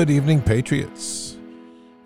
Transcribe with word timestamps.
Good 0.00 0.08
evening, 0.08 0.40
Patriots. 0.40 1.36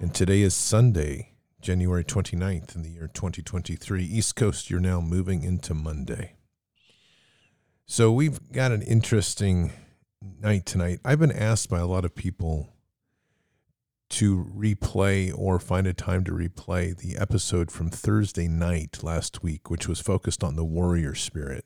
And 0.00 0.12
today 0.12 0.41
is 0.41 0.53
Sunday, 0.53 1.31
January 1.60 2.03
29th 2.03 2.75
in 2.75 2.82
the 2.82 2.88
year 2.88 3.06
2023. 3.06 4.03
East 4.03 4.34
Coast, 4.34 4.69
you're 4.69 4.81
now 4.81 5.00
moving 5.00 5.44
into 5.44 5.75
Monday. 5.75 6.34
So 7.87 8.10
we've 8.10 8.50
got 8.50 8.72
an 8.72 8.82
interesting 8.82 9.72
night 10.41 10.66
tonight. 10.66 10.99
I've 11.05 11.21
been 11.21 11.31
asked 11.31 11.71
by 11.71 11.78
a 11.78 11.87
lot 11.87 12.05
of 12.05 12.16
people 12.16 12.75
to 14.09 14.44
replay 14.53 15.32
or 15.32 15.61
find 15.61 15.87
a 15.87 15.94
time 15.94 16.25
to 16.25 16.32
replay 16.32 16.97
the 16.97 17.16
episode 17.16 17.71
from 17.71 17.91
Thursday 17.91 18.49
night 18.49 19.05
last 19.05 19.44
week, 19.44 19.71
which 19.71 19.87
was 19.87 20.00
focused 20.00 20.43
on 20.43 20.56
the 20.56 20.65
warrior 20.65 21.15
spirit. 21.15 21.65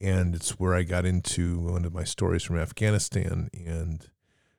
And 0.00 0.34
it's 0.34 0.58
where 0.58 0.74
I 0.74 0.82
got 0.84 1.04
into 1.04 1.58
one 1.58 1.84
of 1.84 1.92
my 1.92 2.04
stories 2.04 2.42
from 2.42 2.56
Afghanistan 2.56 3.50
and 3.52 4.08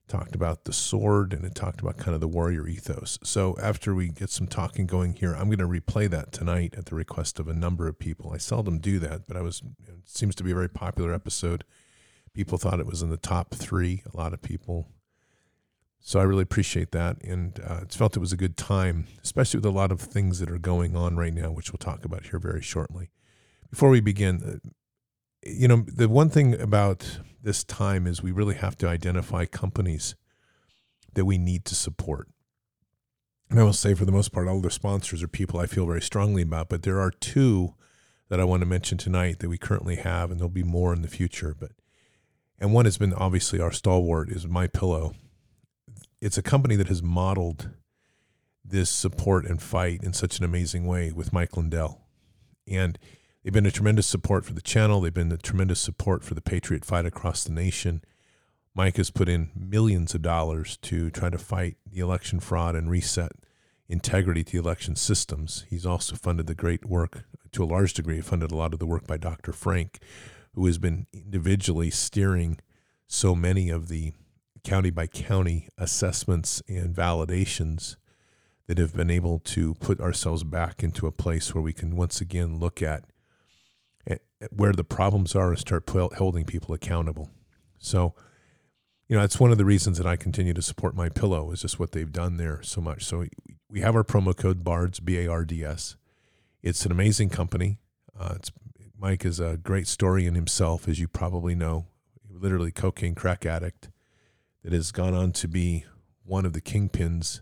talked 0.10 0.36
about 0.36 0.66
the 0.66 0.74
sword 0.74 1.34
and 1.34 1.46
it 1.46 1.56
talked 1.56 1.80
about 1.80 1.98
kind 1.98 2.16
of 2.16 2.20
the 2.20 2.28
warrior 2.28 2.68
ethos. 2.68 3.20
So 3.24 3.56
after 3.62 3.96
we 3.96 4.10
get 4.10 4.30
some 4.30 4.48
talking 4.48 4.88
going 4.88 5.14
here, 5.14 5.34
I'm 5.34 5.50
going 5.50 5.60
to 5.60 5.68
replay 5.68 6.10
that 6.10 6.32
tonight 6.32 6.74
at 6.78 6.88
the 6.88 6.96
request 6.96 7.40
of 7.40 7.48
a 7.48 7.54
number 7.54 7.88
of 7.88 8.00
people. 8.00 8.32
I 8.34 8.38
seldom 8.38 8.80
do 8.80 9.00
that, 9.00 9.28
but 9.28 9.38
I 9.38 9.42
was 9.42 9.62
it 9.88 10.00
seems 10.06 10.36
to 10.36 10.44
be 10.44 10.52
a 10.52 10.56
very 10.56 10.70
popular 10.70 11.14
episode. 11.14 11.64
People 12.34 12.58
thought 12.58 12.80
it 12.80 12.86
was 12.86 13.02
in 13.02 13.10
the 13.10 13.18
top 13.18 13.54
three. 13.54 14.04
A 14.12 14.18
lot 14.18 14.34
of 14.34 14.42
people. 14.42 14.88
So 16.02 16.20
I 16.20 16.24
really 16.24 16.44
appreciate 16.44 16.92
that, 16.92 17.22
and 17.24 17.60
uh, 17.60 17.80
it's 17.82 17.96
felt 17.96 18.16
it 18.16 18.22
was 18.22 18.32
a 18.32 18.38
good 18.38 18.56
time, 18.56 19.08
especially 19.22 19.58
with 19.58 19.66
a 19.66 19.72
lot 19.72 19.92
of 19.92 20.00
things 20.00 20.40
that 20.40 20.50
are 20.50 20.58
going 20.58 20.96
on 20.96 21.18
right 21.18 21.34
now, 21.34 21.52
which 21.52 21.74
we'll 21.74 21.78
talk 21.78 22.06
about 22.06 22.28
here 22.28 22.40
very 22.40 22.62
shortly. 22.62 23.10
Before 23.70 23.90
we 23.90 24.00
begin, 24.00 24.62
uh, 24.64 24.70
you 25.44 25.68
know, 25.68 25.84
the 25.86 26.08
one 26.08 26.30
thing 26.30 26.60
about 26.60 27.20
this 27.42 27.64
time 27.64 28.06
is 28.06 28.22
we 28.22 28.32
really 28.32 28.56
have 28.56 28.78
to 28.80 28.88
identify 28.88 29.46
companies 29.46 30.16
that 31.14 31.26
we 31.26 31.38
need 31.38 31.66
to 31.66 31.76
support. 31.76 32.28
And 33.50 33.60
I 33.60 33.64
will 33.64 33.74
say, 33.74 33.94
for 33.96 34.06
the 34.06 34.12
most 34.12 34.32
part, 34.32 34.48
all 34.48 34.62
the 34.62 34.70
sponsors 34.70 35.24
are 35.24 35.28
people 35.28 35.60
I 35.60 35.66
feel 35.66 35.86
very 35.86 36.02
strongly 36.02 36.44
about, 36.44 36.70
but 36.70 36.84
there 36.84 37.00
are 37.00 37.12
two 37.12 37.74
that 38.30 38.40
I 38.40 38.44
want 38.44 38.62
to 38.62 38.68
mention 38.68 38.98
tonight 38.98 39.40
that 39.40 39.50
we 39.50 39.58
currently 39.58 39.96
have, 39.96 40.30
and 40.30 40.40
there'll 40.40 40.50
be 40.50 40.64
more 40.64 40.94
in 40.94 41.02
the 41.02 41.08
future. 41.08 41.56
But 41.60 41.72
and 42.60 42.74
one 42.74 42.86
has 42.86 42.98
been 42.98 43.14
obviously 43.14 43.60
our 43.60 43.72
stalwart 43.72 44.30
is 44.30 44.48
My 44.48 44.68
Pillow. 44.68 45.16
It's 46.22 46.38
a 46.38 46.44
company 46.44 46.76
that 46.76 46.90
has 46.90 47.02
modeled 47.02 47.72
this 48.64 48.90
support 48.90 49.46
and 49.46 49.62
fight 49.62 50.04
in 50.04 50.14
such 50.14 50.38
an 50.38 50.46
amazing 50.46 50.86
way 50.86 51.12
with 51.12 51.34
Mike 51.34 51.58
Lindell, 51.58 52.02
and 52.68 53.00
They've 53.50 53.54
been 53.56 53.66
a 53.66 53.72
tremendous 53.72 54.06
support 54.06 54.46
for 54.46 54.54
the 54.54 54.62
channel. 54.62 55.02
They've 55.02 55.12
been 55.12 55.32
a 55.32 55.38
tremendous 55.38 55.80
support 55.80 56.24
for 56.24 56.36
the 56.36 56.40
Patriot 56.40 56.86
fight 56.86 57.08
across 57.08 57.44
the 57.44 57.52
nation. 57.52 58.04
Mike 58.76 58.98
has 58.98 59.10
put 59.10 59.28
in 59.28 59.50
millions 59.56 60.14
of 60.14 60.22
dollars 60.22 60.78
to 60.84 61.10
try 61.10 61.32
to 61.32 61.38
fight 61.40 61.78
the 61.92 62.00
election 62.00 62.40
fraud 62.40 62.76
and 62.76 62.92
reset 62.92 63.32
integrity 63.88 64.44
to 64.44 64.52
the 64.52 64.60
election 64.60 64.96
systems. 64.96 65.66
He's 65.68 65.84
also 65.84 66.16
funded 66.16 66.46
the 66.46 66.54
great 66.54 66.86
work, 66.86 67.24
to 67.54 67.64
a 67.64 67.66
large 67.66 67.96
degree, 67.96 68.22
funded 68.22 68.52
a 68.52 68.56
lot 68.56 68.72
of 68.72 68.78
the 68.78 68.86
work 68.86 69.08
by 69.08 69.18
Dr. 69.18 69.52
Frank, 69.52 69.98
who 70.54 70.68
has 70.68 70.78
been 70.78 71.08
individually 71.12 71.90
steering 71.90 72.60
so 73.08 73.34
many 73.34 73.72
of 73.72 73.88
the 73.88 74.14
county 74.64 74.92
by 74.92 75.08
county 75.08 75.70
assessments 75.76 76.62
and 76.68 76.96
validations 76.96 77.96
that 78.68 78.78
have 78.78 78.96
been 78.96 79.10
able 79.10 79.40
to 79.40 79.74
put 79.74 80.00
ourselves 80.00 80.44
back 80.44 80.84
into 80.84 81.08
a 81.08 81.12
place 81.12 81.56
where 81.56 81.64
we 81.64 81.74
can 81.74 81.96
once 81.96 82.22
again 82.22 82.60
look 82.60 82.84
at 82.84 83.09
where 84.52 84.74
the 84.74 84.84
problems 84.84 85.36
are 85.36 85.50
and 85.50 85.60
start 85.60 85.90
holding 85.90 86.46
people 86.46 86.74
accountable. 86.74 87.30
So, 87.78 88.14
you 89.08 89.16
know, 89.16 89.22
that's 89.22 89.40
one 89.40 89.52
of 89.52 89.58
the 89.58 89.66
reasons 89.66 89.98
that 89.98 90.08
I 90.08 90.16
continue 90.16 90.54
to 90.54 90.62
support 90.62 90.96
my 90.96 91.10
pillow 91.10 91.52
is 91.52 91.62
just 91.62 91.80
what 91.80 91.92
they've 91.92 92.12
done 92.12 92.38
there 92.38 92.62
so 92.62 92.82
much. 92.82 93.06
So 93.06 93.26
we 93.70 93.82
have 93.82 93.96
our 93.96 94.04
promo 94.04 94.36
code 94.36 94.64
BARDS 94.64 95.00
B 95.00 95.18
A 95.20 95.28
R 95.28 95.46
D 95.46 95.64
S. 95.64 95.96
It's 96.62 96.86
an 96.86 96.92
amazing 96.92 97.30
company. 97.30 97.80
Uh, 98.18 98.34
it's 98.36 98.52
Mike 98.98 99.24
is 99.24 99.40
a 99.40 99.58
great 99.58 99.88
story 99.88 100.26
in 100.26 100.36
himself, 100.36 100.88
as 100.88 101.00
you 101.00 101.08
probably 101.08 101.56
know. 101.56 101.88
Literally 102.30 102.72
cocaine 102.72 103.16
crack 103.16 103.46
addict 103.46 103.90
that 104.64 104.74
has 104.74 104.92
gone 104.92 105.14
on 105.14 105.32
to 105.34 105.48
be 105.48 105.86
one 106.24 106.46
of 106.46 106.54
the 106.54 106.62
kingpins 106.62 107.42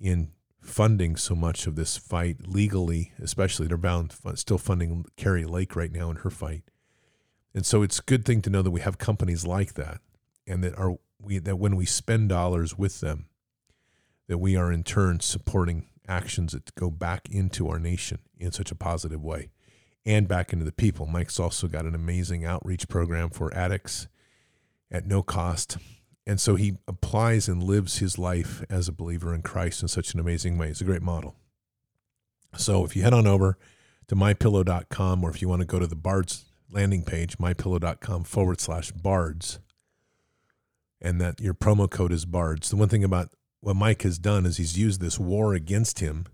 in 0.00 0.30
funding 0.66 1.16
so 1.16 1.34
much 1.34 1.66
of 1.66 1.76
this 1.76 1.96
fight 1.96 2.46
legally, 2.46 3.12
especially 3.20 3.66
they're 3.66 3.76
bound 3.76 4.14
still 4.34 4.58
funding 4.58 5.04
Kari 5.16 5.44
Lake 5.44 5.76
right 5.76 5.92
now 5.92 6.10
in 6.10 6.16
her 6.16 6.30
fight. 6.30 6.64
And 7.54 7.64
so 7.64 7.82
it's 7.82 7.98
a 7.98 8.02
good 8.02 8.24
thing 8.24 8.42
to 8.42 8.50
know 8.50 8.62
that 8.62 8.70
we 8.70 8.80
have 8.80 8.98
companies 8.98 9.46
like 9.46 9.74
that 9.74 10.00
and 10.46 10.62
that 10.62 10.76
are 10.78 10.96
we 11.20 11.38
that 11.38 11.56
when 11.56 11.76
we 11.76 11.86
spend 11.86 12.28
dollars 12.28 12.76
with 12.76 13.00
them, 13.00 13.26
that 14.28 14.38
we 14.38 14.56
are 14.56 14.70
in 14.70 14.84
turn 14.84 15.20
supporting 15.20 15.86
actions 16.08 16.52
that 16.52 16.74
go 16.74 16.90
back 16.90 17.28
into 17.30 17.68
our 17.68 17.78
nation 17.78 18.18
in 18.38 18.52
such 18.52 18.70
a 18.70 18.76
positive 18.76 19.24
way 19.24 19.50
and 20.04 20.28
back 20.28 20.52
into 20.52 20.64
the 20.64 20.72
people. 20.72 21.06
Mike's 21.06 21.40
also 21.40 21.66
got 21.66 21.84
an 21.84 21.94
amazing 21.94 22.44
outreach 22.44 22.88
program 22.88 23.30
for 23.30 23.52
addicts 23.54 24.06
at 24.90 25.06
no 25.06 25.22
cost. 25.22 25.78
And 26.26 26.40
so 26.40 26.56
he 26.56 26.78
applies 26.88 27.48
and 27.48 27.62
lives 27.62 27.98
his 27.98 28.18
life 28.18 28.64
as 28.68 28.88
a 28.88 28.92
believer 28.92 29.32
in 29.32 29.42
Christ 29.42 29.82
in 29.82 29.88
such 29.88 30.12
an 30.12 30.20
amazing 30.20 30.58
way. 30.58 30.68
It's 30.68 30.80
a 30.80 30.84
great 30.84 31.02
model. 31.02 31.36
So 32.56 32.84
if 32.84 32.96
you 32.96 33.02
head 33.02 33.14
on 33.14 33.26
over 33.26 33.58
to 34.08 34.16
mypillow.com 34.16 35.22
or 35.22 35.30
if 35.30 35.40
you 35.40 35.48
want 35.48 35.60
to 35.60 35.66
go 35.66 35.78
to 35.78 35.86
the 35.86 35.94
Bards 35.94 36.46
landing 36.70 37.04
page, 37.04 37.38
mypillow.com 37.38 38.24
forward 38.24 38.60
slash 38.60 38.90
bards, 38.90 39.60
and 41.00 41.20
that 41.20 41.40
your 41.40 41.54
promo 41.54 41.88
code 41.88 42.12
is 42.12 42.24
bards. 42.24 42.70
The 42.70 42.76
one 42.76 42.88
thing 42.88 43.04
about 43.04 43.30
what 43.60 43.76
Mike 43.76 44.02
has 44.02 44.18
done 44.18 44.46
is 44.46 44.56
he's 44.56 44.78
used 44.78 45.00
this 45.00 45.18
war 45.18 45.54
against 45.54 46.00
him 46.00 46.26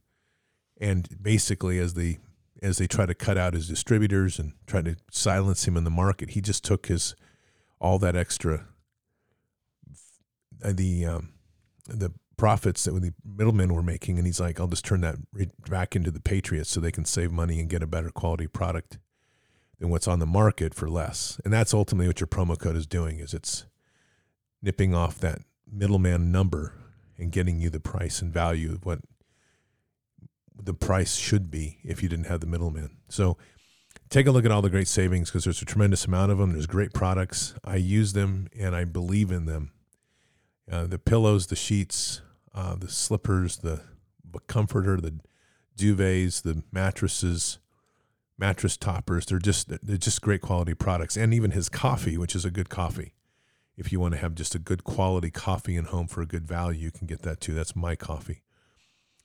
and 0.81 1.09
basically 1.23 1.79
as 1.79 1.95
the 1.95 2.19
as 2.61 2.79
they 2.79 2.87
try 2.87 3.07
to 3.07 3.15
cut 3.15 3.37
out 3.37 3.55
his 3.55 3.67
distributors 3.67 4.39
and 4.39 4.53
try 4.67 4.81
to 4.83 4.97
silence 5.11 5.67
him 5.67 5.77
in 5.77 5.83
the 5.83 5.91
market, 5.91 6.31
he 6.31 6.41
just 6.41 6.65
took 6.65 6.87
his 6.87 7.17
all 7.81 7.99
that 7.99 8.15
extra 8.15 8.67
the 10.65 11.07
um, 11.07 11.33
the 11.87 12.13
profits 12.37 12.85
that 12.85 12.93
the 12.93 13.13
middlemen 13.25 13.73
were 13.75 13.83
making, 13.83 14.19
and 14.19 14.27
he's 14.27 14.41
like, 14.41 14.59
I'll 14.59 14.67
just 14.67 14.85
turn 14.85 15.01
that 15.03 15.17
back 15.69 15.95
into 15.95 16.11
the 16.11 16.21
Patriots 16.21 16.71
so 16.71 16.81
they 16.81 16.91
can 16.91 17.05
save 17.05 17.31
money 17.31 17.61
and 17.61 17.69
get 17.69 17.83
a 17.83 17.87
better 17.87 18.11
quality 18.11 18.47
product 18.47 18.99
than 19.79 19.91
what's 19.91 20.09
on 20.09 20.19
the 20.19 20.27
market 20.27 20.75
for 20.75 20.89
less. 20.89 21.41
And 21.45 21.53
that's 21.53 21.75
ultimately 21.75 22.07
what 22.07 22.21
your 22.21 22.27
promo 22.27 22.59
code 22.59 22.77
is 22.77 22.87
doing 22.87 23.19
is 23.19 23.35
it's 23.35 23.67
nipping 24.63 24.95
off 24.95 25.19
that 25.19 25.41
middleman 25.71 26.31
number 26.31 26.75
and 27.19 27.33
getting 27.33 27.61
you 27.61 27.71
the 27.71 27.81
price 27.81 28.23
and 28.23 28.33
value 28.33 28.73
of 28.73 28.87
what 28.87 29.01
the 30.57 30.75
price 30.75 31.17
should 31.17 31.51
be 31.51 31.79
if 31.83 32.03
you 32.03 32.09
didn't 32.09 32.27
have 32.27 32.41
the 32.41 32.47
middleman. 32.47 32.97
So 33.09 33.37
take 34.09 34.27
a 34.27 34.31
look 34.31 34.45
at 34.45 34.53
all 34.53 34.63
the 34.63 34.71
great 34.71 34.89
savings 34.89 35.31
because 35.31 35.45
there's 35.45 35.63
a 35.63 35.67
tremendous 35.67 36.05
amount 36.05 36.31
of 36.31 36.39
them. 36.39 36.53
There's 36.53 36.67
great 36.67 36.93
products. 36.93 37.55
I 37.65 37.77
use 37.77 38.13
them 38.13 38.49
and 38.59 38.77
I 38.77 38.85
believe 38.85 39.31
in 39.31 39.47
them. 39.47 39.73
Uh, 40.71 40.87
the 40.87 40.99
pillows, 40.99 41.49
the 41.49 41.57
sheets, 41.57 42.23
uh, 42.55 42.75
the 42.77 42.89
slippers, 42.89 43.59
the, 43.59 43.81
the 44.31 44.41
comforter, 44.41 45.01
the 45.01 45.19
duvets, 45.77 46.43
the 46.43 46.63
mattresses, 46.73 47.59
mattress 48.39 48.77
toppers. 48.77 49.27
They're 49.27 49.39
just 49.39 49.69
they're 49.85 49.97
just 49.97 50.23
great 50.23 50.41
quality 50.41 50.75
products. 50.75 51.17
And 51.17 51.33
even 51.35 51.53
his 51.53 51.69
coffee, 51.69 52.17
which 52.17 52.35
is 52.35 52.45
a 52.45 52.51
good 52.51 52.69
coffee. 52.69 53.15
If 53.77 53.91
you 53.91 54.01
want 54.01 54.15
to 54.15 54.21
have 54.21 54.35
just 54.35 54.55
a 54.55 54.59
good 54.59 54.85
quality 54.85 55.31
coffee 55.31 55.77
in 55.77 55.87
home 55.87 56.07
for 56.07 56.21
a 56.21 56.27
good 56.27 56.47
value, 56.47 56.81
you 56.81 56.91
can 56.91 57.07
get 57.07 57.23
that 57.23 57.41
too. 57.41 57.55
That's 57.55 57.75
my 57.75 57.97
coffee. 57.97 58.43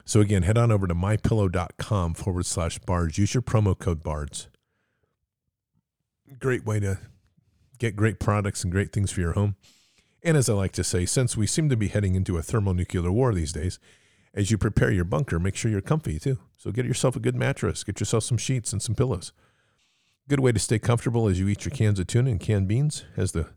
So 0.06 0.22
again, 0.22 0.44
head 0.44 0.58
on 0.58 0.72
over 0.72 0.88
to 0.88 0.96
mypillow.com 0.96 2.14
forward 2.14 2.46
slash 2.46 2.80
bards. 2.80 3.18
Use 3.18 3.34
your 3.34 3.42
promo 3.42 3.78
code 3.78 4.04
bards. 4.04 4.48
Great 6.40 6.66
way 6.66 6.80
to 6.80 7.00
get 7.78 7.98
great 7.98 8.20
products 8.20 8.64
and 8.64 8.72
great 8.72 8.94
things 8.94 9.12
for 9.12 9.20
your 9.20 9.34
home. 9.34 9.56
And 10.24 10.36
as 10.36 10.50
I 10.50 10.54
like 10.54 10.72
to 10.74 10.84
say, 10.84 11.06
since 11.06 11.38
we 11.38 11.48
seem 11.48 11.70
to 11.70 11.78
be 11.78 11.88
heading 11.88 12.16
into 12.16 12.38
a 12.38 12.42
thermonuclear 12.42 13.12
war 13.12 13.34
these 13.34 13.54
days, 13.54 13.80
as 14.34 14.52
you 14.52 14.58
prepare 14.58 14.92
your 14.92 15.06
bunker, 15.06 15.40
make 15.40 15.56
sure 15.56 15.72
you're 15.72 15.82
comfy 15.82 16.20
too. 16.20 16.38
So 16.58 16.72
get 16.72 16.86
yourself 16.86 17.16
a 17.16 17.20
good 17.20 17.36
mattress, 17.36 17.84
get 17.84 18.00
yourself 18.00 18.24
some 18.24 18.38
sheets 18.38 18.74
and 18.74 18.82
some 18.82 18.96
pillows. 18.96 19.32
Good 20.28 20.40
way 20.40 20.52
to 20.52 20.60
stay 20.60 20.80
comfortable 20.80 21.28
as 21.28 21.40
you 21.40 21.48
eat 21.48 21.66
your 21.66 21.72
cans 21.72 22.00
of 22.00 22.08
tuna 22.08 22.32
and 22.32 22.40
canned 22.40 22.68
beans 22.68 23.06
as 23.16 23.32
the 23.32 23.48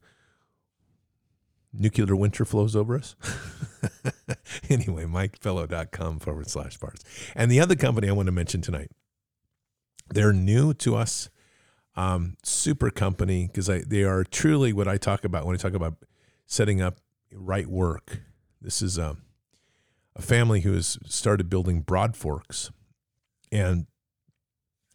nuclear 1.72 2.14
winter 2.14 2.44
flows 2.44 2.76
over 2.76 2.96
us. 2.96 3.16
anyway, 4.70 5.04
mypillow.com 5.04 6.18
forward 6.20 6.48
slash 6.48 6.76
bards. 6.76 7.04
And 7.34 7.50
the 7.50 7.60
other 7.60 7.74
company 7.74 8.08
I 8.08 8.12
want 8.12 8.26
to 8.26 8.32
mention 8.32 8.60
tonight, 8.60 8.90
they're 10.08 10.32
new 10.32 10.74
to 10.74 10.96
us. 10.96 11.28
Um, 11.96 12.36
super 12.44 12.88
company 12.90 13.48
because 13.48 13.66
they 13.66 14.04
are 14.04 14.22
truly 14.22 14.72
what 14.72 14.86
I 14.86 14.96
talk 14.96 15.24
about 15.24 15.44
when 15.44 15.56
I 15.56 15.58
talk 15.58 15.74
about 15.74 15.96
setting 16.50 16.82
up 16.82 16.98
right 17.32 17.68
work. 17.68 18.18
This 18.60 18.82
is 18.82 18.98
a, 18.98 19.10
um, 19.10 19.22
a 20.16 20.20
family 20.20 20.62
who 20.62 20.72
has 20.72 20.98
started 21.06 21.48
building 21.48 21.80
broad 21.80 22.16
forks 22.16 22.72
and 23.52 23.86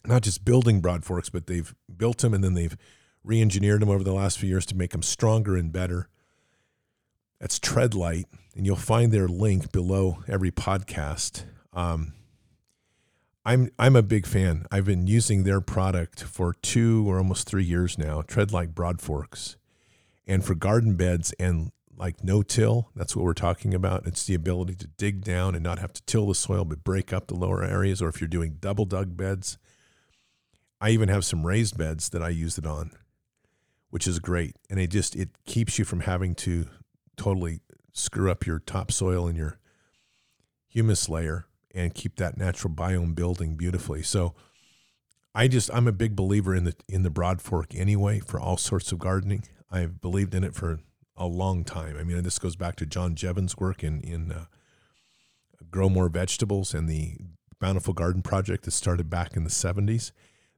not 0.04 0.20
just 0.22 0.44
building 0.44 0.82
broad 0.82 1.02
forks, 1.02 1.30
but 1.30 1.46
they've 1.46 1.74
built 1.96 2.18
them 2.18 2.34
and 2.34 2.44
then 2.44 2.52
they've 2.52 2.76
re-engineered 3.24 3.80
them 3.80 3.88
over 3.88 4.04
the 4.04 4.12
last 4.12 4.38
few 4.38 4.50
years 4.50 4.66
to 4.66 4.76
make 4.76 4.90
them 4.90 5.02
stronger 5.02 5.56
and 5.56 5.72
better. 5.72 6.08
That's 7.40 7.58
Treadlite, 7.58 8.26
and 8.54 8.66
you'll 8.66 8.76
find 8.76 9.10
their 9.10 9.26
link 9.26 9.72
below 9.72 10.22
every 10.28 10.50
podcast. 10.50 11.44
Um, 11.72 12.12
I'm 13.46 13.70
I'm 13.78 13.96
a 13.96 14.02
big 14.02 14.26
fan. 14.26 14.66
I've 14.70 14.84
been 14.84 15.06
using 15.06 15.44
their 15.44 15.62
product 15.62 16.22
for 16.22 16.52
two 16.52 17.08
or 17.08 17.16
almost 17.18 17.48
three 17.48 17.64
years 17.64 17.96
now. 17.96 18.20
Treadlite 18.22 18.74
broad 18.74 19.00
forks, 19.00 19.56
and 20.26 20.44
for 20.44 20.54
garden 20.54 20.94
beds 20.94 21.32
and 21.38 21.72
like 21.96 22.22
no 22.22 22.42
till. 22.42 22.90
That's 22.94 23.16
what 23.16 23.24
we're 23.24 23.32
talking 23.34 23.74
about. 23.74 24.06
It's 24.06 24.26
the 24.26 24.34
ability 24.34 24.74
to 24.76 24.86
dig 24.86 25.24
down 25.24 25.54
and 25.54 25.64
not 25.64 25.78
have 25.78 25.92
to 25.94 26.02
till 26.02 26.26
the 26.26 26.34
soil, 26.34 26.64
but 26.64 26.84
break 26.84 27.12
up 27.12 27.26
the 27.26 27.34
lower 27.34 27.64
areas. 27.64 28.02
Or 28.02 28.08
if 28.08 28.20
you're 28.20 28.28
doing 28.28 28.58
double 28.60 28.84
dug 28.84 29.16
beds, 29.16 29.58
I 30.80 30.90
even 30.90 31.08
have 31.08 31.24
some 31.24 31.46
raised 31.46 31.78
beds 31.78 32.10
that 32.10 32.22
I 32.22 32.28
use 32.28 32.58
it 32.58 32.66
on, 32.66 32.90
which 33.90 34.06
is 34.06 34.18
great. 34.18 34.56
And 34.68 34.78
it 34.78 34.88
just 34.88 35.16
it 35.16 35.30
keeps 35.46 35.78
you 35.78 35.84
from 35.84 36.00
having 36.00 36.34
to 36.36 36.66
totally 37.16 37.60
screw 37.92 38.30
up 38.30 38.46
your 38.46 38.58
topsoil 38.58 39.26
and 39.26 39.36
your 39.36 39.58
humus 40.68 41.08
layer 41.08 41.46
and 41.74 41.94
keep 41.94 42.16
that 42.16 42.36
natural 42.36 42.72
biome 42.72 43.14
building 43.14 43.56
beautifully. 43.56 44.02
So 44.02 44.34
I 45.34 45.48
just 45.48 45.70
I'm 45.72 45.88
a 45.88 45.92
big 45.92 46.14
believer 46.14 46.54
in 46.54 46.64
the 46.64 46.74
in 46.88 47.02
the 47.02 47.10
broad 47.10 47.40
fork 47.40 47.74
anyway 47.74 48.20
for 48.20 48.38
all 48.38 48.56
sorts 48.56 48.92
of 48.92 48.98
gardening. 48.98 49.44
I've 49.70 50.00
believed 50.00 50.34
in 50.34 50.44
it 50.44 50.54
for 50.54 50.80
a 51.16 51.26
long 51.26 51.64
time. 51.64 51.96
I 51.98 52.02
mean, 52.02 52.22
this 52.22 52.38
goes 52.38 52.56
back 52.56 52.76
to 52.76 52.86
John 52.86 53.14
Jeavons' 53.14 53.58
work 53.58 53.82
in 53.82 54.00
in 54.02 54.32
uh, 54.32 54.44
Grow 55.70 55.88
More 55.88 56.08
Vegetables 56.08 56.74
and 56.74 56.88
the 56.88 57.16
Bountiful 57.60 57.94
Garden 57.94 58.22
Project 58.22 58.64
that 58.64 58.72
started 58.72 59.08
back 59.08 59.36
in 59.36 59.44
the 59.44 59.50
70s. 59.50 60.12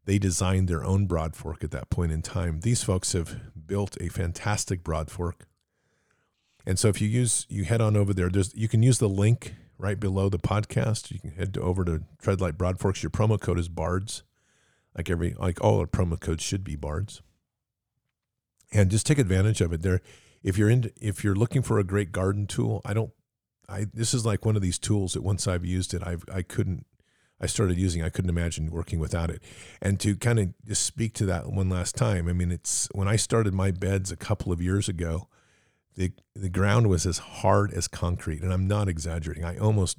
They 0.05 0.19
designed 0.19 0.69
their 0.69 0.85
own 0.85 1.07
broad 1.07 1.37
fork 1.37 1.63
at 1.63 1.71
that 1.71 1.91
point 1.91 2.13
in 2.13 2.23
time. 2.23 2.61
These 2.61 2.83
folks 2.83 3.13
have 3.13 3.41
built 3.67 3.97
a 4.01 4.09
fantastic 4.09 4.83
broad 4.83 5.11
fork 5.11 5.47
and 6.69 6.79
so 6.79 6.89
if 6.89 7.01
you 7.01 7.09
use 7.09 7.47
you 7.49 7.65
head 7.65 7.81
on 7.81 7.97
over 7.97 8.13
there, 8.13 8.29
there's 8.29 8.55
you 8.55 8.69
can 8.69 8.83
use 8.83 8.99
the 8.99 9.09
link 9.09 9.55
right 9.79 9.99
below 9.99 10.29
the 10.29 10.39
podcast. 10.39 11.11
You 11.11 11.19
can 11.19 11.31
head 11.31 11.57
over 11.59 11.83
to 11.83 12.03
Treadlite 12.23 12.59
Broadforks. 12.59 13.03
Your 13.03 13.09
promo 13.09 13.41
code 13.41 13.59
is 13.59 13.71
Bards. 13.71 14.23
Like 14.95 15.09
every 15.09 15.33
like 15.33 15.65
all 15.65 15.81
our 15.81 15.87
promo 15.87 16.21
codes 16.21 16.45
should 16.45 16.65
be 16.65 16.77
Bards. 16.77 17.23
And 18.73 18.91
just 18.91 19.07
take 19.07 19.19
advantage 19.19 19.61
of 19.61 19.73
it. 19.73 19.83
There 19.83 20.01
if 20.43 20.59
you're 20.59 20.71
in 20.71 20.91
if 21.01 21.25
you're 21.25 21.35
looking 21.35 21.63
for 21.63 21.79
a 21.79 21.85
great 21.85 22.13
garden 22.13 22.47
tool, 22.47 22.83
I 22.85 22.95
don't 22.95 23.13
I 23.69 23.87
this 23.93 24.15
is 24.15 24.27
like 24.27 24.45
one 24.45 24.57
of 24.57 24.63
these 24.63 24.79
tools 24.79 25.15
that 25.15 25.23
once 25.23 25.47
I've 25.47 25.65
used 25.65 25.95
it, 25.95 26.07
I've 26.07 26.25
I 26.33 26.43
couldn't 26.43 26.87
I 27.41 27.47
started 27.47 27.79
using, 27.79 28.03
I 28.03 28.09
couldn't 28.09 28.31
imagine 28.31 28.71
working 28.71 28.99
without 28.99 29.31
it. 29.31 29.43
And 29.81 30.01
to 30.01 30.17
kind 30.17 30.41
of 30.41 30.55
just 30.67 30.85
speak 30.85 31.15
to 31.15 31.27
that 31.27 31.47
one 31.47 31.69
last 31.69 31.95
time, 31.95 32.29
I 32.29 32.33
mean, 32.33 32.51
it's 32.51 32.89
when 32.93 33.07
I 33.07 33.15
started 33.15 33.55
my 33.55 33.71
beds 33.71 34.11
a 34.11 34.17
couple 34.17 34.53
of 34.53 34.61
years 34.61 34.89
ago, 34.89 35.29
the 35.95 36.13
the 36.35 36.49
ground 36.49 36.89
was 36.89 37.07
as 37.07 37.19
hard 37.19 37.73
as 37.73 37.89
concrete, 37.89 38.43
and 38.43 38.53
I'm 38.53 38.67
not 38.67 38.89
exaggerating. 38.89 39.45
I 39.45 39.57
almost 39.59 39.99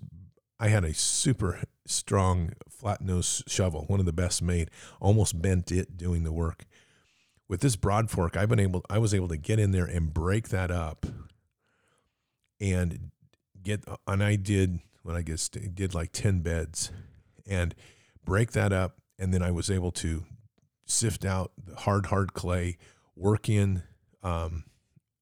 I 0.59 0.67
had 0.67 0.83
a 0.83 0.93
super 0.93 1.61
strong 1.85 2.53
flat 2.69 3.01
nose 3.01 3.43
shovel, 3.47 3.85
one 3.87 3.99
of 3.99 4.05
the 4.05 4.13
best 4.13 4.41
made, 4.41 4.69
almost 4.99 5.41
bent 5.41 5.71
it 5.71 5.97
doing 5.97 6.23
the 6.23 6.31
work. 6.31 6.65
With 7.49 7.61
this 7.61 7.75
broad 7.75 8.09
fork, 8.09 8.37
I've 8.37 8.47
been 8.47 8.59
able 8.59 8.85
I 8.89 8.99
was 8.99 9.13
able 9.13 9.27
to 9.27 9.37
get 9.37 9.59
in 9.59 9.71
there 9.71 9.85
and 9.85 10.13
break 10.13 10.49
that 10.49 10.71
up 10.71 11.05
and 12.61 13.11
get 13.61 13.83
and 14.07 14.23
I 14.23 14.35
did 14.35 14.79
when 15.03 15.15
I 15.15 15.21
guess 15.21 15.49
did 15.49 15.93
like 15.93 16.11
10 16.11 16.41
beds 16.41 16.91
and 17.47 17.73
break 18.23 18.51
that 18.51 18.71
up. 18.71 18.97
And 19.17 19.33
then 19.33 19.41
I 19.41 19.51
was 19.51 19.69
able 19.69 19.91
to 19.93 20.23
sift 20.85 21.25
out 21.25 21.51
the 21.65 21.75
hard 21.75 22.05
hard 22.05 22.33
clay, 22.33 22.77
work 23.15 23.49
in 23.49 23.83
um, 24.23 24.65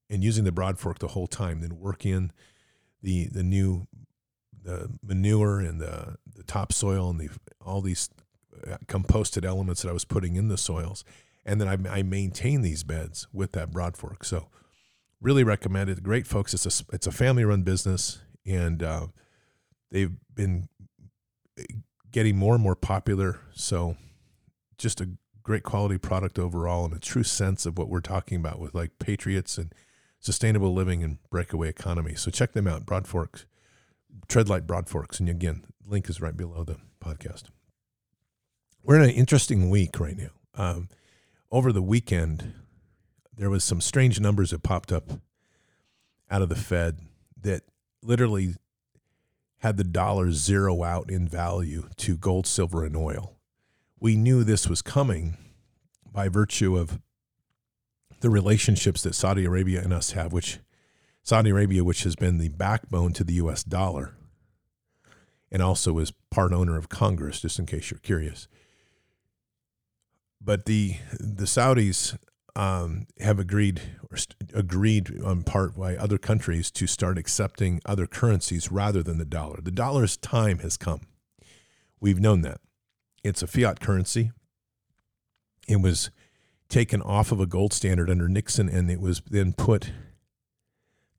and 0.09 0.23
using 0.23 0.43
the 0.43 0.51
broad 0.51 0.79
fork 0.79 0.99
the 0.99 1.09
whole 1.09 1.27
time, 1.27 1.61
then 1.61 1.79
work 1.79 2.05
in 2.05 2.31
the 3.01 3.27
the 3.27 3.43
new 3.43 3.87
the 4.63 4.91
manure 5.01 5.59
and 5.59 5.79
the 5.79 6.17
the 6.35 6.43
topsoil 6.43 7.09
and 7.09 7.19
the 7.19 7.29
all 7.65 7.81
these 7.81 8.09
uh, 8.69 8.77
composted 8.87 9.45
elements 9.45 9.81
that 9.81 9.89
I 9.89 9.93
was 9.93 10.05
putting 10.05 10.35
in 10.35 10.47
the 10.47 10.57
soils, 10.57 11.03
and 11.47 11.59
then 11.59 11.67
I, 11.67 11.99
I 11.99 12.03
maintain 12.03 12.61
these 12.61 12.83
beds 12.83 13.27
with 13.33 13.53
that 13.53 13.71
broad 13.71 13.97
fork. 13.97 14.23
So, 14.23 14.49
really 15.21 15.43
recommend 15.43 15.89
it. 15.89 16.03
Great 16.03 16.27
folks. 16.27 16.53
It's 16.53 16.81
a 16.81 16.85
it's 16.93 17.07
a 17.07 17.11
family 17.11 17.45
run 17.45 17.63
business, 17.63 18.19
and 18.45 18.83
uh, 18.83 19.07
they've 19.89 20.15
been 20.35 20.67
uh, 21.59 21.63
getting 22.11 22.37
more 22.37 22.53
and 22.53 22.63
more 22.63 22.75
popular. 22.75 23.39
So, 23.55 23.95
just 24.77 25.01
a 25.01 25.09
great 25.41 25.63
quality 25.63 25.97
product 25.97 26.37
overall, 26.37 26.85
and 26.85 26.93
a 26.93 26.99
true 26.99 27.23
sense 27.23 27.65
of 27.65 27.77
what 27.77 27.89
we're 27.89 28.01
talking 28.01 28.37
about 28.37 28.59
with 28.59 28.75
like 28.75 28.99
Patriots 28.99 29.57
and 29.57 29.73
sustainable 30.19 30.73
living 30.73 31.03
and 31.03 31.17
breakaway 31.29 31.69
economy. 31.69 32.15
So 32.15 32.29
check 32.31 32.53
them 32.53 32.67
out, 32.67 32.85
Broadforks, 32.85 33.45
Treadlite 34.27 34.67
Broad 34.67 34.89
Forks. 34.89 35.19
And 35.19 35.29
again, 35.29 35.63
link 35.85 36.09
is 36.09 36.19
right 36.19 36.35
below 36.35 36.63
the 36.63 36.77
podcast. 37.03 37.43
We're 38.83 38.97
in 38.97 39.03
an 39.03 39.09
interesting 39.11 39.69
week 39.69 39.99
right 39.99 40.17
now. 40.17 40.29
Um, 40.55 40.89
over 41.51 41.71
the 41.71 41.81
weekend, 41.81 42.53
there 43.35 43.49
was 43.49 43.63
some 43.63 43.81
strange 43.81 44.19
numbers 44.19 44.51
that 44.51 44.63
popped 44.63 44.91
up 44.91 45.11
out 46.29 46.41
of 46.41 46.49
the 46.49 46.55
Fed 46.55 46.99
that 47.39 47.63
literally 48.01 48.55
had 49.59 49.77
the 49.77 49.83
dollar 49.83 50.31
zero 50.31 50.83
out 50.83 51.09
in 51.09 51.27
value 51.27 51.87
to 51.97 52.17
gold, 52.17 52.45
silver, 52.45 52.85
and 52.85 52.95
oil. 52.95 53.37
We 53.99 54.15
knew 54.15 54.43
this 54.43 54.67
was 54.67 54.81
coming 54.81 55.37
by 56.11 56.29
virtue 56.29 56.77
of 56.77 56.99
the 58.19 58.29
relationships 58.29 59.03
that 59.03 59.15
Saudi 59.15 59.45
Arabia 59.45 59.81
and 59.81 59.93
us 59.93 60.11
have, 60.11 60.33
which 60.33 60.59
Saudi 61.23 61.49
Arabia, 61.49 61.83
which 61.83 62.03
has 62.03 62.15
been 62.15 62.37
the 62.37 62.49
backbone 62.49 63.13
to 63.13 63.23
the 63.23 63.33
US 63.33 63.63
dollar 63.63 64.15
and 65.51 65.61
also 65.61 65.97
is 65.99 66.11
part 66.29 66.53
owner 66.53 66.77
of 66.77 66.89
Congress, 66.89 67.41
just 67.41 67.59
in 67.59 67.65
case 67.65 67.91
you're 67.91 67.99
curious. 67.99 68.47
But 70.41 70.65
the 70.65 70.97
the 71.19 71.45
Saudis 71.45 72.17
um, 72.55 73.05
have 73.19 73.37
agreed 73.37 73.81
or 74.09 74.17
st- 74.17 74.51
agreed 74.53 75.21
on 75.21 75.43
part 75.43 75.77
by 75.77 75.95
other 75.95 76.17
countries 76.17 76.71
to 76.71 76.87
start 76.87 77.17
accepting 77.17 77.79
other 77.85 78.07
currencies 78.07 78.71
rather 78.71 79.03
than 79.03 79.19
the 79.19 79.25
dollar. 79.25 79.59
The 79.61 79.71
dollar's 79.71 80.17
time 80.17 80.59
has 80.59 80.75
come. 80.75 81.01
We've 81.99 82.19
known 82.19 82.41
that. 82.41 82.59
It's 83.23 83.43
a 83.43 83.47
fiat 83.47 83.79
currency. 83.79 84.31
It 85.67 85.81
was 85.81 86.09
taken 86.67 87.01
off 87.01 87.31
of 87.31 87.39
a 87.39 87.45
gold 87.45 87.73
standard 87.73 88.09
under 88.09 88.27
Nixon 88.27 88.69
and 88.69 88.89
it 88.89 88.99
was 88.99 89.21
then 89.29 89.53
put 89.53 89.91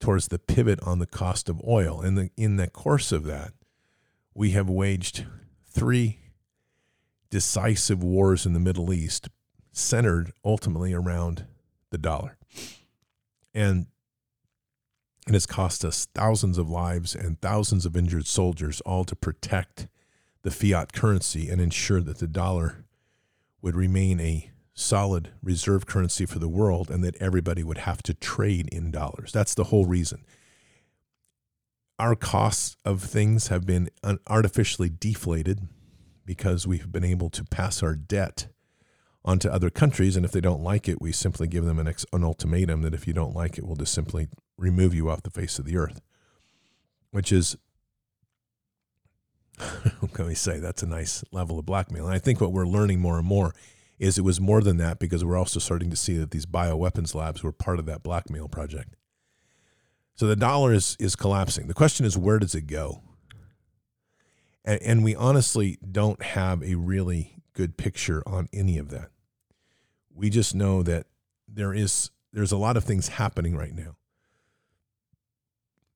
towards 0.00 0.28
the 0.28 0.38
pivot 0.38 0.80
on 0.82 0.98
the 0.98 1.06
cost 1.06 1.48
of 1.48 1.60
oil. 1.66 2.00
And 2.00 2.18
the, 2.18 2.30
in 2.36 2.56
the 2.56 2.68
course 2.68 3.12
of 3.12 3.24
that, 3.24 3.52
we 4.34 4.50
have 4.52 4.68
waged 4.68 5.26
three 5.66 6.18
decisive 7.30 8.02
wars 8.02 8.46
in 8.46 8.52
the 8.52 8.60
Middle 8.60 8.92
East 8.92 9.28
centered 9.72 10.32
ultimately 10.44 10.92
around 10.92 11.46
the 11.90 11.98
dollar. 11.98 12.38
And 13.54 13.86
it 15.26 15.34
has 15.34 15.46
cost 15.46 15.84
us 15.84 16.06
thousands 16.14 16.58
of 16.58 16.70
lives 16.70 17.14
and 17.14 17.40
thousands 17.40 17.84
of 17.84 17.96
injured 17.96 18.26
soldiers, 18.26 18.80
all 18.82 19.04
to 19.04 19.14
protect 19.14 19.88
the 20.42 20.50
fiat 20.50 20.92
currency 20.92 21.50
and 21.50 21.60
ensure 21.60 22.00
that 22.00 22.18
the 22.18 22.26
dollar 22.26 22.84
would 23.60 23.76
remain 23.76 24.20
a 24.20 24.50
solid 24.72 25.30
reserve 25.42 25.86
currency 25.86 26.24
for 26.24 26.38
the 26.38 26.48
world 26.48 26.90
and 26.90 27.02
that 27.02 27.16
everybody 27.16 27.62
would 27.64 27.78
have 27.78 28.02
to 28.04 28.14
trade 28.14 28.68
in 28.72 28.90
dollars. 28.90 29.32
That's 29.32 29.54
the 29.54 29.64
whole 29.64 29.86
reason. 29.86 30.24
Our 31.98 32.14
costs 32.14 32.76
of 32.84 33.02
things 33.02 33.48
have 33.48 33.66
been 33.66 33.90
artificially 34.28 34.88
deflated 34.88 35.66
because 36.28 36.66
we've 36.66 36.92
been 36.92 37.06
able 37.06 37.30
to 37.30 37.42
pass 37.42 37.82
our 37.82 37.94
debt 37.94 38.48
onto 39.24 39.48
other 39.48 39.70
countries. 39.70 40.14
And 40.14 40.26
if 40.26 40.30
they 40.30 40.42
don't 40.42 40.62
like 40.62 40.86
it, 40.86 41.00
we 41.00 41.10
simply 41.10 41.48
give 41.48 41.64
them 41.64 41.78
an, 41.78 41.88
ex- 41.88 42.04
an 42.12 42.22
ultimatum 42.22 42.82
that 42.82 42.92
if 42.92 43.06
you 43.06 43.14
don't 43.14 43.34
like 43.34 43.56
it, 43.56 43.64
we'll 43.64 43.76
just 43.76 43.94
simply 43.94 44.28
remove 44.58 44.94
you 44.94 45.08
off 45.08 45.22
the 45.22 45.30
face 45.30 45.58
of 45.58 45.64
the 45.64 45.78
earth, 45.78 46.02
which 47.12 47.32
is, 47.32 47.56
can 50.12 50.26
we 50.26 50.34
say? 50.34 50.58
That's 50.58 50.82
a 50.82 50.86
nice 50.86 51.24
level 51.32 51.58
of 51.58 51.64
blackmail. 51.64 52.04
And 52.04 52.14
I 52.14 52.18
think 52.18 52.42
what 52.42 52.52
we're 52.52 52.66
learning 52.66 53.00
more 53.00 53.16
and 53.16 53.26
more 53.26 53.54
is 53.98 54.18
it 54.18 54.22
was 54.22 54.38
more 54.38 54.60
than 54.60 54.76
that 54.76 54.98
because 54.98 55.24
we're 55.24 55.38
also 55.38 55.58
starting 55.58 55.88
to 55.88 55.96
see 55.96 56.18
that 56.18 56.30
these 56.30 56.44
bioweapons 56.44 57.14
labs 57.14 57.42
were 57.42 57.52
part 57.52 57.78
of 57.78 57.86
that 57.86 58.02
blackmail 58.02 58.48
project. 58.48 58.96
So 60.14 60.26
the 60.26 60.36
dollar 60.36 60.74
is, 60.74 60.94
is 61.00 61.16
collapsing. 61.16 61.68
The 61.68 61.74
question 61.74 62.04
is, 62.04 62.18
where 62.18 62.38
does 62.38 62.54
it 62.54 62.66
go? 62.66 63.00
And, 64.68 64.82
and 64.82 65.04
we 65.04 65.16
honestly 65.16 65.78
don't 65.90 66.22
have 66.22 66.62
a 66.62 66.74
really 66.74 67.40
good 67.54 67.78
picture 67.78 68.22
on 68.26 68.48
any 68.52 68.76
of 68.76 68.90
that. 68.90 69.08
We 70.14 70.28
just 70.28 70.54
know 70.54 70.82
that 70.82 71.06
there 71.48 71.72
is 71.72 72.10
there's 72.34 72.52
a 72.52 72.58
lot 72.58 72.76
of 72.76 72.84
things 72.84 73.08
happening 73.08 73.56
right 73.56 73.74
now. 73.74 73.96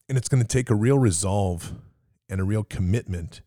And 0.09 0.17
it's 0.17 0.29
going 0.29 0.43
to 0.43 0.49
take 0.49 0.71
a 0.71 0.75
real 0.75 0.99
resolve 0.99 1.75
and 2.31 2.41
a 2.41 2.45
real 2.45 2.65
commitment 2.65 3.43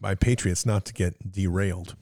by 0.00 0.14
patriots 0.14 0.64
not 0.64 0.84
to 0.84 0.92
get 0.92 1.32
derailed 1.32 1.96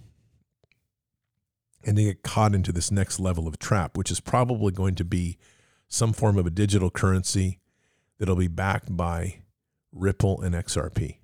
and 1.83 1.97
to 1.97 2.05
get 2.05 2.23
caught 2.23 2.55
into 2.55 2.71
this 2.71 2.91
next 2.91 3.19
level 3.19 3.49
of 3.49 3.59
trap, 3.59 3.97
which 3.97 4.11
is 4.11 4.21
probably 4.21 4.73
going 4.73 4.95
to 4.97 5.05
be 5.05 5.39
some 5.89 6.13
form 6.13 6.37
of 6.37 6.47
a 6.47 6.51
digital 6.51 6.91
currency 6.91 7.61
that'll 8.19 8.37
be 8.37 8.47
backed 8.47 8.95
by 8.95 9.41
Ripple 9.91 10.43
and 10.43 10.55
XRP. 10.55 11.17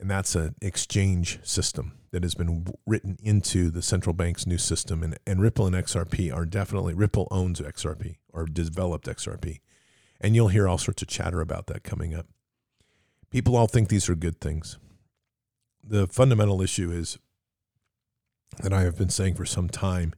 And 0.00 0.10
that's 0.10 0.34
an 0.34 0.54
exchange 0.62 1.40
system 1.42 1.98
that 2.12 2.22
has 2.22 2.34
been 2.34 2.66
written 2.86 3.16
into 3.22 3.70
the 3.70 3.82
central 3.82 4.12
bank's 4.12 4.46
new 4.46 4.58
system. 4.58 5.02
And, 5.02 5.18
and 5.26 5.40
Ripple 5.40 5.66
and 5.66 5.74
XRP 5.74 6.32
are 6.32 6.46
definitely, 6.46 6.94
Ripple 6.94 7.26
owns 7.30 7.60
XRP 7.60 8.16
or 8.32 8.46
developed 8.46 9.06
XRP. 9.06 9.60
And 10.20 10.34
you'll 10.34 10.48
hear 10.48 10.68
all 10.68 10.78
sorts 10.78 11.02
of 11.02 11.08
chatter 11.08 11.40
about 11.40 11.66
that 11.66 11.82
coming 11.82 12.14
up. 12.14 12.26
People 13.30 13.56
all 13.56 13.66
think 13.66 13.88
these 13.88 14.08
are 14.08 14.14
good 14.14 14.40
things. 14.40 14.78
The 15.82 16.06
fundamental 16.06 16.62
issue 16.62 16.90
is 16.90 17.18
that 18.62 18.72
I 18.72 18.82
have 18.82 18.96
been 18.96 19.10
saying 19.10 19.34
for 19.34 19.44
some 19.44 19.68
time 19.68 20.14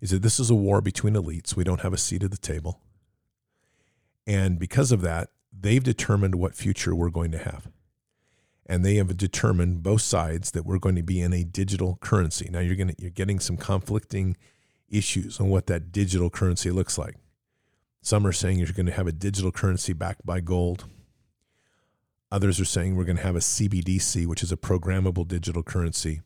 is 0.00 0.10
that 0.10 0.22
this 0.22 0.40
is 0.40 0.50
a 0.50 0.54
war 0.54 0.80
between 0.80 1.14
elites. 1.14 1.56
We 1.56 1.64
don't 1.64 1.80
have 1.80 1.92
a 1.92 1.98
seat 1.98 2.22
at 2.22 2.30
the 2.30 2.36
table. 2.36 2.80
And 4.26 4.58
because 4.58 4.92
of 4.92 5.02
that, 5.02 5.30
they've 5.52 5.82
determined 5.82 6.34
what 6.36 6.54
future 6.54 6.94
we're 6.94 7.10
going 7.10 7.32
to 7.32 7.38
have 7.38 7.68
and 8.70 8.84
they 8.84 8.94
have 8.94 9.16
determined 9.16 9.82
both 9.82 10.00
sides 10.00 10.52
that 10.52 10.64
we're 10.64 10.78
going 10.78 10.94
to 10.94 11.02
be 11.02 11.20
in 11.20 11.32
a 11.32 11.42
digital 11.42 11.98
currency. 12.00 12.48
Now 12.48 12.60
you're 12.60 12.76
going 12.76 12.94
to, 12.94 12.94
you're 12.98 13.10
getting 13.10 13.40
some 13.40 13.56
conflicting 13.56 14.36
issues 14.88 15.40
on 15.40 15.48
what 15.48 15.66
that 15.66 15.90
digital 15.90 16.30
currency 16.30 16.70
looks 16.70 16.96
like. 16.96 17.16
Some 18.00 18.24
are 18.24 18.32
saying 18.32 18.60
you're 18.60 18.68
going 18.68 18.86
to 18.86 18.92
have 18.92 19.08
a 19.08 19.12
digital 19.12 19.50
currency 19.50 19.92
backed 19.92 20.24
by 20.24 20.38
gold. 20.38 20.84
Others 22.30 22.60
are 22.60 22.64
saying 22.64 22.94
we're 22.94 23.04
going 23.04 23.16
to 23.16 23.24
have 23.24 23.34
a 23.34 23.40
CBDC, 23.40 24.24
which 24.24 24.40
is 24.40 24.52
a 24.52 24.56
programmable 24.56 25.26
digital 25.26 25.64
currency. 25.64 26.20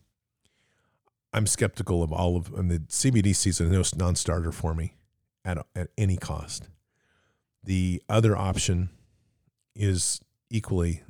I'm 1.33 1.47
skeptical 1.47 2.03
of 2.03 2.13
all 2.13 2.37
of, 2.37 2.53
and 2.53 2.69
the 2.69 2.77
CBDC 2.77 3.47
is 3.47 3.59
a 3.59 3.97
non-starter 3.97 4.51
for 4.51 4.75
me 4.75 4.93
at 5.43 5.57
at 5.75 5.87
any 5.97 6.15
cost. 6.15 6.69
The 7.63 8.03
other 8.07 8.37
option 8.37 8.89
is 9.75 10.21
equally 10.51 11.01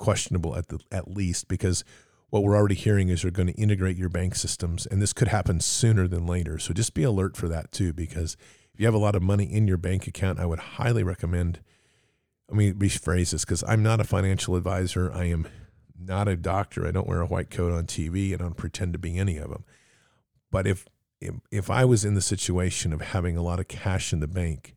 questionable 0.00 0.56
at 0.56 0.68
the 0.68 0.80
at 0.90 1.14
least 1.14 1.46
because 1.46 1.84
what 2.30 2.42
we're 2.42 2.56
already 2.56 2.74
hearing 2.74 3.08
is 3.08 3.22
they're 3.22 3.30
going 3.30 3.52
to 3.52 3.60
integrate 3.60 3.96
your 3.96 4.08
bank 4.08 4.34
systems 4.34 4.86
and 4.86 5.00
this 5.00 5.12
could 5.12 5.28
happen 5.28 5.60
sooner 5.60 6.08
than 6.08 6.26
later. 6.26 6.58
So 6.58 6.72
just 6.72 6.94
be 6.94 7.02
alert 7.02 7.36
for 7.36 7.48
that 7.48 7.70
too 7.70 7.92
because 7.92 8.36
if 8.72 8.80
you 8.80 8.86
have 8.86 8.94
a 8.94 8.98
lot 8.98 9.14
of 9.14 9.22
money 9.22 9.44
in 9.44 9.68
your 9.68 9.76
bank 9.76 10.06
account 10.06 10.40
i 10.40 10.46
would 10.46 10.58
highly 10.58 11.02
recommend 11.02 11.60
let 12.48 12.56
me 12.56 12.72
rephrase 12.72 13.30
this 13.30 13.44
because 13.44 13.62
i'm 13.68 13.82
not 13.82 14.00
a 14.00 14.04
financial 14.04 14.56
advisor. 14.56 15.12
I 15.12 15.26
am 15.26 15.46
not 16.02 16.28
a 16.28 16.36
doctor. 16.36 16.86
I 16.86 16.90
don't 16.90 17.06
wear 17.06 17.20
a 17.20 17.26
white 17.26 17.50
coat 17.50 17.72
on 17.72 17.84
tv 17.84 18.32
and 18.32 18.40
i 18.40 18.44
don't 18.44 18.56
pretend 18.56 18.94
to 18.94 18.98
be 18.98 19.18
any 19.18 19.36
of 19.36 19.50
them 19.50 19.64
but 20.50 20.66
if 20.66 20.86
if, 21.20 21.34
if 21.50 21.70
i 21.70 21.84
was 21.84 22.04
in 22.04 22.14
the 22.14 22.22
situation 22.22 22.92
of 22.92 23.02
having 23.02 23.36
a 23.36 23.42
lot 23.42 23.60
of 23.60 23.68
cash 23.68 24.12
in 24.12 24.20
the 24.20 24.26
bank 24.26 24.76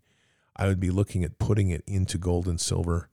i 0.56 0.68
would 0.68 0.80
be 0.80 0.92
looking 0.92 1.24
at 1.24 1.40
putting 1.40 1.70
it 1.70 1.84
into 1.88 2.18
gold 2.18 2.48
and 2.48 2.60
silver 2.60 3.10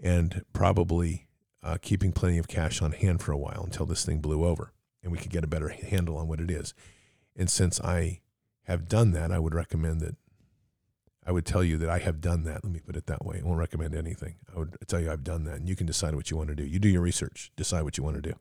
and 0.00 0.44
probably 0.52 1.27
uh, 1.62 1.76
keeping 1.80 2.12
plenty 2.12 2.38
of 2.38 2.48
cash 2.48 2.80
on 2.80 2.92
hand 2.92 3.22
for 3.22 3.32
a 3.32 3.38
while 3.38 3.62
until 3.64 3.86
this 3.86 4.04
thing 4.04 4.20
blew 4.20 4.44
over 4.44 4.72
and 5.02 5.12
we 5.12 5.18
could 5.18 5.30
get 5.30 5.44
a 5.44 5.48
better 5.48 5.68
handle 5.68 6.16
on 6.16 6.28
what 6.28 6.40
it 6.40 6.50
is. 6.50 6.74
And 7.36 7.48
since 7.48 7.80
I 7.80 8.20
have 8.64 8.88
done 8.88 9.12
that, 9.12 9.32
I 9.32 9.38
would 9.38 9.54
recommend 9.54 10.00
that. 10.00 10.16
I 11.26 11.32
would 11.32 11.44
tell 11.44 11.62
you 11.62 11.76
that 11.78 11.90
I 11.90 11.98
have 11.98 12.20
done 12.20 12.44
that. 12.44 12.64
Let 12.64 12.72
me 12.72 12.80
put 12.80 12.96
it 12.96 13.06
that 13.06 13.24
way. 13.24 13.40
I 13.42 13.46
won't 13.46 13.58
recommend 13.58 13.94
anything. 13.94 14.36
I 14.54 14.58
would 14.58 14.76
tell 14.86 14.98
you 14.98 15.10
I've 15.10 15.24
done 15.24 15.44
that, 15.44 15.56
and 15.56 15.68
you 15.68 15.76
can 15.76 15.86
decide 15.86 16.14
what 16.14 16.30
you 16.30 16.38
want 16.38 16.48
to 16.48 16.54
do. 16.54 16.64
You 16.64 16.78
do 16.78 16.88
your 16.88 17.02
research, 17.02 17.52
decide 17.54 17.82
what 17.82 17.98
you 17.98 18.04
want 18.04 18.16
to 18.16 18.22
do. 18.22 18.34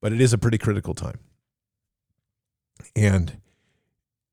But 0.00 0.12
it 0.12 0.20
is 0.20 0.32
a 0.32 0.38
pretty 0.38 0.58
critical 0.58 0.94
time. 0.94 1.20
And 2.96 3.40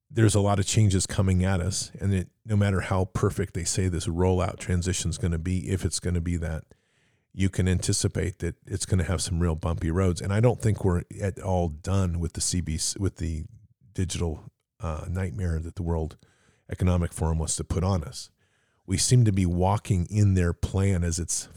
there's 0.09 0.35
a 0.35 0.41
lot 0.41 0.59
of 0.59 0.65
changes 0.65 1.05
coming 1.05 1.43
at 1.43 1.59
us. 1.59 1.91
And 1.99 2.13
it, 2.13 2.29
no 2.45 2.55
matter 2.55 2.81
how 2.81 3.05
perfect 3.05 3.53
they 3.53 3.63
say 3.63 3.87
this 3.87 4.07
rollout 4.07 4.57
transition 4.57 5.09
is 5.09 5.17
going 5.17 5.31
to 5.31 5.39
be, 5.39 5.69
if 5.69 5.85
it's 5.85 5.99
going 5.99 6.15
to 6.15 6.21
be 6.21 6.37
that, 6.37 6.63
you 7.33 7.49
can 7.49 7.67
anticipate 7.67 8.39
that 8.39 8.55
it's 8.65 8.85
going 8.85 8.99
to 8.99 9.05
have 9.05 9.21
some 9.21 9.39
real 9.39 9.55
bumpy 9.55 9.89
roads. 9.89 10.21
And 10.21 10.33
I 10.33 10.39
don't 10.39 10.61
think 10.61 10.83
we're 10.83 11.03
at 11.21 11.39
all 11.39 11.69
done 11.69 12.19
with 12.19 12.33
the 12.33 12.41
CB 12.41 12.99
with 12.99 13.17
the 13.17 13.45
digital 13.93 14.51
uh, 14.79 15.05
nightmare 15.09 15.59
that 15.59 15.75
the 15.75 15.83
World 15.83 16.17
Economic 16.69 17.13
Forum 17.13 17.37
wants 17.37 17.55
to 17.57 17.63
put 17.63 17.83
on 17.83 18.03
us. 18.03 18.29
We 18.85 18.97
seem 18.97 19.23
to 19.25 19.31
be 19.31 19.45
walking 19.45 20.07
in 20.09 20.33
their 20.33 20.53
plan 20.53 21.03
as 21.03 21.19
it's 21.19 21.47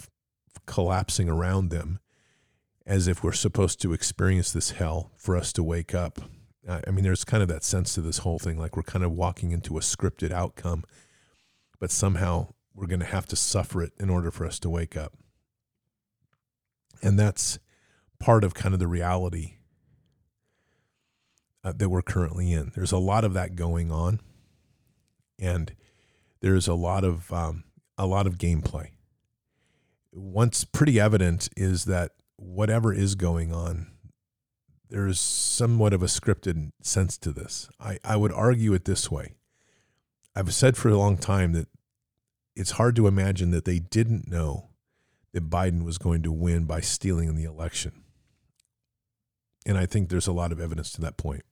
collapsing 0.66 1.28
around 1.28 1.70
them, 1.70 1.98
as 2.86 3.08
if 3.08 3.22
we're 3.22 3.32
supposed 3.32 3.80
to 3.82 3.92
experience 3.92 4.52
this 4.52 4.72
hell 4.72 5.10
for 5.16 5.36
us 5.36 5.52
to 5.54 5.62
wake 5.62 5.94
up. 5.94 6.20
I 6.68 6.90
mean, 6.90 7.04
there's 7.04 7.24
kind 7.24 7.42
of 7.42 7.48
that 7.48 7.64
sense 7.64 7.94
to 7.94 8.00
this 8.00 8.18
whole 8.18 8.38
thing, 8.38 8.58
like 8.58 8.76
we're 8.76 8.82
kind 8.82 9.04
of 9.04 9.12
walking 9.12 9.50
into 9.50 9.76
a 9.76 9.80
scripted 9.80 10.30
outcome, 10.30 10.84
but 11.78 11.90
somehow 11.90 12.48
we're 12.74 12.86
going 12.86 13.00
to 13.00 13.06
have 13.06 13.26
to 13.26 13.36
suffer 13.36 13.82
it 13.82 13.92
in 13.98 14.08
order 14.08 14.30
for 14.30 14.46
us 14.46 14.58
to 14.60 14.70
wake 14.70 14.96
up. 14.96 15.12
And 17.04 17.18
that's 17.18 17.58
part 18.18 18.42
of 18.44 18.54
kind 18.54 18.72
of 18.72 18.80
the 18.80 18.86
reality 18.86 19.58
uh, 21.62 21.72
that 21.76 21.90
we're 21.90 22.02
currently 22.02 22.52
in. 22.52 22.72
There's 22.74 22.92
a 22.92 22.98
lot 22.98 23.24
of 23.24 23.34
that 23.34 23.54
going 23.56 23.92
on, 23.92 24.20
and 25.38 25.74
there's 26.40 26.66
a 26.66 26.74
lot 26.74 27.04
of 27.04 27.30
um, 27.30 27.64
a 27.98 28.06
lot 28.06 28.26
of 28.26 28.38
gameplay. 28.38 28.88
What's 30.10 30.64
pretty 30.64 30.98
evident 30.98 31.50
is 31.56 31.84
that 31.84 32.12
whatever 32.36 32.92
is 32.92 33.14
going 33.14 33.52
on, 33.52 33.88
there's 34.88 35.20
somewhat 35.20 35.92
of 35.92 36.02
a 36.02 36.06
scripted 36.06 36.70
sense 36.82 37.18
to 37.18 37.32
this. 37.32 37.68
I, 37.78 37.98
I 38.02 38.16
would 38.16 38.32
argue 38.32 38.72
it 38.72 38.86
this 38.86 39.10
way. 39.10 39.34
I've 40.34 40.54
said 40.54 40.76
for 40.76 40.88
a 40.88 40.96
long 40.96 41.16
time 41.18 41.52
that 41.52 41.68
it's 42.56 42.72
hard 42.72 42.96
to 42.96 43.06
imagine 43.06 43.50
that 43.50 43.64
they 43.64 43.78
didn't 43.78 44.28
know 44.28 44.70
that 45.34 45.50
Biden 45.50 45.84
was 45.84 45.98
going 45.98 46.22
to 46.22 46.32
win 46.32 46.64
by 46.64 46.80
stealing 46.80 47.34
the 47.34 47.44
election. 47.44 48.04
And 49.66 49.76
I 49.76 49.84
think 49.84 50.08
there's 50.08 50.28
a 50.28 50.32
lot 50.32 50.52
of 50.52 50.60
evidence 50.60 50.92
to 50.92 51.00
that 51.00 51.16
point. 51.16 51.42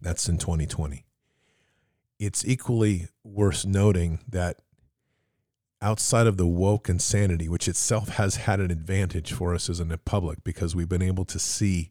That's 0.00 0.28
in 0.28 0.38
2020. 0.38 1.04
It's 2.20 2.46
equally 2.46 3.08
worth 3.24 3.66
noting 3.66 4.20
that 4.28 4.62
outside 5.82 6.28
of 6.28 6.36
the 6.36 6.46
woke 6.46 6.88
insanity, 6.88 7.48
which 7.48 7.66
itself 7.66 8.10
has 8.10 8.36
had 8.36 8.60
an 8.60 8.70
advantage 8.70 9.32
for 9.32 9.52
us 9.52 9.68
as 9.68 9.80
a 9.80 9.98
public 9.98 10.44
because 10.44 10.76
we've 10.76 10.88
been 10.88 11.02
able 11.02 11.24
to 11.24 11.40
see 11.40 11.90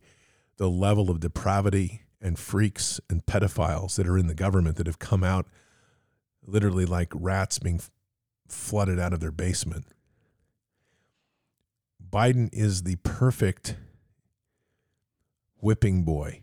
the 0.55 0.69
level 0.69 1.11
of 1.11 1.19
depravity 1.19 2.03
and 2.21 2.39
freaks 2.39 3.01
and 3.09 3.25
pedophiles 3.25 3.95
that 3.95 4.07
are 4.07 4.17
in 4.17 4.27
the 4.27 4.33
government 4.33 4.77
that 4.77 4.87
have 4.87 4.99
come 4.99 5.25
out 5.25 5.47
literally 6.45 6.85
like 6.85 7.11
rats 7.13 7.59
being 7.59 7.81
flooded 8.47 8.97
out 8.97 9.11
of 9.11 9.19
their 9.19 9.31
basement. 9.31 9.87
Biden 12.09 12.49
is 12.53 12.83
the 12.83 12.95
perfect 12.97 13.75
whipping 15.59 16.03
boy 16.03 16.41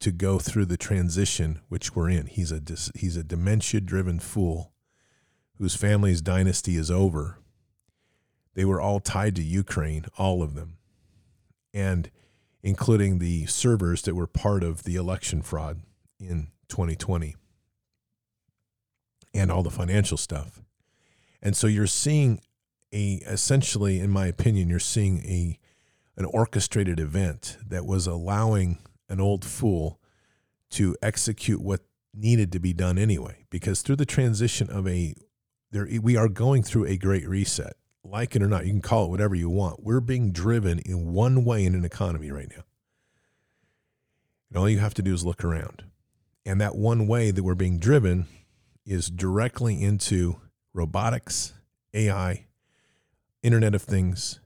to 0.00 0.10
go 0.10 0.38
through 0.38 0.66
the 0.66 0.76
transition 0.76 1.60
which 1.68 1.94
we're 1.94 2.10
in. 2.10 2.26
He's 2.26 2.52
a 2.52 2.60
he's 2.94 3.16
a 3.16 3.24
dementia-driven 3.24 4.20
fool 4.20 4.72
whose 5.58 5.76
family's 5.76 6.22
dynasty 6.22 6.76
is 6.76 6.90
over. 6.90 7.38
They 8.54 8.64
were 8.64 8.80
all 8.80 9.00
tied 9.00 9.36
to 9.36 9.42
Ukraine, 9.42 10.06
all 10.18 10.42
of 10.42 10.54
them. 10.54 10.78
And 11.72 12.10
including 12.62 13.18
the 13.18 13.46
servers 13.46 14.02
that 14.02 14.14
were 14.14 14.26
part 14.26 14.62
of 14.62 14.84
the 14.84 14.96
election 14.96 15.42
fraud 15.42 15.82
in 16.18 16.48
2020 16.68 17.36
and 19.32 19.50
all 19.50 19.62
the 19.62 19.70
financial 19.70 20.16
stuff. 20.16 20.60
And 21.42 21.56
so 21.56 21.66
you're 21.66 21.86
seeing 21.86 22.40
a 22.92 23.14
essentially 23.26 24.00
in 24.00 24.10
my 24.10 24.26
opinion 24.26 24.68
you're 24.68 24.78
seeing 24.78 25.18
a 25.24 25.58
an 26.16 26.24
orchestrated 26.26 27.00
event 27.00 27.56
that 27.66 27.86
was 27.86 28.06
allowing 28.06 28.78
an 29.08 29.20
old 29.20 29.44
fool 29.44 29.98
to 30.70 30.94
execute 31.02 31.60
what 31.60 31.80
needed 32.14 32.52
to 32.52 32.60
be 32.60 32.72
done 32.72 32.98
anyway. 32.98 33.46
Because 33.50 33.82
through 33.82 33.96
the 33.96 34.06
transition 34.06 34.68
of 34.70 34.86
a 34.86 35.14
there 35.70 35.88
we 36.02 36.16
are 36.16 36.28
going 36.28 36.62
through 36.62 36.86
a 36.86 36.96
great 36.96 37.28
reset. 37.28 37.74
Like 38.02 38.34
it 38.34 38.42
or 38.42 38.48
not 38.48 38.66
you 38.66 38.72
can 38.72 38.82
call 38.82 39.06
it 39.06 39.10
whatever 39.10 39.34
you 39.34 39.48
want. 39.48 39.82
We're 39.82 40.00
being 40.00 40.32
driven 40.32 40.78
in 40.80 41.12
one 41.12 41.44
way 41.44 41.64
in 41.64 41.74
an 41.74 41.84
economy 41.84 42.30
right 42.30 42.50
now. 42.54 42.64
And 44.48 44.58
all 44.58 44.68
you 44.68 44.78
have 44.78 44.94
to 44.94 45.02
do 45.02 45.14
is 45.14 45.24
look 45.24 45.44
around. 45.44 45.84
And 46.44 46.60
that 46.60 46.74
one 46.74 47.06
way 47.06 47.30
that 47.30 47.42
we're 47.42 47.54
being 47.54 47.78
driven 47.78 48.26
is 48.84 49.10
directly 49.10 49.80
into 49.82 50.40
robotics 50.72 51.52
ai 51.92 52.46
internet 53.42 53.74
of 53.74 53.82
things 53.82 54.40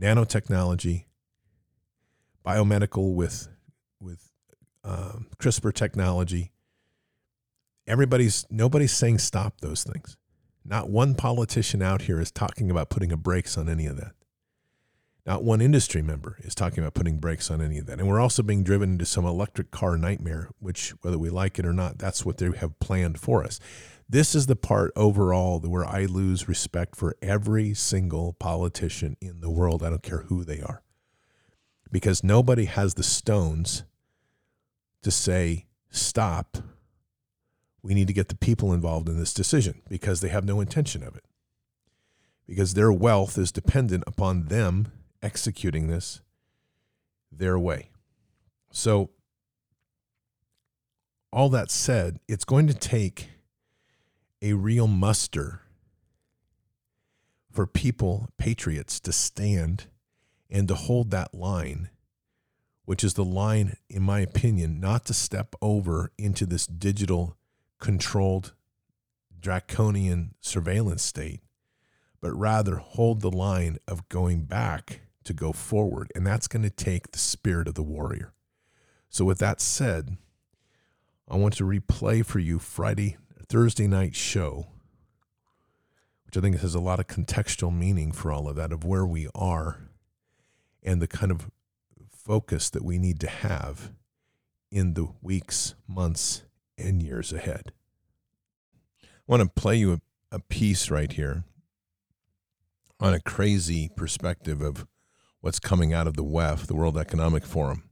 nanotechnology 0.00 1.04
biomedical 2.44 3.14
with 3.14 3.48
with 4.00 4.30
um, 4.82 5.28
CRISPR 5.38 5.72
technology. 5.72 6.52
Everybody's 7.86 8.46
nobody's 8.50 8.92
saying 8.92 9.18
stop 9.18 9.60
those 9.60 9.84
things. 9.84 10.16
Not 10.64 10.88
one 10.88 11.14
politician 11.14 11.82
out 11.82 12.02
here 12.02 12.20
is 12.20 12.30
talking 12.30 12.70
about 12.70 12.90
putting 12.90 13.12
a 13.12 13.16
brakes 13.16 13.58
on 13.58 13.68
any 13.68 13.86
of 13.86 13.96
that. 13.96 14.12
Not 15.26 15.42
one 15.42 15.62
industry 15.62 16.02
member 16.02 16.36
is 16.40 16.54
talking 16.54 16.80
about 16.80 16.92
putting 16.94 17.18
brakes 17.18 17.50
on 17.50 17.62
any 17.62 17.78
of 17.78 17.86
that. 17.86 17.98
And 17.98 18.06
we're 18.06 18.20
also 18.20 18.42
being 18.42 18.62
driven 18.62 18.92
into 18.92 19.06
some 19.06 19.24
electric 19.24 19.70
car 19.70 19.96
nightmare, 19.96 20.50
which, 20.58 20.90
whether 21.00 21.18
we 21.18 21.30
like 21.30 21.58
it 21.58 21.64
or 21.64 21.72
not, 21.72 21.98
that's 21.98 22.26
what 22.26 22.36
they 22.36 22.50
have 22.56 22.78
planned 22.78 23.18
for 23.18 23.42
us. 23.42 23.58
This 24.08 24.34
is 24.34 24.46
the 24.46 24.56
part 24.56 24.92
overall 24.96 25.60
where 25.60 25.84
I 25.84 26.04
lose 26.04 26.48
respect 26.48 26.94
for 26.96 27.16
every 27.22 27.74
single 27.74 28.34
politician 28.34 29.16
in 29.20 29.40
the 29.40 29.50
world. 29.50 29.82
I 29.82 29.90
don't 29.90 30.02
care 30.02 30.24
who 30.28 30.44
they 30.44 30.60
are. 30.60 30.82
Because 31.90 32.22
nobody 32.22 32.66
has 32.66 32.94
the 32.94 33.02
stones 33.02 33.84
to 35.02 35.10
say, 35.10 35.66
stop. 35.90 36.58
We 37.82 37.94
need 37.94 38.08
to 38.08 38.14
get 38.14 38.28
the 38.28 38.36
people 38.36 38.72
involved 38.72 39.08
in 39.08 39.18
this 39.18 39.32
decision 39.32 39.82
because 39.88 40.20
they 40.20 40.28
have 40.28 40.44
no 40.44 40.60
intention 40.60 41.02
of 41.02 41.16
it. 41.16 41.24
Because 42.46 42.74
their 42.74 42.92
wealth 42.92 43.38
is 43.38 43.52
dependent 43.52 44.04
upon 44.06 44.46
them 44.46 44.92
executing 45.22 45.88
this 45.88 46.20
their 47.32 47.58
way. 47.58 47.90
So, 48.70 49.10
all 51.32 51.48
that 51.48 51.70
said, 51.70 52.20
it's 52.28 52.44
going 52.44 52.66
to 52.68 52.74
take 52.74 53.30
a 54.44 54.52
real 54.52 54.86
muster 54.86 55.62
for 57.50 57.66
people, 57.66 58.28
patriots, 58.36 59.00
to 59.00 59.12
stand 59.12 59.86
and 60.50 60.68
to 60.68 60.74
hold 60.74 61.10
that 61.10 61.34
line 61.34 61.88
which 62.84 63.02
is 63.02 63.14
the 63.14 63.24
line, 63.24 63.76
in 63.88 64.02
my 64.02 64.20
opinion, 64.20 64.80
not 64.80 65.06
to 65.06 65.14
step 65.14 65.54
over 65.62 66.12
into 66.18 66.46
this 66.46 66.66
digital 66.66 67.36
controlled 67.80 68.52
draconian 69.40 70.34
surveillance 70.40 71.02
state, 71.02 71.40
but 72.20 72.32
rather 72.34 72.76
hold 72.76 73.20
the 73.20 73.30
line 73.30 73.78
of 73.88 74.08
going 74.08 74.44
back 74.44 75.00
to 75.24 75.32
go 75.32 75.52
forward. 75.52 76.10
And 76.14 76.26
that's 76.26 76.48
going 76.48 76.62
to 76.62 76.70
take 76.70 77.10
the 77.10 77.18
spirit 77.18 77.68
of 77.68 77.74
the 77.74 77.82
warrior. 77.82 78.32
So, 79.08 79.24
with 79.24 79.38
that 79.38 79.60
said, 79.60 80.16
I 81.28 81.36
want 81.36 81.54
to 81.54 81.64
replay 81.64 82.24
for 82.24 82.38
you 82.38 82.58
Friday, 82.58 83.16
Thursday 83.54 83.86
night 83.86 84.16
show, 84.16 84.66
which 86.26 86.36
I 86.36 86.40
think 86.40 86.58
has 86.58 86.74
a 86.74 86.80
lot 86.80 86.98
of 86.98 87.06
contextual 87.06 87.72
meaning 87.72 88.10
for 88.10 88.32
all 88.32 88.48
of 88.48 88.56
that, 88.56 88.72
of 88.72 88.84
where 88.84 89.06
we 89.06 89.28
are 89.32 89.78
and 90.82 91.00
the 91.00 91.06
kind 91.06 91.30
of 91.30 91.52
focus 92.10 92.68
that 92.70 92.84
we 92.84 92.98
need 92.98 93.20
to 93.20 93.28
have 93.28 93.92
in 94.72 94.94
the 94.94 95.06
weeks, 95.22 95.76
months, 95.86 96.42
and 96.76 97.00
years 97.00 97.32
ahead. 97.32 97.70
I 99.04 99.06
want 99.28 99.44
to 99.44 99.48
play 99.48 99.76
you 99.76 99.92
a, 99.92 100.00
a 100.32 100.40
piece 100.40 100.90
right 100.90 101.12
here 101.12 101.44
on 102.98 103.14
a 103.14 103.20
crazy 103.20 103.88
perspective 103.88 104.62
of 104.62 104.84
what's 105.42 105.60
coming 105.60 105.92
out 105.92 106.08
of 106.08 106.16
the 106.16 106.24
WEF, 106.24 106.66
the 106.66 106.74
World 106.74 106.98
Economic 106.98 107.44
Forum. 107.44 107.84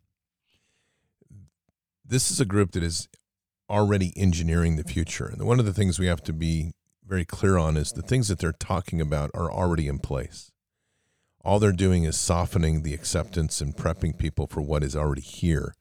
This 2.04 2.32
is 2.32 2.40
a 2.40 2.44
group 2.44 2.72
that 2.72 2.82
is 2.82 3.08
already 3.72 4.12
engineering 4.16 4.76
the 4.76 4.84
future. 4.84 5.26
And 5.26 5.42
one 5.42 5.58
of 5.58 5.66
the 5.66 5.72
things 5.72 5.98
we 5.98 6.06
have 6.06 6.22
to 6.24 6.32
be 6.32 6.72
very 7.04 7.24
clear 7.24 7.56
on 7.56 7.76
is 7.76 7.92
the 7.92 8.02
things 8.02 8.28
that 8.28 8.38
they're 8.38 8.52
talking 8.52 9.00
about 9.00 9.30
are 9.34 9.50
already 9.50 9.88
in 9.88 9.98
place 9.98 10.52
all 11.44 11.58
they're 11.58 11.72
doing 11.72 12.04
is 12.04 12.18
softening 12.18 12.82
the 12.82 12.94
acceptance 12.94 13.60
and 13.60 13.76
prepping 13.76 14.16
people 14.16 14.46
for 14.46 14.60
what 14.60 14.82
is 14.82 14.94
already 14.94 15.22
here. 15.22 15.74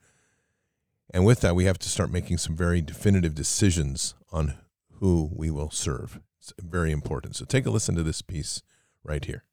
And 1.13 1.25
with 1.25 1.41
that, 1.41 1.55
we 1.55 1.65
have 1.65 1.77
to 1.79 1.89
start 1.89 2.11
making 2.11 2.37
some 2.37 2.55
very 2.55 2.81
definitive 2.81 3.35
decisions 3.35 4.15
on 4.31 4.55
who 4.99 5.29
we 5.33 5.51
will 5.51 5.69
serve. 5.69 6.19
It's 6.39 6.53
very 6.59 6.91
important. 6.91 7.35
So 7.35 7.45
take 7.45 7.65
a 7.65 7.69
listen 7.69 7.95
to 7.95 8.03
this 8.03 8.21
piece 8.21 8.63
right 9.03 9.23
here. 9.23 9.43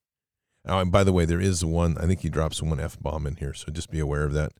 Now, 0.64 0.80
and 0.80 0.92
by 0.92 1.04
the 1.04 1.12
way, 1.12 1.24
there 1.24 1.40
is 1.40 1.64
one. 1.64 1.96
I 1.98 2.06
think 2.06 2.20
he 2.20 2.28
drops 2.28 2.62
one 2.62 2.80
f 2.80 2.98
bomb 3.00 3.26
in 3.26 3.36
here, 3.36 3.54
so 3.54 3.72
just 3.72 3.90
be 3.90 4.00
aware 4.00 4.24
of 4.24 4.32
that. 4.34 4.52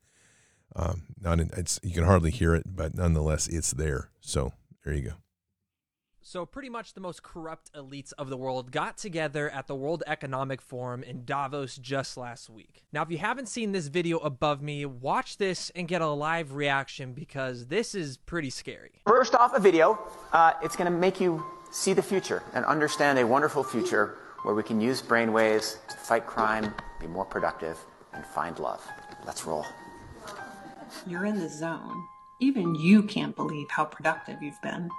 Um, 0.79 1.03
not 1.21 1.41
in, 1.41 1.51
it's 1.57 1.81
you 1.83 1.93
can 1.93 2.05
hardly 2.05 2.31
hear 2.31 2.55
it, 2.55 2.65
but 2.67 2.95
nonetheless, 2.95 3.49
it's 3.49 3.73
there. 3.73 4.11
So 4.21 4.53
there 4.85 4.95
you 4.95 5.03
go. 5.03 5.13
So, 6.21 6.45
pretty 6.45 6.69
much 6.69 6.93
the 6.93 7.01
most 7.01 7.23
corrupt 7.23 7.73
elites 7.73 8.13
of 8.19 8.29
the 8.29 8.37
world 8.37 8.71
got 8.71 8.99
together 8.99 9.49
at 9.49 9.67
the 9.67 9.75
World 9.75 10.03
Economic 10.07 10.61
Forum 10.61 11.03
in 11.03 11.25
Davos 11.25 11.77
just 11.77 12.19
last 12.19 12.51
week. 12.51 12.85
Now, 12.93 13.01
if 13.01 13.11
you 13.11 13.17
haven't 13.17 13.49
seen 13.49 13.73
this 13.73 13.87
video 13.87 14.19
above 14.19 14.61
me, 14.61 14.85
watch 14.85 15.39
this 15.39 15.71
and 15.75 15.89
get 15.89 16.03
a 16.03 16.07
live 16.07 16.53
reaction 16.53 17.15
because 17.15 17.69
this 17.69 17.95
is 17.95 18.19
pretty 18.19 18.51
scary. 18.51 19.01
First 19.07 19.35
off, 19.35 19.57
a 19.57 19.61
video. 19.61 19.99
Uh, 20.31 20.53
it's 20.63 20.77
going 20.77 20.93
to 20.93 20.99
make 20.99 21.19
you 21.19 21.43
see 21.71 21.95
the 21.95 22.03
future 22.03 22.43
and 22.53 22.63
understand 22.67 23.19
a 23.19 23.27
wonderful 23.27 23.65
future 23.65 24.19
where 24.43 24.55
we 24.55 24.63
can 24.63 24.83
use 24.83 25.01
brainwaves 25.01 25.79
to 25.89 25.97
fight 25.97 26.27
crime, 26.27 26.75
be 27.01 27.07
more 27.07 27.25
productive, 27.25 27.79
and 28.13 28.23
find 28.27 28.59
love. 28.59 28.87
Let's 29.25 29.47
roll. 29.47 29.65
You're 31.07 31.27
in 31.27 31.39
the 31.39 31.49
zone. 31.49 32.07
Even 32.41 32.75
you 32.75 33.03
can't 33.03 33.35
believe 33.35 33.69
how 33.71 33.85
productive 33.85 34.43
you've 34.43 34.63
been. 34.63 34.91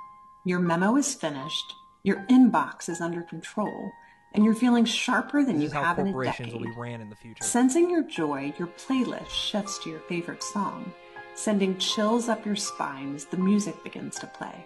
Your 0.45 0.59
memo 0.59 0.95
is 0.97 1.15
finished, 1.15 1.73
your 2.03 2.25
inbox 2.29 2.89
is 2.89 3.01
under 3.01 3.21
control, 3.21 3.91
and 4.33 4.43
you're 4.43 4.55
feeling 4.55 4.85
sharper 4.85 5.43
than 5.43 5.59
This 5.59 5.73
you 5.73 5.79
have 5.79 5.99
in 5.99 6.07
a 6.07 6.23
decade. 6.23 6.53
will 6.53 6.59
be 6.59 6.71
ran 6.77 7.01
in 7.01 7.09
the 7.09 7.15
future. 7.15 7.43
Sensing 7.43 7.89
your 7.89 8.03
joy, 8.03 8.53
your 8.57 8.67
playlist 8.67 9.29
shifts 9.29 9.79
to 9.79 9.89
your 9.89 9.99
favorite 10.01 10.43
song, 10.43 10.91
sending 11.35 11.77
chills 11.77 12.29
up 12.29 12.45
your 12.45 12.55
spine 12.55 13.15
as 13.15 13.25
the 13.25 13.37
music 13.37 13.83
begins 13.83 14.17
to 14.19 14.27
play. 14.27 14.65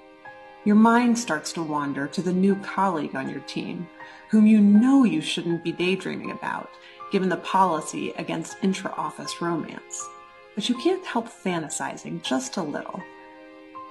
Your 0.65 0.75
mind 0.75 1.19
starts 1.19 1.51
to 1.53 1.63
wander 1.63 2.07
to 2.07 2.21
the 2.21 2.31
new 2.31 2.55
colleague 2.57 3.15
on 3.15 3.29
your 3.29 3.41
team, 3.41 3.87
whom 4.29 4.47
you 4.47 4.61
know 4.61 5.03
you 5.03 5.21
shouldn't 5.21 5.63
be 5.63 5.71
daydreaming 5.71 6.31
about, 6.31 6.69
given 7.11 7.29
the 7.29 7.37
policy 7.37 8.11
against 8.11 8.57
intra 8.61 8.91
office 8.97 9.41
romance. 9.41 10.07
But 10.55 10.69
you 10.69 10.75
can't 10.75 11.05
help 11.05 11.27
fantasizing 11.27 12.23
just 12.23 12.57
a 12.57 12.61
little. 12.61 13.01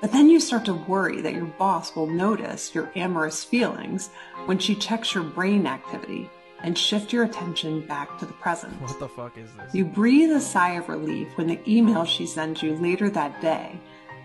But 0.00 0.12
then 0.12 0.28
you 0.28 0.40
start 0.40 0.64
to 0.64 0.74
worry 0.74 1.20
that 1.20 1.34
your 1.34 1.46
boss 1.46 1.94
will 1.94 2.08
notice 2.08 2.74
your 2.74 2.90
amorous 2.96 3.44
feelings 3.44 4.10
when 4.46 4.58
she 4.58 4.74
checks 4.74 5.14
your 5.14 5.24
brain 5.24 5.66
activity 5.66 6.28
and 6.62 6.76
shift 6.76 7.12
your 7.12 7.24
attention 7.24 7.86
back 7.86 8.18
to 8.18 8.26
the 8.26 8.32
present. 8.34 8.80
What 8.80 8.98
the 8.98 9.08
fuck 9.08 9.38
is 9.38 9.52
this? 9.54 9.74
You 9.74 9.84
breathe 9.84 10.30
a 10.30 10.40
sigh 10.40 10.72
of 10.72 10.88
relief 10.88 11.28
when 11.36 11.46
the 11.46 11.60
email 11.68 12.04
she 12.04 12.26
sends 12.26 12.62
you 12.62 12.74
later 12.76 13.10
that 13.10 13.40
day 13.40 13.80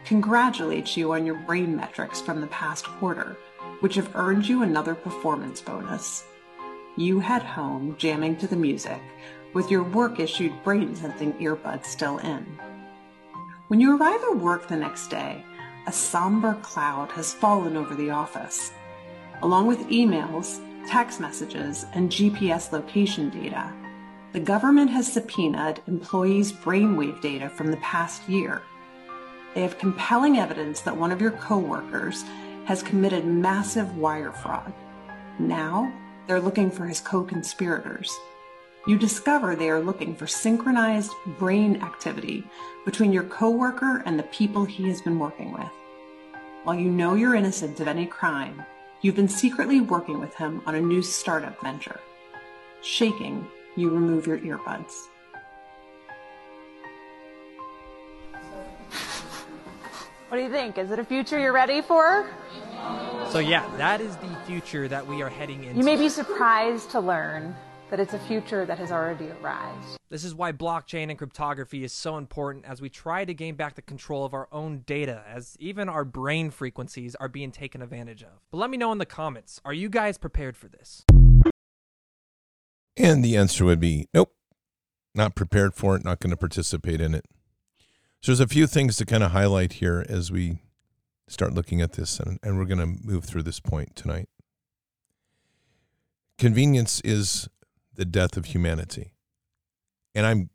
congratulates 0.05 0.95
you 0.95 1.11
on 1.13 1.25
your 1.25 1.35
brain 1.35 1.75
metrics 1.75 2.21
from 2.21 2.41
the 2.41 2.47
past 2.47 2.85
quarter, 2.85 3.37
which 3.81 3.95
have 3.95 4.15
earned 4.15 4.47
you 4.47 4.63
another 4.63 4.95
performance 4.95 5.59
bonus. 5.61 6.23
You 6.95 7.19
head 7.19 7.43
home 7.43 7.95
jamming 7.97 8.37
to 8.37 8.47
the 8.47 8.55
music 8.55 9.01
with 9.53 9.71
your 9.71 9.83
work 9.83 10.19
issued 10.19 10.63
brain 10.63 10.95
sensing 10.95 11.33
earbuds 11.33 11.85
still 11.85 12.17
in. 12.19 12.45
When 13.67 13.79
you 13.79 13.97
arrive 13.97 14.21
at 14.23 14.37
work 14.37 14.67
the 14.67 14.77
next 14.77 15.07
day, 15.09 15.43
a 15.87 15.91
somber 15.91 16.55
cloud 16.61 17.11
has 17.11 17.33
fallen 17.33 17.75
over 17.75 17.95
the 17.95 18.09
office. 18.09 18.71
Along 19.41 19.67
with 19.67 19.89
emails, 19.89 20.61
text 20.87 21.19
messages, 21.19 21.85
and 21.93 22.09
GPS 22.09 22.71
location 22.71 23.29
data, 23.29 23.73
the 24.33 24.39
government 24.39 24.89
has 24.91 25.11
subpoenaed 25.11 25.81
employees' 25.87 26.51
brainwave 26.51 27.21
data 27.21 27.49
from 27.49 27.71
the 27.71 27.77
past 27.77 28.27
year. 28.29 28.61
They 29.53 29.61
have 29.61 29.77
compelling 29.77 30.37
evidence 30.37 30.81
that 30.81 30.95
one 30.95 31.11
of 31.11 31.21
your 31.21 31.31
coworkers 31.31 32.23
has 32.65 32.83
committed 32.83 33.25
massive 33.25 33.97
wire 33.97 34.31
fraud. 34.31 34.73
Now, 35.39 35.91
they're 36.27 36.41
looking 36.41 36.69
for 36.69 36.85
his 36.85 36.99
co-conspirators. 36.99 38.15
You 38.87 38.97
discover 38.97 39.53
they 39.53 39.69
are 39.69 39.81
looking 39.81 40.15
for 40.15 40.27
synchronized 40.27 41.11
brain 41.37 41.81
activity 41.81 42.45
between 42.85 43.11
your 43.11 43.25
coworker 43.25 44.01
and 44.05 44.17
the 44.17 44.23
people 44.23 44.63
he 44.63 44.87
has 44.87 45.01
been 45.01 45.19
working 45.19 45.51
with. 45.51 45.69
While 46.63 46.77
you 46.77 46.89
know 46.89 47.13
you're 47.13 47.35
innocent 47.35 47.81
of 47.81 47.89
any 47.89 48.05
crime, 48.05 48.63
you've 49.01 49.17
been 49.17 49.27
secretly 49.27 49.81
working 49.81 50.21
with 50.21 50.33
him 50.35 50.61
on 50.65 50.75
a 50.75 50.79
new 50.79 51.01
startup 51.01 51.61
venture. 51.61 51.99
Shaking, 52.81 53.45
you 53.75 53.89
remove 53.89 54.25
your 54.25 54.37
earbuds. 54.37 54.93
What 60.29 60.37
do 60.37 60.43
you 60.43 60.49
think? 60.49 60.77
Is 60.77 60.91
it 60.91 60.99
a 60.99 61.03
future 61.03 61.37
you're 61.37 61.51
ready 61.51 61.81
for? 61.81 62.29
So 63.31 63.39
yeah, 63.39 63.69
that 63.75 63.99
is 63.99 64.15
the 64.15 64.33
future 64.45 64.87
that 64.87 65.05
we 65.05 65.21
are 65.21 65.29
heading 65.29 65.65
into. 65.65 65.77
You 65.77 65.83
may 65.83 65.97
be 65.97 66.07
surprised 66.07 66.89
to 66.91 67.01
learn 67.01 67.53
that 67.89 67.99
it's 67.99 68.13
a 68.13 68.19
future 68.19 68.65
that 68.65 68.77
has 68.77 68.91
already 68.91 69.29
arrived. 69.41 69.97
This 70.09 70.23
is 70.23 70.35
why 70.35 70.51
blockchain 70.51 71.09
and 71.09 71.17
cryptography 71.17 71.83
is 71.83 71.93
so 71.93 72.17
important 72.17 72.65
as 72.65 72.81
we 72.81 72.89
try 72.89 73.25
to 73.25 73.33
gain 73.33 73.55
back 73.55 73.75
the 73.75 73.81
control 73.81 74.25
of 74.25 74.33
our 74.33 74.47
own 74.51 74.83
data, 74.85 75.23
as 75.27 75.55
even 75.59 75.89
our 75.89 76.05
brain 76.05 76.49
frequencies 76.49 77.15
are 77.15 77.27
being 77.27 77.51
taken 77.51 77.81
advantage 77.81 78.23
of. 78.23 78.41
But 78.51 78.57
let 78.57 78.69
me 78.69 78.77
know 78.77 78.91
in 78.91 78.97
the 78.97 79.05
comments 79.05 79.61
are 79.63 79.73
you 79.73 79.89
guys 79.89 80.17
prepared 80.17 80.57
for 80.57 80.67
this? 80.67 81.03
And 82.95 83.23
the 83.23 83.37
answer 83.37 83.63
would 83.63 83.79
be 83.79 84.07
nope, 84.13 84.33
not 85.13 85.35
prepared 85.35 85.73
for 85.73 85.95
it, 85.95 86.03
not 86.03 86.19
going 86.19 86.31
to 86.31 86.37
participate 86.37 86.99
in 86.99 87.13
it. 87.13 87.25
So 88.21 88.31
there's 88.31 88.39
a 88.39 88.47
few 88.47 88.67
things 88.67 88.97
to 88.97 89.05
kind 89.05 89.23
of 89.23 89.31
highlight 89.31 89.73
here 89.73 90.05
as 90.09 90.31
we 90.31 90.59
start 91.29 91.53
looking 91.53 91.81
at 91.81 91.93
this, 91.93 92.19
and, 92.19 92.39
and 92.41 92.57
we're 92.57 92.65
going 92.65 92.79
to 92.79 93.05
move 93.05 93.25
through 93.25 93.43
this 93.43 93.59
point 93.59 93.95
tonight. 93.95 94.27
Convenience 96.37 97.01
is 97.01 97.47
the 97.97 98.05
death 98.05 98.37
of 98.37 98.45
humanity. 98.45 99.11
And 100.15 100.25
I'm 100.25 100.49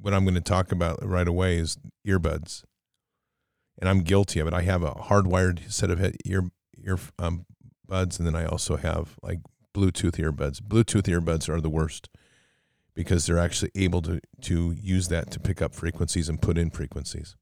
what 0.00 0.12
I'm 0.12 0.24
going 0.24 0.34
to 0.34 0.40
talk 0.40 0.72
about 0.72 0.98
right 1.06 1.28
away 1.28 1.56
is 1.56 1.78
earbuds. 2.06 2.64
And 3.78 3.88
I'm 3.88 4.00
guilty 4.00 4.40
of 4.40 4.46
it. 4.46 4.54
I 4.54 4.62
have 4.62 4.82
a 4.82 4.92
hardwired 4.92 5.70
set 5.70 5.90
of 5.90 6.00
ear 6.24 6.50
ear 6.82 6.98
um, 7.18 7.46
buds, 7.86 8.18
and 8.18 8.26
then 8.26 8.34
I 8.34 8.46
also 8.46 8.76
have 8.76 9.16
like 9.22 9.38
Bluetooth 9.74 10.16
earbuds. 10.16 10.60
Bluetooth 10.60 11.02
earbuds 11.02 11.48
are 11.48 11.60
the 11.60 11.70
worst 11.70 12.08
because 12.94 13.26
they're 13.26 13.38
actually 13.38 13.70
able 13.74 14.02
to 14.02 14.20
to 14.42 14.74
use 14.80 15.08
that 15.08 15.30
to 15.30 15.40
pick 15.40 15.60
up 15.60 15.74
frequencies 15.74 16.28
and 16.28 16.40
put 16.40 16.58
in 16.58 16.70
frequencies. 16.70 17.36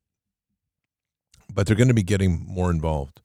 But 1.53 1.67
they're 1.67 1.77
going 1.77 1.88
to 1.88 1.95
be 1.95 2.03
getting 2.03 2.45
more 2.47 2.71
involved 2.71 3.21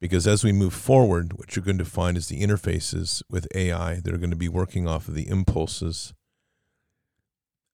because 0.00 0.26
as 0.26 0.42
we 0.42 0.52
move 0.52 0.72
forward, 0.72 1.34
what 1.34 1.54
you're 1.54 1.64
going 1.64 1.78
to 1.78 1.84
find 1.84 2.16
is 2.16 2.28
the 2.28 2.40
interfaces 2.40 3.22
with 3.28 3.46
AI. 3.54 4.00
that 4.00 4.12
are 4.12 4.18
going 4.18 4.30
to 4.30 4.36
be 4.36 4.48
working 4.48 4.88
off 4.88 5.08
of 5.08 5.14
the 5.14 5.28
impulses 5.28 6.14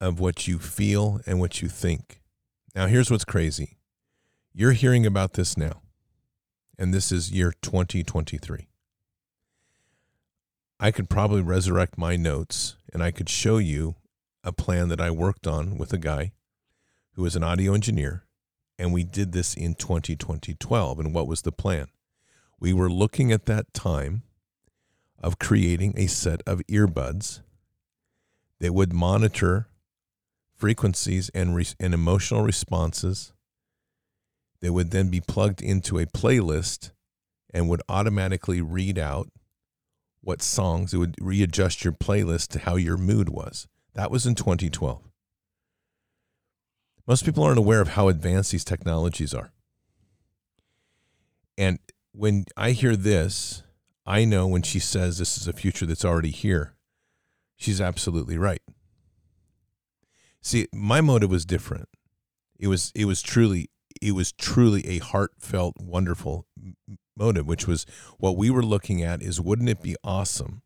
of 0.01 0.21
what 0.21 0.47
you 0.47 0.59
feel 0.59 1.21
and 1.27 1.41
what 1.41 1.63
you 1.63 1.69
think. 1.69 2.21
Now, 2.75 2.87
here's 2.87 3.11
what's 3.11 3.25
crazy 3.25 3.79
you're 4.53 4.73
hearing 4.73 5.07
about 5.07 5.35
this 5.35 5.57
now, 5.57 5.83
and 6.79 6.93
this 6.93 7.13
is 7.13 7.31
year 7.31 7.53
2023. 7.63 8.69
I 10.79 10.91
could 10.91 11.09
probably 11.09 11.43
resurrect 11.43 11.97
my 11.97 12.17
notes 12.17 12.77
and 12.93 13.03
I 13.03 13.11
could 13.11 13.29
show 13.29 13.59
you 13.59 13.97
a 14.45 14.53
plan 14.53 14.89
that 14.89 15.01
I 15.01 15.11
worked 15.11 15.47
on 15.47 15.79
with 15.79 15.93
a 15.93 15.99
guy 15.99 16.33
who 17.13 17.23
was 17.23 17.35
an 17.35 17.43
audio 17.43 17.73
engineer. 17.73 18.25
And 18.79 18.93
we 18.93 19.05
did 19.05 19.33
this 19.33 19.55
in 19.55 19.75
2012. 19.75 21.01
And 21.01 21.15
what 21.15 21.27
was 21.27 21.43
the 21.43 21.53
plan? 21.53 21.89
We 22.59 22.73
were 22.73 22.91
looking 22.91 23.33
at 23.33 23.47
that 23.47 23.73
time 23.75 24.23
of 25.19 25.39
creating 25.39 25.95
a 25.97 26.07
set 26.07 26.43
of 26.47 26.63
earbuds 26.71 27.41
that 28.61 28.73
would 28.73 28.93
monitor 28.93 29.69
frequencies 30.55 31.29
and, 31.31 31.55
re- 31.55 31.67
and 31.79 31.93
emotional 31.93 32.43
responses 32.43 33.33
that 34.61 34.73
would 34.73 34.91
then 34.91 35.09
be 35.09 35.21
plugged 35.21 35.63
into 35.63 35.99
a 35.99 36.07
playlist 36.07 36.93
and 37.53 37.69
would 37.69 37.83
automatically 37.89 38.61
read 38.61 38.99
out 38.99 39.29
what 40.23 40.43
songs 40.43 40.93
it 40.93 40.99
would 40.99 41.15
readjust 41.21 41.85
your 41.85 41.93
playlist 41.93 42.49
to 42.49 42.59
how 42.61 42.77
your 42.77 42.97
mood 42.97 43.29
was. 43.29 43.69
That 43.95 44.11
was 44.11 44.27
in 44.27 44.35
2012. 44.35 45.03
Most 47.07 47.25
people 47.25 47.45
aren't 47.45 47.59
aware 47.59 47.81
of 47.81 47.89
how 47.89 48.09
advanced 48.09 48.51
these 48.51 48.65
technologies 48.65 49.33
are. 49.33 49.53
And 51.57 51.79
when 52.17 52.47
I 52.57 52.71
hear 52.71 52.97
this, 52.97 53.63
I 54.07 54.25
know 54.25 54.47
when 54.47 54.63
she 54.63 54.79
says 54.79 55.19
this 55.19 55.37
is 55.37 55.47
a 55.47 55.53
future 55.53 55.85
that's 55.85 56.05
already 56.05 56.31
here, 56.31 56.75
she's 57.57 57.81
absolutely 57.81 58.39
right. 58.39 58.63
See, 60.41 60.67
my 60.73 61.01
motive 61.01 61.31
was 61.31 61.45
different. 61.45 61.89
It 62.59 62.69
was 62.69 62.93
it 62.95 63.05
was 63.05 63.21
truly 63.21 63.69
it 64.01 64.13
was 64.13 64.33
truly 64.33 64.87
a 64.87 64.99
heartfelt 64.99 65.77
wonderful 65.79 66.47
motive, 67.17 67.47
which 67.47 67.67
was 67.67 67.85
what 68.19 68.37
we 68.37 68.51
were 68.51 68.63
looking 68.63 69.03
at 69.03 69.23
is 69.23 69.41
wouldn't 69.41 69.69
it 69.69 69.83
be 69.83 69.97
awesome 70.03 70.63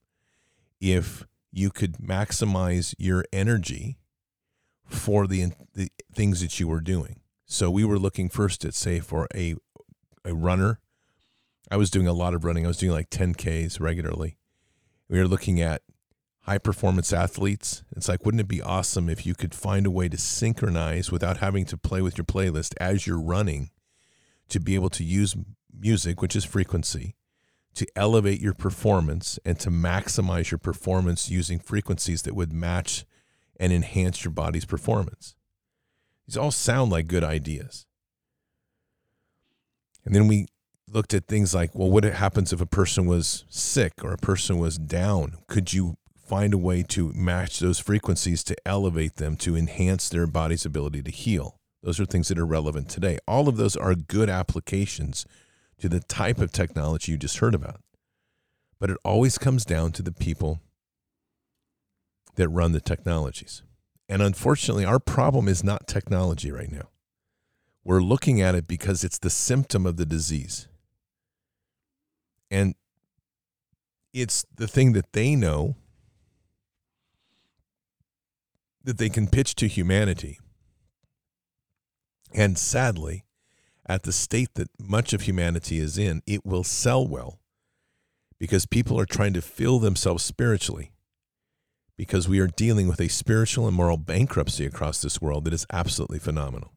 if 0.80 1.26
you 1.50 1.70
could 1.70 1.94
maximize 1.94 2.94
your 2.98 3.24
energy 3.32 3.98
for 4.84 5.26
the, 5.26 5.52
the 5.74 5.88
things 6.12 6.40
that 6.42 6.60
you 6.60 6.68
were 6.68 6.80
doing? 6.80 7.20
So 7.46 7.70
we 7.70 7.84
were 7.84 7.98
looking 7.98 8.28
first 8.28 8.64
at 8.64 8.74
say 8.74 9.00
for 9.00 9.26
a 9.34 9.56
a 10.24 10.34
runner. 10.34 10.78
I 11.70 11.76
was 11.76 11.90
doing 11.90 12.06
a 12.06 12.12
lot 12.12 12.34
of 12.34 12.44
running. 12.44 12.64
I 12.64 12.68
was 12.68 12.78
doing 12.78 12.92
like 12.92 13.10
10Ks 13.10 13.80
regularly. 13.80 14.36
We 15.08 15.18
were 15.18 15.28
looking 15.28 15.60
at 15.60 15.82
high 16.42 16.58
performance 16.58 17.12
athletes. 17.12 17.84
It's 17.96 18.08
like, 18.08 18.24
wouldn't 18.24 18.40
it 18.40 18.48
be 18.48 18.62
awesome 18.62 19.08
if 19.08 19.24
you 19.24 19.34
could 19.34 19.54
find 19.54 19.86
a 19.86 19.90
way 19.90 20.08
to 20.08 20.18
synchronize 20.18 21.12
without 21.12 21.36
having 21.36 21.64
to 21.66 21.76
play 21.76 22.02
with 22.02 22.18
your 22.18 22.24
playlist 22.24 22.74
as 22.80 23.06
you're 23.06 23.20
running 23.20 23.70
to 24.48 24.58
be 24.58 24.74
able 24.74 24.90
to 24.90 25.04
use 25.04 25.36
music, 25.72 26.20
which 26.20 26.34
is 26.34 26.44
frequency, 26.44 27.14
to 27.74 27.86
elevate 27.94 28.40
your 28.40 28.54
performance 28.54 29.38
and 29.44 29.60
to 29.60 29.70
maximize 29.70 30.50
your 30.50 30.58
performance 30.58 31.30
using 31.30 31.60
frequencies 31.60 32.22
that 32.22 32.34
would 32.34 32.52
match 32.52 33.04
and 33.60 33.72
enhance 33.72 34.24
your 34.24 34.32
body's 34.32 34.64
performance. 34.64 35.36
These 36.26 36.36
all 36.36 36.50
sound 36.50 36.90
like 36.90 37.06
good 37.06 37.22
ideas. 37.22 37.86
And 40.04 40.14
then 40.14 40.26
we 40.26 40.46
looked 40.92 41.14
at 41.14 41.26
things 41.26 41.54
like, 41.54 41.74
well, 41.74 41.90
what 41.90 42.04
happens 42.04 42.52
if 42.52 42.60
a 42.60 42.66
person 42.66 43.06
was 43.06 43.44
sick 43.48 43.92
or 44.02 44.12
a 44.12 44.18
person 44.18 44.58
was 44.58 44.78
down? 44.78 45.38
Could 45.46 45.72
you 45.72 45.96
find 46.14 46.52
a 46.52 46.58
way 46.58 46.82
to 46.82 47.12
match 47.12 47.60
those 47.60 47.78
frequencies 47.78 48.42
to 48.44 48.56
elevate 48.66 49.16
them 49.16 49.36
to 49.36 49.56
enhance 49.56 50.08
their 50.08 50.26
body's 50.26 50.66
ability 50.66 51.02
to 51.02 51.10
heal? 51.10 51.56
Those 51.82 51.98
are 51.98 52.06
things 52.06 52.28
that 52.28 52.38
are 52.38 52.46
relevant 52.46 52.88
today. 52.88 53.18
All 53.26 53.48
of 53.48 53.56
those 53.56 53.76
are 53.76 53.94
good 53.94 54.28
applications 54.28 55.24
to 55.78 55.88
the 55.88 56.00
type 56.00 56.38
of 56.38 56.52
technology 56.52 57.12
you 57.12 57.18
just 57.18 57.38
heard 57.38 57.54
about. 57.54 57.80
But 58.78 58.90
it 58.90 58.98
always 59.04 59.38
comes 59.38 59.64
down 59.64 59.92
to 59.92 60.02
the 60.02 60.12
people 60.12 60.60
that 62.36 62.48
run 62.48 62.72
the 62.72 62.80
technologies. 62.80 63.62
And 64.08 64.22
unfortunately, 64.22 64.84
our 64.84 64.98
problem 64.98 65.48
is 65.48 65.64
not 65.64 65.86
technology 65.86 66.50
right 66.50 66.70
now. 66.70 66.88
We're 67.84 68.02
looking 68.02 68.42
at 68.42 68.54
it 68.54 68.66
because 68.66 69.04
it's 69.04 69.18
the 69.18 69.30
symptom 69.30 69.86
of 69.86 69.96
the 69.96 70.06
disease. 70.06 70.68
And 72.50 72.74
it's 74.12 74.44
the 74.54 74.66
thing 74.66 74.92
that 74.92 75.12
they 75.12 75.36
know 75.36 75.76
that 78.82 78.98
they 78.98 79.08
can 79.08 79.28
pitch 79.28 79.54
to 79.56 79.68
humanity. 79.68 80.38
And 82.34 82.58
sadly, 82.58 83.24
at 83.86 84.04
the 84.04 84.12
state 84.12 84.54
that 84.54 84.68
much 84.78 85.12
of 85.12 85.22
humanity 85.22 85.78
is 85.78 85.98
in, 85.98 86.22
it 86.26 86.44
will 86.44 86.64
sell 86.64 87.06
well 87.06 87.40
because 88.38 88.66
people 88.66 88.98
are 88.98 89.06
trying 89.06 89.34
to 89.34 89.42
fill 89.42 89.78
themselves 89.78 90.24
spiritually 90.24 90.92
because 91.96 92.28
we 92.28 92.40
are 92.40 92.46
dealing 92.46 92.88
with 92.88 93.00
a 93.00 93.08
spiritual 93.08 93.66
and 93.66 93.76
moral 93.76 93.98
bankruptcy 93.98 94.64
across 94.64 95.02
this 95.02 95.20
world 95.20 95.44
that 95.44 95.52
is 95.52 95.66
absolutely 95.72 96.18
phenomenal. 96.18 96.72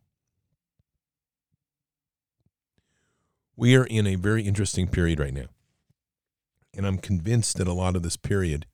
We 3.56 3.76
are 3.76 3.86
in 3.86 4.06
a 4.06 4.16
very 4.16 4.44
interesting 4.44 4.88
period 4.88 5.20
right 5.20 5.34
now. 5.34 5.46
And 6.76 6.86
I'm 6.86 6.98
convinced 6.98 7.58
that 7.58 7.68
a 7.68 7.74
lot 7.74 7.96
of 7.96 8.04
this 8.04 8.18
period 8.18 8.66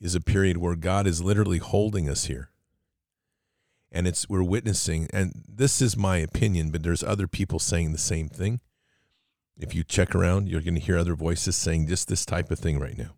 is 0.00 0.14
a 0.14 0.20
period 0.20 0.56
where 0.56 0.74
God 0.74 1.06
is 1.06 1.22
literally 1.22 1.58
holding 1.58 2.08
us 2.08 2.24
here. 2.24 2.50
And 3.92 4.06
it's 4.06 4.28
we're 4.28 4.42
witnessing 4.42 5.08
and 5.12 5.42
this 5.48 5.82
is 5.82 5.96
my 5.96 6.18
opinion, 6.18 6.70
but 6.70 6.82
there's 6.82 7.02
other 7.02 7.26
people 7.26 7.58
saying 7.58 7.92
the 7.92 7.98
same 7.98 8.28
thing. 8.28 8.60
If 9.56 9.74
you 9.74 9.84
check 9.84 10.14
around, 10.14 10.48
you're 10.48 10.62
going 10.62 10.74
to 10.74 10.80
hear 10.80 10.96
other 10.96 11.14
voices 11.14 11.56
saying 11.56 11.86
just 11.86 12.08
this 12.08 12.24
type 12.24 12.50
of 12.50 12.58
thing 12.58 12.78
right 12.78 12.96
now. 12.96 13.16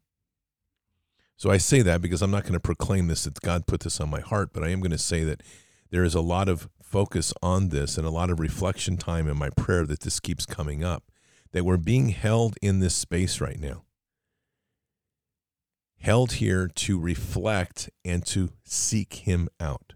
So 1.36 1.50
I 1.50 1.58
say 1.58 1.82
that 1.82 2.02
because 2.02 2.22
I'm 2.22 2.30
not 2.30 2.42
going 2.42 2.54
to 2.54 2.60
proclaim 2.60 3.06
this 3.06 3.24
that 3.24 3.40
God 3.40 3.66
put 3.66 3.80
this 3.80 4.00
on 4.00 4.10
my 4.10 4.20
heart, 4.20 4.50
but 4.52 4.64
I 4.64 4.68
am 4.68 4.80
going 4.80 4.92
to 4.92 4.98
say 4.98 5.24
that 5.24 5.42
there 5.90 6.04
is 6.04 6.14
a 6.14 6.20
lot 6.20 6.48
of 6.48 6.68
focus 6.82 7.32
on 7.42 7.68
this 7.68 7.96
and 7.96 8.06
a 8.06 8.10
lot 8.10 8.30
of 8.30 8.40
reflection 8.40 8.96
time 8.96 9.28
in 9.28 9.36
my 9.36 9.50
prayer 9.50 9.86
that 9.86 10.00
this 10.00 10.20
keeps 10.20 10.46
coming 10.46 10.82
up, 10.82 11.04
that 11.52 11.64
we're 11.64 11.76
being 11.76 12.10
held 12.10 12.56
in 12.62 12.80
this 12.80 12.94
space 12.94 13.40
right 13.40 13.58
now. 13.58 13.84
Held 16.02 16.32
here 16.32 16.66
to 16.66 16.98
reflect 16.98 17.88
and 18.04 18.26
to 18.26 18.50
seek 18.64 19.14
Him 19.14 19.48
out, 19.60 19.92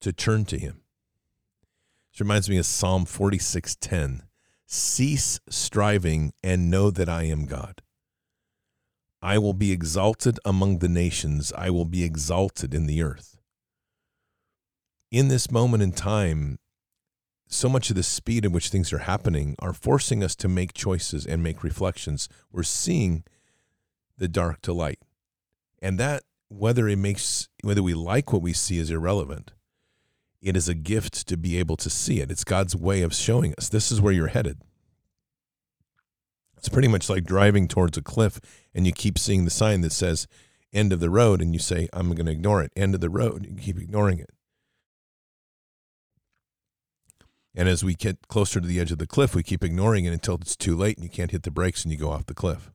to 0.00 0.10
turn 0.10 0.46
to 0.46 0.58
Him. 0.58 0.80
This 2.10 2.20
reminds 2.20 2.48
me 2.48 2.56
of 2.56 2.64
Psalm 2.64 3.04
46:10. 3.04 4.22
Cease 4.66 5.38
striving 5.50 6.32
and 6.42 6.70
know 6.70 6.90
that 6.90 7.10
I 7.10 7.24
am 7.24 7.44
God. 7.44 7.82
I 9.20 9.36
will 9.36 9.52
be 9.52 9.72
exalted 9.72 10.40
among 10.42 10.78
the 10.78 10.88
nations, 10.88 11.52
I 11.52 11.68
will 11.68 11.84
be 11.84 12.02
exalted 12.02 12.72
in 12.72 12.86
the 12.86 13.02
earth. 13.02 13.38
In 15.10 15.28
this 15.28 15.50
moment 15.50 15.82
in 15.82 15.92
time, 15.92 16.58
so 17.46 17.68
much 17.68 17.90
of 17.90 17.96
the 17.96 18.02
speed 18.02 18.46
in 18.46 18.52
which 18.52 18.70
things 18.70 18.90
are 18.90 19.00
happening 19.00 19.54
are 19.58 19.74
forcing 19.74 20.24
us 20.24 20.34
to 20.36 20.48
make 20.48 20.72
choices 20.72 21.26
and 21.26 21.42
make 21.42 21.62
reflections. 21.62 22.26
We're 22.50 22.62
seeing 22.62 23.22
the 24.16 24.28
dark 24.28 24.62
to 24.62 24.72
light. 24.72 25.00
And 25.80 25.98
that 25.98 26.22
whether 26.48 26.88
it 26.88 26.98
makes 26.98 27.48
whether 27.62 27.82
we 27.82 27.94
like 27.94 28.32
what 28.32 28.42
we 28.42 28.52
see 28.52 28.78
is 28.78 28.90
irrelevant. 28.90 29.52
It 30.40 30.56
is 30.56 30.68
a 30.68 30.74
gift 30.74 31.26
to 31.28 31.36
be 31.36 31.58
able 31.58 31.76
to 31.78 31.90
see 31.90 32.20
it. 32.20 32.30
It's 32.30 32.44
God's 32.44 32.76
way 32.76 33.02
of 33.02 33.14
showing 33.14 33.54
us 33.58 33.68
this 33.68 33.90
is 33.90 34.00
where 34.00 34.12
you're 34.12 34.28
headed. 34.28 34.62
It's 36.56 36.68
pretty 36.68 36.88
much 36.88 37.10
like 37.10 37.24
driving 37.24 37.68
towards 37.68 37.98
a 37.98 38.02
cliff 38.02 38.40
and 38.74 38.86
you 38.86 38.92
keep 38.92 39.18
seeing 39.18 39.44
the 39.44 39.50
sign 39.50 39.80
that 39.82 39.92
says 39.92 40.26
end 40.72 40.92
of 40.92 41.00
the 41.00 41.10
road 41.10 41.40
and 41.40 41.52
you 41.52 41.58
say, 41.58 41.88
I'm 41.92 42.12
going 42.14 42.26
to 42.26 42.32
ignore 42.32 42.62
it. 42.62 42.72
End 42.76 42.94
of 42.94 43.00
the 43.00 43.10
road. 43.10 43.46
You 43.48 43.56
keep 43.60 43.78
ignoring 43.78 44.18
it. 44.18 44.30
And 47.54 47.68
as 47.68 47.82
we 47.82 47.94
get 47.94 48.28
closer 48.28 48.60
to 48.60 48.66
the 48.66 48.78
edge 48.78 48.92
of 48.92 48.98
the 48.98 49.06
cliff, 49.06 49.34
we 49.34 49.42
keep 49.42 49.64
ignoring 49.64 50.04
it 50.04 50.12
until 50.12 50.34
it's 50.34 50.56
too 50.56 50.76
late 50.76 50.98
and 50.98 51.04
you 51.04 51.10
can't 51.10 51.30
hit 51.30 51.42
the 51.42 51.50
brakes 51.50 51.84
and 51.84 51.92
you 51.92 51.98
go 51.98 52.10
off 52.10 52.26
the 52.26 52.34
cliff. 52.34 52.70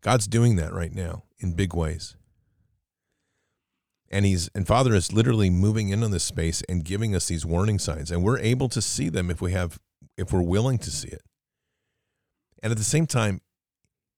God's 0.00 0.26
doing 0.26 0.56
that 0.56 0.72
right 0.72 0.94
now 0.94 1.24
in 1.38 1.54
big 1.54 1.74
ways. 1.74 2.16
And 4.10 4.24
he's 4.24 4.48
and 4.54 4.66
Father 4.66 4.94
is 4.94 5.12
literally 5.12 5.50
moving 5.50 5.90
in 5.90 6.02
on 6.02 6.10
this 6.10 6.24
space 6.24 6.62
and 6.68 6.84
giving 6.84 7.14
us 7.14 7.28
these 7.28 7.44
warning 7.44 7.78
signs 7.78 8.10
and 8.10 8.22
we're 8.22 8.38
able 8.38 8.68
to 8.70 8.80
see 8.80 9.08
them 9.08 9.30
if 9.30 9.40
we 9.40 9.52
have 9.52 9.78
if 10.16 10.32
we're 10.32 10.42
willing 10.42 10.78
to 10.78 10.90
see 10.90 11.08
it. 11.08 11.22
And 12.62 12.70
at 12.70 12.78
the 12.78 12.84
same 12.84 13.06
time, 13.06 13.40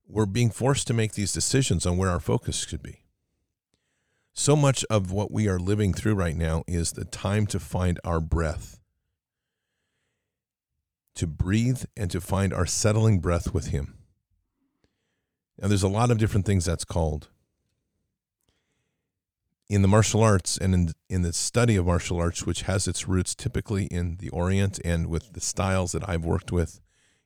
we're 0.06 0.26
being 0.26 0.50
forced 0.50 0.86
to 0.88 0.94
make 0.94 1.12
these 1.12 1.32
decisions 1.32 1.86
on 1.86 1.96
where 1.96 2.10
our 2.10 2.20
focus 2.20 2.66
should 2.66 2.82
be. 2.82 3.04
So 4.32 4.56
much 4.56 4.84
of 4.88 5.12
what 5.12 5.30
we 5.30 5.48
are 5.48 5.58
living 5.58 5.92
through 5.92 6.14
right 6.14 6.36
now 6.36 6.64
is 6.66 6.92
the 6.92 7.04
time 7.04 7.46
to 7.48 7.60
find 7.60 8.00
our 8.04 8.20
breath, 8.20 8.80
to 11.16 11.26
breathe 11.26 11.84
and 11.96 12.10
to 12.10 12.20
find 12.20 12.52
our 12.52 12.66
settling 12.66 13.20
breath 13.20 13.52
with 13.52 13.66
Him. 13.66 13.99
Now, 15.60 15.68
there's 15.68 15.82
a 15.82 15.88
lot 15.88 16.10
of 16.10 16.18
different 16.18 16.46
things 16.46 16.64
that's 16.64 16.84
called. 16.84 17.28
In 19.68 19.82
the 19.82 19.88
martial 19.88 20.22
arts 20.22 20.56
and 20.56 20.74
in, 20.74 20.92
in 21.08 21.22
the 21.22 21.32
study 21.32 21.76
of 21.76 21.86
martial 21.86 22.18
arts, 22.18 22.46
which 22.46 22.62
has 22.62 22.88
its 22.88 23.06
roots 23.06 23.34
typically 23.34 23.84
in 23.86 24.16
the 24.16 24.30
Orient 24.30 24.80
and 24.84 25.06
with 25.06 25.34
the 25.34 25.40
styles 25.40 25.92
that 25.92 26.08
I've 26.08 26.24
worked 26.24 26.50
with, 26.50 26.80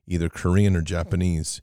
either 0.07 0.29
Korean 0.29 0.77
or 0.77 0.83
Japanese, 0.83 1.63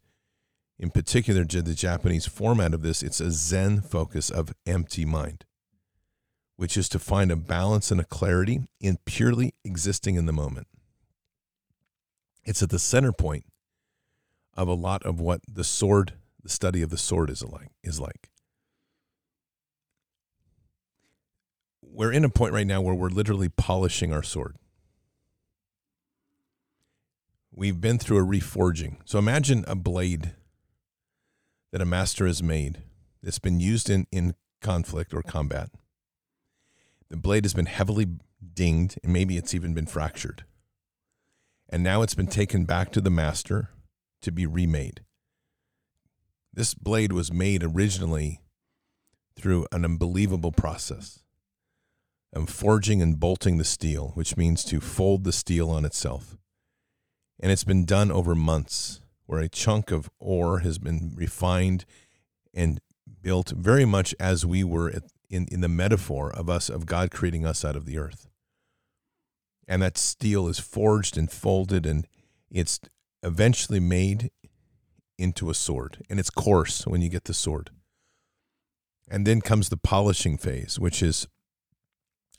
in 0.80 0.90
particular 0.90 1.44
the 1.44 1.76
Japanese 1.76 2.26
format 2.26 2.74
of 2.74 2.82
this, 2.82 3.04
it's 3.04 3.20
a 3.20 3.32
Zen 3.32 3.82
focus 3.82 4.32
of 4.32 4.54
empty 4.66 5.06
mind, 5.06 5.46
which 6.56 6.78
is 6.78 6.90
to 6.90 7.00
find 7.00 7.32
a 7.32 7.36
balance 7.36 7.92
and 7.92 8.00
a 8.00 8.06
clarity 8.06 8.62
in 8.80 8.98
purely 9.06 9.54
existing 9.64 10.16
in 10.16 10.26
the 10.26 10.34
moment. 10.34 10.68
It's 12.44 12.64
at 12.64 12.72
the 12.72 12.80
center 12.80 13.12
point 13.12 13.46
of 14.56 14.68
a 14.68 14.74
lot 14.74 15.04
of 15.04 15.20
what 15.20 15.42
the 15.48 15.64
sword 15.64 16.14
the 16.44 16.50
study 16.50 16.82
of 16.82 16.90
the 16.90 16.98
sword 16.98 17.30
is 17.30 17.44
like 17.44 17.70
is 17.84 18.00
like. 18.00 18.30
We're 21.82 22.12
in 22.12 22.24
a 22.24 22.30
point 22.30 22.54
right 22.54 22.68
now 22.68 22.82
where 22.82 22.96
we're 22.96 23.10
literally 23.10 23.50
polishing 23.50 24.14
our 24.14 24.24
sword. 24.24 24.56
We've 27.54 27.82
been 27.82 27.98
through 27.98 28.20
a 28.20 28.26
reforging. 28.26 28.98
So 29.04 29.20
imagine 29.20 29.66
a 29.68 29.76
blade 29.76 30.34
that 31.72 31.82
a 31.82 31.86
master 31.86 32.26
has 32.26 32.42
made 32.42 32.84
that's 33.22 33.40
been 33.40 33.60
used 33.60 33.90
in, 33.90 34.08
in 34.12 34.36
conflict 34.62 35.14
or 35.14 35.22
combat. 35.22 35.70
The 37.10 37.18
blade 37.18 37.44
has 37.44 37.54
been 37.54 37.66
heavily 37.66 38.08
dinged 38.54 38.98
and 39.04 39.12
maybe 39.12 39.36
it's 39.36 39.54
even 39.54 39.74
been 39.74 39.86
fractured. 39.86 40.46
And 41.70 41.84
now 41.84 42.02
it's 42.02 42.16
been 42.16 42.28
taken 42.28 42.64
back 42.64 42.92
to 42.94 43.02
the 43.02 43.10
master 43.10 43.70
to 44.22 44.32
be 44.32 44.46
remade. 44.46 45.02
This 46.54 46.74
blade 46.74 47.14
was 47.14 47.32
made 47.32 47.64
originally 47.64 48.42
through 49.36 49.66
an 49.72 49.86
unbelievable 49.86 50.52
process 50.52 51.24
of 52.34 52.50
forging 52.50 53.02
and 53.02 53.20
bolting 53.20 53.58
the 53.58 53.64
steel, 53.64 54.12
which 54.16 54.38
means 54.38 54.64
to 54.66 54.80
fold 54.80 55.24
the 55.24 55.32
steel 55.32 55.70
on 55.70 55.86
itself. 55.86 56.38
And 57.40 57.52
it's 57.52 57.64
been 57.64 57.86
done 57.86 58.12
over 58.12 58.36
months, 58.36 59.02
where 59.26 59.40
a 59.40 59.50
chunk 59.50 59.92
of 59.92 60.10
ore 60.20 60.60
has 60.60 60.78
been 60.78 61.14
refined 61.16 61.86
and 62.54 62.80
built 63.22 63.50
very 63.50 63.86
much 63.86 64.14
as 64.20 64.46
we 64.46 64.64
were 64.64 64.94
in, 65.30 65.48
in 65.50 65.62
the 65.62 65.70
metaphor 65.70 66.32
of 66.34 66.50
us, 66.50 66.70
of 66.70 66.86
God 66.86 67.12
creating 67.12 67.46
us 67.46 67.64
out 67.64 67.76
of 67.76 67.86
the 67.86 67.98
earth. 67.98 68.28
And 69.68 69.82
that 69.82 69.98
steel 69.98 70.48
is 70.48 70.60
forged 70.60 71.18
and 71.18 71.32
folded, 71.32 71.86
and 71.86 72.08
it's 72.50 72.80
eventually 73.24 73.80
made 73.80 74.32
into 75.22 75.50
a 75.50 75.54
sword, 75.54 76.04
and 76.10 76.20
it's 76.20 76.30
coarse 76.30 76.86
when 76.88 77.02
you 77.02 77.10
get 77.10 77.26
the 77.26 77.34
sword. 77.34 77.70
And 79.10 79.28
then 79.28 79.42
comes 79.42 79.70
the 79.70 79.78
polishing 79.78 80.38
phase, 80.38 80.80
which 80.80 81.04
is 81.04 81.28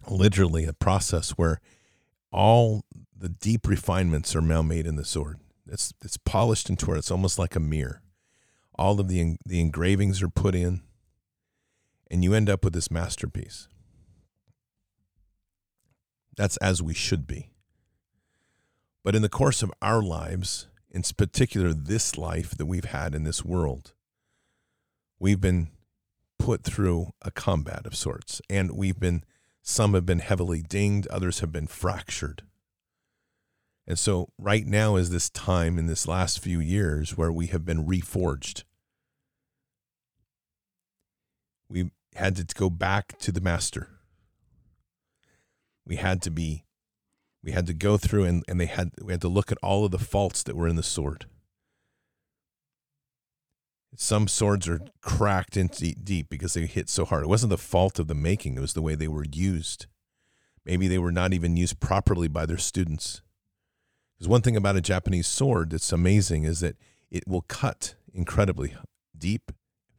literally 0.09 0.65
a 0.65 0.73
process 0.73 1.31
where 1.33 1.61
all 2.33 2.85
the 3.17 3.29
deep 3.29 3.69
refinements 3.69 4.35
are 4.35 4.41
now 4.41 4.63
made 4.63 4.87
in 4.87 4.97
the 4.97 5.05
sword. 5.05 5.39
It's 5.67 5.95
it's 6.03 6.17
polished 6.17 6.69
into 6.69 6.87
where 6.87 6.97
it's 6.97 7.11
almost 7.11 7.39
like 7.39 7.55
a 7.55 7.61
mirror. 7.61 8.03
All 8.75 8.99
of 8.99 9.09
the 9.09 9.37
the 9.47 9.61
engravings 9.61 10.23
are 10.23 10.29
put 10.29 10.55
in, 10.55 10.83
and 12.11 12.25
you 12.25 12.35
end 12.35 12.51
up 12.51 12.65
with 12.65 12.73
this 12.73 12.91
masterpiece. 12.91 13.69
That's 16.37 16.57
as 16.57 16.83
we 16.83 16.95
should 16.95 17.27
be. 17.27 17.51
But 19.05 19.15
in 19.15 19.23
the 19.23 19.29
course 19.29 19.63
of 19.63 19.73
our 19.83 20.03
lives, 20.03 20.69
in 20.93 21.03
particular 21.17 21.73
this 21.73 22.19
life 22.19 22.51
that 22.51 22.67
we've 22.67 22.85
had 22.85 23.15
in 23.15 23.25
this 23.25 23.45
world, 23.45 23.95
we've 25.19 25.41
been 25.41 25.71
put 26.39 26.63
through 26.63 27.13
a 27.23 27.31
combat 27.31 27.87
of 27.87 27.97
sorts. 27.97 28.43
And 28.51 28.73
we've 28.73 29.01
been, 29.01 29.25
some 29.63 29.95
have 29.95 30.05
been 30.05 30.19
heavily 30.19 30.61
dinged, 30.61 31.09
others 31.09 31.41
have 31.41 31.51
been 31.51 31.67
fractured. 31.67 32.43
And 33.87 33.99
so, 33.99 34.29
right 34.39 34.67
now 34.67 34.97
is 34.97 35.11
this 35.11 35.31
time 35.31 35.79
in 35.79 35.87
this 35.87 36.07
last 36.07 36.39
few 36.39 36.61
years 36.61 37.17
where 37.17 37.33
we 37.33 37.49
have 37.49 37.65
been 37.65 37.85
reforged. 37.85 38.63
We 41.69 41.91
had 42.15 42.37
to 42.37 42.45
go 42.55 42.71
back 42.71 43.19
to 43.21 43.33
the 43.33 43.41
master. 43.41 43.89
We 45.85 45.97
had 45.97 46.23
to 46.23 46.31
be, 46.31 46.65
we 47.43 47.53
had 47.53 47.67
to 47.67 47.75
go 47.75 47.97
through 47.97 48.25
and, 48.25 48.45
and 48.49 48.61
they 48.61 48.67
had, 48.67 48.91
we 49.03 49.13
had 49.13 49.21
to 49.23 49.29
look 49.29 49.51
at 49.51 49.59
all 49.63 49.85
of 49.85 49.91
the 49.91 49.99
faults 49.99 50.43
that 50.45 50.57
were 50.57 50.69
in 50.69 50.77
the 50.77 50.83
sword. 50.83 51.27
Some 53.97 54.27
swords 54.27 54.69
are 54.69 54.81
cracked 55.03 55.57
into 55.57 55.95
deep 55.95 56.31
because 56.31 56.55
they 56.55 56.67
hit 56.67 56.89
so 56.89 57.05
hard. 57.05 57.25
It 57.25 57.29
wasn't 57.29 57.51
the 57.51 57.59
fault 57.59 57.99
of 57.99 58.09
the 58.09 58.15
making, 58.15 58.57
it 58.57 58.61
was 58.61 58.73
the 58.73 58.83
way 58.83 58.95
they 58.95 59.09
were 59.09 59.27
used. 59.31 59.87
Maybe 60.65 60.89
they 60.89 60.99
were 60.99 61.13
not 61.13 61.33
even 61.33 61.57
used 61.57 61.81
properly 61.81 62.29
by 62.29 62.47
their 62.47 62.59
students. 62.59 63.21
Because 64.15 64.29
one 64.29 64.43
thing 64.43 64.57
about 64.57 64.77
a 64.77 64.81
Japanese 64.81 65.27
sword 65.27 65.71
that's 65.71 65.93
amazing 65.93 66.45
is 66.45 66.61
that 66.61 66.77
it 67.11 67.25
will 67.27 67.43
cut 67.43 67.97
incredibly 68.15 68.75
deep, 69.17 69.53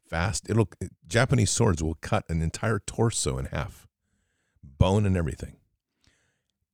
fast. 0.10 0.50
It'll 0.50 0.70
Japanese 1.08 1.52
swords 1.52 1.84
will 1.84 1.96
cut 1.96 2.24
an 2.30 2.42
entire 2.42 2.80
torso 2.80 3.38
in 3.38 3.46
half, 3.46 3.88
bone 4.64 5.06
and 5.06 5.18
everything. 5.18 5.58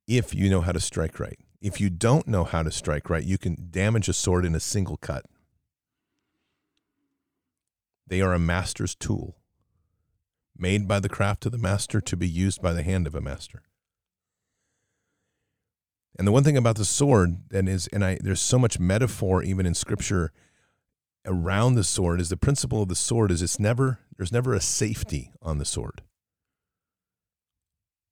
If 0.09 0.33
you 0.33 0.49
know 0.49 0.61
how 0.61 0.71
to 0.71 0.79
strike 0.79 1.19
right. 1.19 1.37
If 1.61 1.79
you 1.79 1.91
don't 1.91 2.27
know 2.27 2.43
how 2.43 2.63
to 2.63 2.71
strike 2.71 3.11
right, 3.11 3.23
you 3.23 3.37
can 3.37 3.67
damage 3.69 4.09
a 4.09 4.13
sword 4.13 4.43
in 4.43 4.55
a 4.55 4.59
single 4.59 4.97
cut. 4.97 5.23
They 8.07 8.19
are 8.19 8.33
a 8.33 8.39
master's 8.39 8.95
tool, 8.95 9.37
made 10.57 10.87
by 10.87 10.99
the 10.99 11.09
craft 11.09 11.45
of 11.45 11.51
the 11.51 11.59
master 11.59 12.01
to 12.01 12.17
be 12.17 12.27
used 12.27 12.59
by 12.59 12.73
the 12.73 12.81
hand 12.81 13.05
of 13.05 13.13
a 13.13 13.21
master. 13.21 13.61
And 16.17 16.27
the 16.27 16.31
one 16.31 16.43
thing 16.43 16.57
about 16.57 16.77
the 16.77 16.85
sword 16.85 17.47
that 17.51 17.67
is, 17.67 17.85
and 17.93 18.03
I, 18.03 18.17
there's 18.19 18.41
so 18.41 18.57
much 18.57 18.79
metaphor 18.79 19.43
even 19.43 19.67
in 19.67 19.75
scripture 19.75 20.31
around 21.23 21.75
the 21.75 21.83
sword 21.83 22.19
is 22.19 22.29
the 22.29 22.35
principle 22.35 22.81
of 22.81 22.89
the 22.89 22.95
sword 22.95 23.29
is 23.29 23.43
it's 23.43 23.59
never, 23.59 23.99
there's 24.17 24.31
never 24.31 24.55
a 24.55 24.59
safety 24.59 25.31
on 25.39 25.59
the 25.59 25.65
sword. 25.65 26.01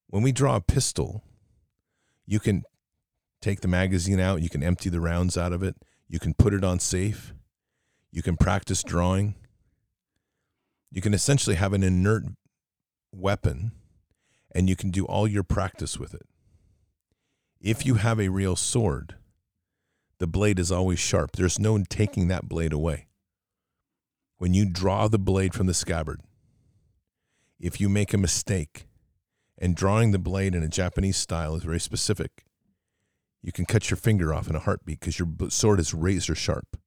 When 0.10 0.22
we 0.22 0.32
draw 0.32 0.58
a 0.58 0.62
pistol, 0.62 1.24
you 2.28 2.40
can 2.40 2.64
take 3.42 3.62
the 3.62 3.68
magazine 3.68 4.20
out, 4.20 4.42
you 4.42 4.50
can 4.50 4.62
empty 4.62 4.90
the 4.90 5.00
rounds 5.00 5.38
out 5.38 5.54
of 5.54 5.64
it, 5.64 5.76
you 6.08 6.20
can 6.20 6.34
put 6.34 6.54
it 6.54 6.64
on 6.64 6.80
safe, 6.80 7.34
you 8.12 8.22
can 8.22 8.38
practice 8.38 8.84
drawing, 8.84 9.36
you 10.92 11.02
can 11.02 11.14
essentially 11.14 11.56
have 11.56 11.74
an 11.74 11.84
inert 11.84 12.24
weapon 13.12 13.72
and 14.54 14.70
you 14.70 14.76
can 14.76 14.92
do 14.92 15.06
all 15.06 15.28
your 15.28 15.44
practice 15.44 15.98
with 15.98 16.14
it. 16.14 16.28
If 17.60 17.86
you 17.86 17.96
have 17.96 18.20
a 18.20 18.30
real 18.30 18.56
sword, 18.56 19.16
the 20.20 20.28
blade 20.28 20.60
is 20.60 20.72
always 20.72 21.00
sharp. 21.00 21.34
There's 21.34 21.60
no 21.60 21.82
taking 21.90 22.28
that 22.28 22.48
blade 22.48 22.74
away. 22.74 23.08
When 24.38 24.54
you 24.54 24.66
draw 24.66 25.08
the 25.08 25.20
blade 25.20 25.54
from 25.54 25.68
the 25.68 25.74
scabbard, 25.74 26.22
if 27.60 27.82
you 27.82 27.90
make 27.90 28.14
a 28.14 28.18
mistake, 28.18 28.87
and 29.58 29.76
drawing 29.76 30.12
the 30.12 30.20
blade 30.20 30.56
in 30.56 30.64
a 30.64 30.68
Japanese 30.68 31.18
style 31.18 31.56
is 31.56 31.64
very 31.64 31.80
specific, 31.80 32.46
you 33.42 33.52
can 33.52 33.66
cut 33.66 33.90
your 33.90 33.98
finger 33.98 34.34
off 34.34 34.50
in 34.50 34.56
a 34.56 34.60
heartbeat 34.60 35.00
because 35.00 35.20
your 35.20 35.28
sword 35.50 35.80
is 35.80 35.94
razor 35.94 36.36
sharp. 36.36 36.78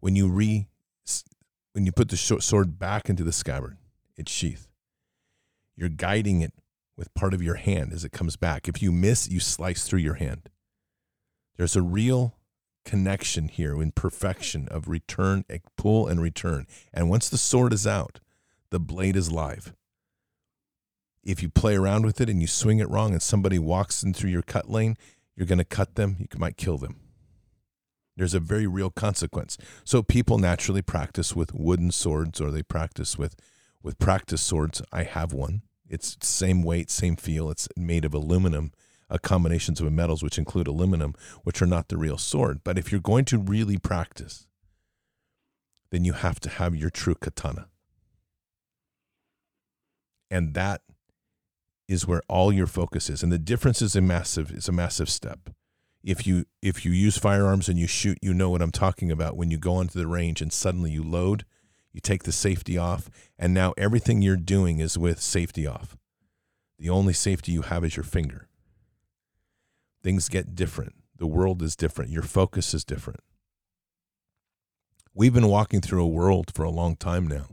When 0.00 0.16
you 0.16 0.28
re 0.28 0.66
when 1.72 1.86
you 1.86 1.92
put 1.92 2.08
the 2.08 2.16
sword 2.16 2.78
back 2.78 3.08
into 3.08 3.24
the 3.24 3.32
scabbard, 3.32 3.76
its 4.16 4.30
sheath, 4.30 4.68
you're 5.76 5.88
guiding 5.88 6.40
it 6.40 6.52
with 6.96 7.12
part 7.14 7.34
of 7.34 7.42
your 7.42 7.56
hand 7.56 7.92
as 7.92 8.04
it 8.04 8.12
comes 8.12 8.36
back. 8.36 8.68
If 8.68 8.80
you 8.80 8.92
miss, 8.92 9.28
you 9.28 9.40
slice 9.40 9.88
through 9.88 9.98
your 9.98 10.14
hand. 10.14 10.50
There's 11.56 11.74
a 11.74 11.82
real 11.82 12.36
connection 12.84 13.48
here 13.48 13.80
in 13.82 13.90
perfection 13.92 14.68
of 14.68 14.88
return, 14.88 15.44
eh, 15.50 15.58
pull, 15.76 16.06
and 16.06 16.20
return. 16.20 16.66
And 16.92 17.10
once 17.10 17.28
the 17.28 17.38
sword 17.38 17.72
is 17.72 17.86
out, 17.86 18.20
the 18.70 18.78
blade 18.78 19.16
is 19.16 19.32
live. 19.32 19.74
If 21.24 21.42
you 21.42 21.48
play 21.48 21.74
around 21.74 22.04
with 22.04 22.20
it 22.20 22.28
and 22.28 22.40
you 22.40 22.46
swing 22.46 22.78
it 22.78 22.88
wrong 22.88 23.12
and 23.12 23.22
somebody 23.22 23.58
walks 23.58 24.02
in 24.02 24.12
through 24.12 24.30
your 24.30 24.42
cut 24.42 24.70
lane, 24.70 24.96
you're 25.34 25.46
going 25.46 25.58
to 25.58 25.64
cut 25.64 25.94
them, 25.94 26.16
you 26.20 26.26
might 26.38 26.56
kill 26.56 26.78
them. 26.78 26.96
There's 28.16 28.34
a 28.34 28.40
very 28.40 28.66
real 28.66 28.90
consequence. 28.90 29.58
So 29.82 30.02
people 30.02 30.38
naturally 30.38 30.82
practice 30.82 31.34
with 31.34 31.54
wooden 31.54 31.90
swords 31.90 32.40
or 32.40 32.50
they 32.50 32.62
practice 32.62 33.18
with 33.18 33.36
with 33.82 33.98
practice 33.98 34.40
swords. 34.40 34.80
I 34.92 35.02
have 35.02 35.32
one. 35.32 35.62
It's 35.88 36.16
same 36.22 36.62
weight, 36.62 36.90
same 36.90 37.16
feel. 37.16 37.50
It's 37.50 37.68
made 37.76 38.04
of 38.04 38.14
aluminum, 38.14 38.72
uh, 39.10 39.18
combinations 39.18 39.80
of 39.80 39.92
metals 39.92 40.22
which 40.22 40.38
include 40.38 40.66
aluminum, 40.66 41.14
which 41.42 41.60
are 41.60 41.66
not 41.66 41.88
the 41.88 41.98
real 41.98 42.16
sword. 42.16 42.60
But 42.64 42.78
if 42.78 42.90
you're 42.90 43.00
going 43.00 43.26
to 43.26 43.38
really 43.38 43.76
practice, 43.76 44.46
then 45.90 46.04
you 46.04 46.14
have 46.14 46.40
to 46.40 46.48
have 46.48 46.74
your 46.74 46.90
true 46.90 47.14
katana. 47.14 47.68
And 50.30 50.54
that 50.54 50.80
is 51.88 52.06
where 52.06 52.22
all 52.28 52.52
your 52.52 52.66
focus 52.66 53.10
is. 53.10 53.22
And 53.22 53.32
the 53.32 53.38
difference 53.38 53.82
is 53.82 53.94
a 53.96 54.00
massive 54.00 54.50
is 54.50 54.68
a 54.68 54.72
massive 54.72 55.08
step 55.08 55.50
if 56.04 56.26
you 56.26 56.44
if 56.60 56.84
you 56.84 56.92
use 56.92 57.16
firearms 57.16 57.68
and 57.68 57.78
you 57.78 57.86
shoot, 57.86 58.18
you 58.20 58.34
know 58.34 58.50
what 58.50 58.62
I'm 58.62 58.70
talking 58.70 59.10
about. 59.10 59.36
When 59.36 59.50
you 59.50 59.58
go 59.58 59.76
onto 59.76 59.98
the 59.98 60.06
range 60.06 60.42
and 60.42 60.52
suddenly 60.52 60.90
you 60.90 61.02
load, 61.02 61.44
you 61.92 62.00
take 62.00 62.24
the 62.24 62.32
safety 62.32 62.76
off, 62.76 63.10
and 63.38 63.54
now 63.54 63.72
everything 63.78 64.20
you're 64.20 64.36
doing 64.36 64.80
is 64.80 64.98
with 64.98 65.20
safety 65.20 65.66
off. 65.66 65.96
The 66.78 66.90
only 66.90 67.14
safety 67.14 67.52
you 67.52 67.62
have 67.62 67.84
is 67.84 67.96
your 67.96 68.04
finger. 68.04 68.48
Things 70.02 70.28
get 70.28 70.54
different. 70.54 70.94
The 71.16 71.26
world 71.26 71.62
is 71.62 71.76
different. 71.76 72.10
Your 72.10 72.22
focus 72.22 72.74
is 72.74 72.84
different. 72.84 73.20
We've 75.14 75.32
been 75.32 75.48
walking 75.48 75.80
through 75.80 76.02
a 76.02 76.08
world 76.08 76.50
for 76.52 76.64
a 76.64 76.70
long 76.70 76.96
time 76.96 77.26
now 77.26 77.46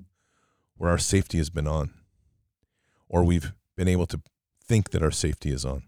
where 0.75 0.89
our 0.89 0.97
safety 0.97 1.37
has 1.37 1.51
been 1.51 1.67
on, 1.67 1.91
or 3.07 3.23
we've 3.23 3.53
been 3.81 3.87
able 3.87 4.05
to 4.05 4.21
think 4.63 4.91
that 4.91 5.01
our 5.01 5.09
safety 5.09 5.49
is 5.49 5.65
on. 5.65 5.81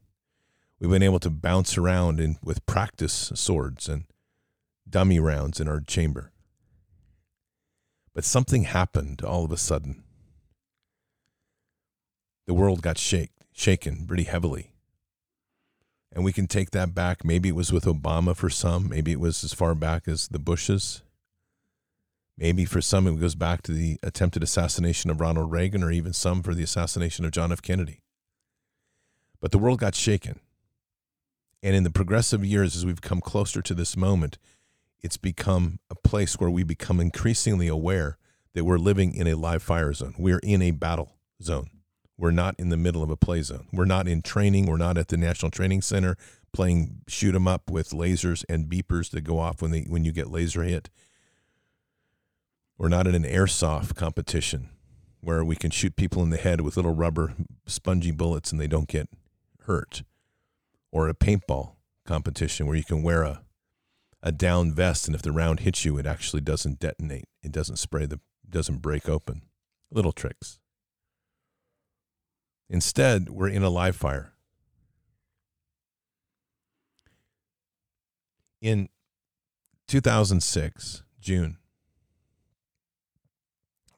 We've 0.79 0.89
been 0.89 1.03
able 1.03 1.19
to 1.19 1.29
bounce 1.29 1.77
around 1.77 2.19
in, 2.19 2.37
with 2.43 2.65
practice 2.65 3.31
swords 3.35 3.87
and 3.87 4.05
dummy 4.89 5.19
rounds 5.19 5.59
in 5.59 5.67
our 5.67 5.79
chamber. 5.79 6.31
But 8.15 8.25
something 8.25 8.63
happened 8.63 9.21
all 9.21 9.45
of 9.45 9.51
a 9.51 9.57
sudden. 9.57 10.01
The 12.47 12.55
world 12.55 12.81
got 12.81 12.97
shake, 12.97 13.29
shaken 13.51 14.07
pretty 14.07 14.23
heavily. 14.23 14.71
And 16.11 16.25
we 16.25 16.33
can 16.33 16.47
take 16.47 16.71
that 16.71 16.95
back. 16.95 17.23
Maybe 17.23 17.49
it 17.49 17.55
was 17.55 17.71
with 17.71 17.85
Obama 17.85 18.35
for 18.35 18.49
some. 18.49 18.89
Maybe 18.89 19.11
it 19.11 19.19
was 19.19 19.43
as 19.43 19.53
far 19.53 19.75
back 19.75 20.07
as 20.07 20.29
the 20.29 20.39
Bushes. 20.39 21.03
Maybe 22.37 22.65
for 22.65 22.81
some 22.81 23.07
it 23.07 23.19
goes 23.19 23.35
back 23.35 23.61
to 23.63 23.71
the 23.71 23.99
attempted 24.01 24.43
assassination 24.43 25.09
of 25.09 25.21
Ronald 25.21 25.51
Reagan, 25.51 25.83
or 25.83 25.91
even 25.91 26.13
some 26.13 26.41
for 26.41 26.53
the 26.53 26.63
assassination 26.63 27.25
of 27.25 27.31
John 27.31 27.51
F. 27.51 27.61
Kennedy. 27.61 28.01
But 29.39 29.51
the 29.51 29.59
world 29.59 29.79
got 29.79 29.95
shaken. 29.95 30.39
And 31.61 31.75
in 31.75 31.83
the 31.83 31.91
progressive 31.91 32.43
years, 32.43 32.75
as 32.75 32.85
we've 32.85 33.01
come 33.01 33.21
closer 33.21 33.61
to 33.61 33.73
this 33.73 33.95
moment, 33.95 34.37
it's 35.01 35.17
become 35.17 35.79
a 35.89 35.95
place 35.95 36.39
where 36.39 36.49
we 36.49 36.63
become 36.63 36.99
increasingly 36.99 37.67
aware 37.67 38.17
that 38.53 38.65
we're 38.65 38.77
living 38.77 39.13
in 39.13 39.27
a 39.27 39.35
live 39.35 39.63
fire 39.63 39.93
zone. 39.93 40.15
We're 40.17 40.39
in 40.39 40.61
a 40.61 40.71
battle 40.71 41.13
zone. 41.41 41.69
We're 42.17 42.31
not 42.31 42.55
in 42.57 42.69
the 42.69 42.77
middle 42.77 43.03
of 43.03 43.09
a 43.09 43.17
play 43.17 43.41
zone. 43.41 43.67
We're 43.73 43.85
not 43.85 44.07
in 44.07 44.21
training. 44.21 44.65
We're 44.65 44.77
not 44.77 44.97
at 44.97 45.07
the 45.07 45.17
National 45.17 45.51
Training 45.51 45.81
Center 45.81 46.15
playing 46.53 47.01
shoot 47.07 47.33
'em 47.33 47.47
up 47.47 47.69
with 47.69 47.89
lasers 47.89 48.45
and 48.47 48.69
beepers 48.69 49.09
that 49.09 49.21
go 49.21 49.39
off 49.39 49.61
when 49.61 49.71
they 49.71 49.81
when 49.81 50.05
you 50.05 50.11
get 50.11 50.29
laser 50.29 50.63
hit. 50.63 50.89
We're 52.77 52.89
not 52.89 53.07
in 53.07 53.15
an 53.15 53.23
airsoft 53.23 53.95
competition 53.95 54.69
where 55.21 55.43
we 55.43 55.55
can 55.55 55.71
shoot 55.71 55.95
people 55.95 56.23
in 56.23 56.31
the 56.31 56.37
head 56.37 56.61
with 56.61 56.75
little 56.75 56.93
rubber 56.93 57.33
spongy 57.65 58.11
bullets 58.11 58.51
and 58.51 58.59
they 58.59 58.67
don't 58.67 58.87
get 58.87 59.09
hurt. 59.61 60.03
Or 60.91 61.07
a 61.07 61.13
paintball 61.13 61.75
competition 62.05 62.67
where 62.67 62.75
you 62.75 62.83
can 62.83 63.03
wear 63.03 63.23
a 63.23 63.43
a 64.25 64.31
down 64.31 64.71
vest 64.71 65.05
and 65.05 65.13
if 65.15 65.21
the 65.21 65.33
round 65.33 65.59
hits 65.61 65.83
you 65.83 65.97
it 65.97 66.05
actually 66.05 66.41
doesn't 66.41 66.79
detonate. 66.79 67.25
It 67.41 67.51
doesn't 67.51 67.75
spray 67.75 68.05
the 68.05 68.19
doesn't 68.49 68.81
break 68.81 69.09
open. 69.09 69.43
Little 69.91 70.11
tricks. 70.11 70.59
Instead 72.69 73.29
we're 73.29 73.49
in 73.49 73.63
a 73.63 73.69
live 73.69 73.95
fire. 73.95 74.33
In 78.61 78.89
2006 79.87 81.03
june 81.19 81.57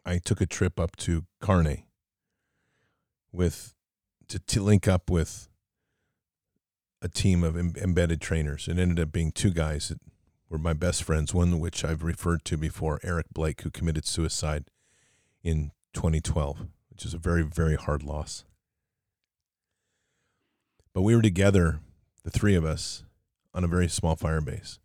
i 0.05 0.17
took 0.17 0.39
a 0.41 0.45
trip 0.45 0.79
up 0.79 0.95
to 0.97 1.25
Carney 1.41 1.87
with 3.31 3.73
to, 4.27 4.39
to 4.39 4.61
link 4.61 4.87
up 4.87 5.09
with 5.09 5.49
a 7.01 7.09
team 7.09 7.43
of 7.43 7.57
Im- 7.57 7.75
embedded 7.77 8.21
trainers. 8.21 8.67
It 8.67 8.79
ended 8.79 8.99
up 8.99 9.11
being 9.11 9.31
two 9.31 9.51
guys 9.51 9.89
that 9.89 9.99
were 10.49 10.57
my 10.57 10.73
best 10.73 11.03
friends, 11.03 11.33
one 11.33 11.53
of 11.53 11.59
which 11.59 11.83
I've 11.83 12.03
referred 12.03 12.43
to 12.45 12.57
before, 12.57 12.99
Eric 13.03 13.27
Blake, 13.33 13.61
who 13.61 13.69
committed 13.69 14.05
suicide 14.05 14.65
in 15.43 15.71
2012, 15.93 16.67
which 16.89 17.05
is 17.05 17.13
a 17.13 17.19
very, 17.19 17.43
very 17.43 17.75
hard 17.75 18.03
loss. 18.03 18.45
But 20.93 21.01
we 21.01 21.15
were 21.15 21.21
together, 21.21 21.79
the 22.23 22.31
three 22.31 22.55
of 22.55 22.65
us, 22.65 23.03
on 23.53 23.63
a 23.63 23.67
very 23.67 23.87
small 23.87 24.15
fire 24.15 24.41
base. 24.41 24.79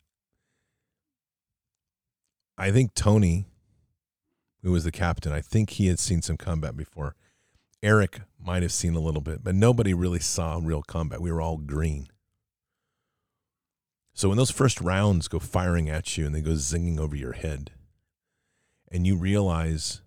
I 2.58 2.70
think 2.70 2.94
Tony 2.94 3.46
who 4.62 4.72
was 4.72 4.84
the 4.84 4.92
captain, 4.92 5.32
I 5.32 5.40
think 5.40 5.70
he 5.70 5.86
had 5.86 5.98
seen 5.98 6.22
some 6.22 6.36
combat 6.36 6.76
before. 6.76 7.14
Eric 7.82 8.20
might 8.38 8.62
have 8.62 8.72
seen 8.72 8.94
a 8.94 9.00
little 9.00 9.22
bit, 9.22 9.42
but 9.42 9.54
nobody 9.54 9.94
really 9.94 10.20
saw 10.20 10.61
real 10.62 10.82
combat. 10.82 11.20
We 11.20 11.32
were 11.32 11.40
all 11.40 11.56
green. 11.56 12.08
So 14.12 14.28
when 14.28 14.36
those 14.36 14.50
first 14.50 14.80
rounds 14.80 15.28
go 15.28 15.38
firing 15.38 15.88
at 15.88 16.18
you 16.18 16.26
and 16.26 16.34
they 16.34 16.42
go 16.42 16.50
zinging 16.50 16.98
over 16.98 17.16
your 17.16 17.32
head, 17.32 17.70
and 18.92 19.06
you 19.06 19.16
realize 19.16 20.02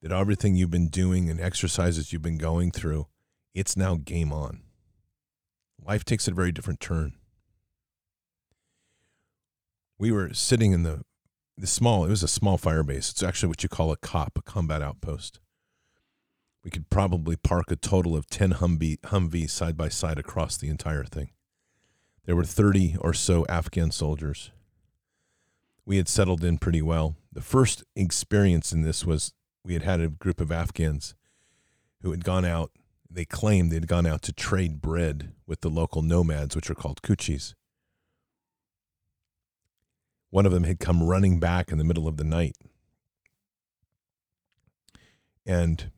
that 0.00 0.10
everything 0.10 0.56
you've 0.56 0.70
been 0.70 0.88
doing 0.88 1.30
and 1.30 1.40
exercises 1.40 2.12
you've 2.12 2.22
been 2.22 2.38
going 2.38 2.72
through, 2.72 3.06
it's 3.54 3.76
now 3.76 3.96
game 3.96 4.32
on. 4.32 4.62
Life 5.84 6.04
takes 6.04 6.26
a 6.26 6.32
very 6.32 6.50
different 6.50 6.80
turn. 6.80 7.12
We 9.98 10.10
were 10.10 10.34
sitting 10.34 10.72
in 10.72 10.82
the 10.82 11.04
the 11.56 11.66
small, 11.66 12.04
it 12.04 12.10
was 12.10 12.22
a 12.22 12.28
small 12.28 12.58
fire 12.58 12.82
base. 12.82 13.10
It's 13.10 13.22
actually 13.22 13.48
what 13.48 13.62
you 13.62 13.68
call 13.68 13.92
a 13.92 13.96
COP, 13.96 14.38
a 14.38 14.42
combat 14.42 14.82
outpost. 14.82 15.40
We 16.64 16.70
could 16.70 16.90
probably 16.90 17.36
park 17.36 17.70
a 17.70 17.76
total 17.76 18.16
of 18.16 18.28
10 18.28 18.54
Humvee, 18.54 19.00
Humvees 19.00 19.50
side 19.50 19.76
by 19.76 19.88
side 19.88 20.18
across 20.18 20.56
the 20.56 20.68
entire 20.68 21.04
thing. 21.04 21.30
There 22.24 22.36
were 22.36 22.44
30 22.44 22.96
or 23.00 23.12
so 23.12 23.44
Afghan 23.48 23.90
soldiers. 23.90 24.52
We 25.84 25.96
had 25.96 26.08
settled 26.08 26.44
in 26.44 26.58
pretty 26.58 26.80
well. 26.80 27.16
The 27.32 27.40
first 27.40 27.82
experience 27.96 28.72
in 28.72 28.82
this 28.82 29.04
was 29.04 29.32
we 29.64 29.72
had 29.72 29.82
had 29.82 30.00
a 30.00 30.08
group 30.08 30.40
of 30.40 30.52
Afghans 30.52 31.14
who 32.02 32.12
had 32.12 32.24
gone 32.24 32.44
out. 32.44 32.70
They 33.10 33.24
claimed 33.24 33.70
they 33.70 33.76
had 33.76 33.88
gone 33.88 34.06
out 34.06 34.22
to 34.22 34.32
trade 34.32 34.80
bread 34.80 35.32
with 35.46 35.60
the 35.60 35.68
local 35.68 36.02
nomads, 36.02 36.54
which 36.54 36.70
are 36.70 36.74
called 36.74 37.02
Kuchis. 37.02 37.54
One 40.32 40.46
of 40.46 40.52
them 40.52 40.64
had 40.64 40.80
come 40.80 41.02
running 41.02 41.38
back 41.38 41.70
in 41.70 41.76
the 41.76 41.84
middle 41.84 42.08
of 42.08 42.16
the 42.16 42.24
night 42.24 42.56
and 45.44 45.90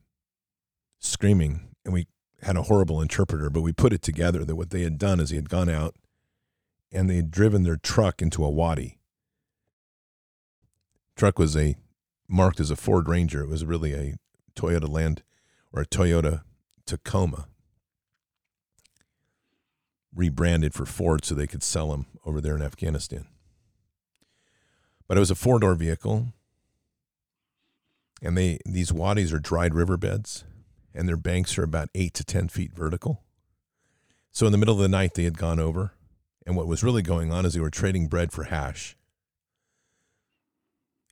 screaming. 0.99 1.69
And 1.85 1.93
we 1.93 2.07
had 2.41 2.57
a 2.57 2.63
horrible 2.63 2.99
interpreter, 2.99 3.49
but 3.49 3.61
we 3.61 3.71
put 3.71 3.93
it 3.93 4.01
together 4.01 4.43
that 4.43 4.57
what 4.57 4.71
they 4.71 4.81
had 4.81 4.97
done 4.97 5.21
is 5.21 5.29
he 5.29 5.37
had 5.37 5.49
gone 5.49 5.69
out 5.69 5.95
and 6.91 7.09
they 7.09 7.15
had 7.15 7.31
driven 7.31 7.63
their 7.63 7.77
truck 7.77 8.21
into 8.21 8.43
a 8.43 8.49
wadi. 8.49 8.99
Truck 11.15 11.39
was 11.39 11.55
a 11.55 11.77
marked 12.27 12.59
as 12.59 12.69
a 12.69 12.75
Ford 12.75 13.07
Ranger. 13.07 13.41
It 13.41 13.49
was 13.49 13.63
really 13.63 13.93
a 13.93 14.17
Toyota 14.53 14.89
Land 14.89 15.23
or 15.71 15.81
a 15.81 15.87
Toyota 15.87 16.41
Tacoma 16.85 17.47
rebranded 20.13 20.73
for 20.73 20.85
Ford 20.85 21.23
so 21.23 21.33
they 21.33 21.47
could 21.47 21.63
sell 21.63 21.91
them 21.91 22.07
over 22.25 22.41
there 22.41 22.57
in 22.57 22.61
Afghanistan. 22.61 23.27
But 25.07 25.17
it 25.17 25.19
was 25.19 25.31
a 25.31 25.35
four 25.35 25.59
door 25.59 25.75
vehicle. 25.75 26.33
And 28.21 28.37
they 28.37 28.59
these 28.65 28.93
wadis 28.93 29.33
are 29.33 29.39
dried 29.39 29.75
riverbeds, 29.75 30.45
and 30.93 31.07
their 31.07 31.17
banks 31.17 31.57
are 31.57 31.63
about 31.63 31.89
eight 31.93 32.13
to 32.15 32.23
ten 32.23 32.47
feet 32.47 32.73
vertical. 32.73 33.21
So 34.31 34.45
in 34.45 34.51
the 34.51 34.57
middle 34.57 34.75
of 34.75 34.81
the 34.81 34.89
night 34.89 35.13
they 35.13 35.23
had 35.23 35.37
gone 35.37 35.59
over, 35.59 35.93
and 36.45 36.55
what 36.55 36.67
was 36.67 36.83
really 36.83 37.01
going 37.01 37.31
on 37.31 37.45
is 37.45 37.53
they 37.53 37.59
were 37.59 37.69
trading 37.69 38.07
bread 38.07 38.31
for 38.31 38.45
hash. 38.45 38.97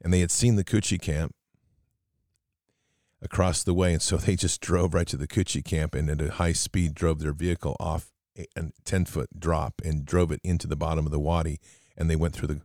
And 0.04 0.14
they 0.14 0.20
had 0.20 0.32
seen 0.32 0.56
the 0.56 0.64
Kuchi 0.64 1.00
camp 1.00 1.34
across 3.22 3.64
the 3.64 3.74
way, 3.74 3.94
and 3.94 4.02
so 4.02 4.18
they 4.18 4.36
just 4.36 4.62
drove 4.62 4.94
right 4.94 5.08
to 5.08 5.18
the 5.18 5.28
Kuchi 5.28 5.64
camp 5.64 5.96
and 5.96 6.10
at 6.10 6.22
a 6.22 6.32
high 6.32 6.52
speed 6.52 6.94
drove 6.94 7.20
their 7.20 7.32
vehicle 7.32 7.78
off 7.80 8.12
a 8.38 8.46
10 8.84 9.06
foot 9.06 9.40
drop 9.40 9.82
and 9.84 10.06
drove 10.06 10.32
it 10.32 10.42
into 10.44 10.68
the 10.68 10.76
bottom 10.76 11.06
of 11.06 11.12
the 11.12 11.20
wadi, 11.20 11.60
and 11.96 12.10
they 12.10 12.16
went 12.16 12.34
through 12.34 12.48
the 12.48 12.62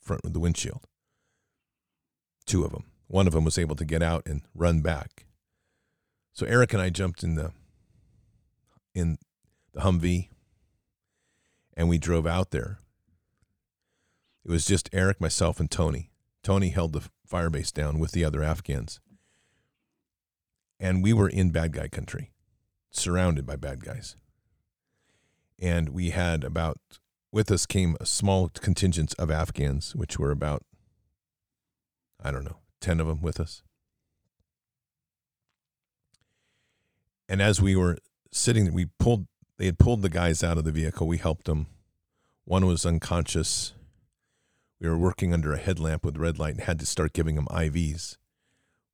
front 0.00 0.24
of 0.24 0.32
the 0.32 0.40
windshield. 0.40 0.86
Two 2.46 2.64
of 2.64 2.72
them. 2.72 2.84
One 3.06 3.26
of 3.26 3.32
them 3.32 3.44
was 3.44 3.58
able 3.58 3.76
to 3.76 3.84
get 3.84 4.02
out 4.02 4.26
and 4.26 4.42
run 4.54 4.80
back. 4.80 5.26
So 6.32 6.46
Eric 6.46 6.72
and 6.72 6.82
I 6.82 6.90
jumped 6.90 7.22
in 7.22 7.34
the 7.34 7.52
in 8.94 9.18
the 9.72 9.80
Humvee 9.80 10.28
and 11.76 11.88
we 11.88 11.98
drove 11.98 12.26
out 12.26 12.50
there. 12.50 12.78
It 14.44 14.50
was 14.50 14.64
just 14.64 14.90
Eric, 14.92 15.20
myself, 15.20 15.60
and 15.60 15.70
Tony. 15.70 16.10
Tony 16.42 16.70
held 16.70 16.92
the 16.92 17.08
firebase 17.30 17.72
down 17.72 17.98
with 17.98 18.12
the 18.12 18.24
other 18.24 18.42
Afghans. 18.42 19.00
And 20.78 21.02
we 21.02 21.12
were 21.12 21.28
in 21.28 21.50
bad 21.50 21.72
guy 21.72 21.88
country, 21.88 22.32
surrounded 22.90 23.44
by 23.44 23.56
bad 23.56 23.84
guys. 23.84 24.16
And 25.58 25.90
we 25.90 26.10
had 26.10 26.42
about 26.42 26.78
with 27.32 27.50
us 27.50 27.66
came 27.66 27.96
a 28.00 28.06
small 28.06 28.48
contingent 28.48 29.14
of 29.18 29.30
Afghans, 29.30 29.94
which 29.94 30.18
were 30.18 30.30
about, 30.30 30.62
I 32.22 32.30
don't 32.30 32.44
know, 32.44 32.58
10 32.80 33.00
of 33.00 33.06
them 33.06 33.22
with 33.22 33.38
us. 33.38 33.62
And 37.28 37.40
as 37.40 37.60
we 37.60 37.76
were 37.76 37.98
sitting, 38.32 38.72
we 38.72 38.86
pulled, 38.98 39.26
they 39.56 39.66
had 39.66 39.78
pulled 39.78 40.02
the 40.02 40.08
guys 40.08 40.42
out 40.42 40.58
of 40.58 40.64
the 40.64 40.72
vehicle. 40.72 41.06
We 41.06 41.18
helped 41.18 41.46
them. 41.46 41.66
One 42.44 42.66
was 42.66 42.84
unconscious. 42.84 43.74
We 44.80 44.88
were 44.88 44.98
working 44.98 45.32
under 45.32 45.52
a 45.52 45.58
headlamp 45.58 46.04
with 46.04 46.16
red 46.16 46.38
light 46.38 46.54
and 46.54 46.62
had 46.62 46.80
to 46.80 46.86
start 46.86 47.12
giving 47.12 47.36
them 47.36 47.46
IVs. 47.46 48.16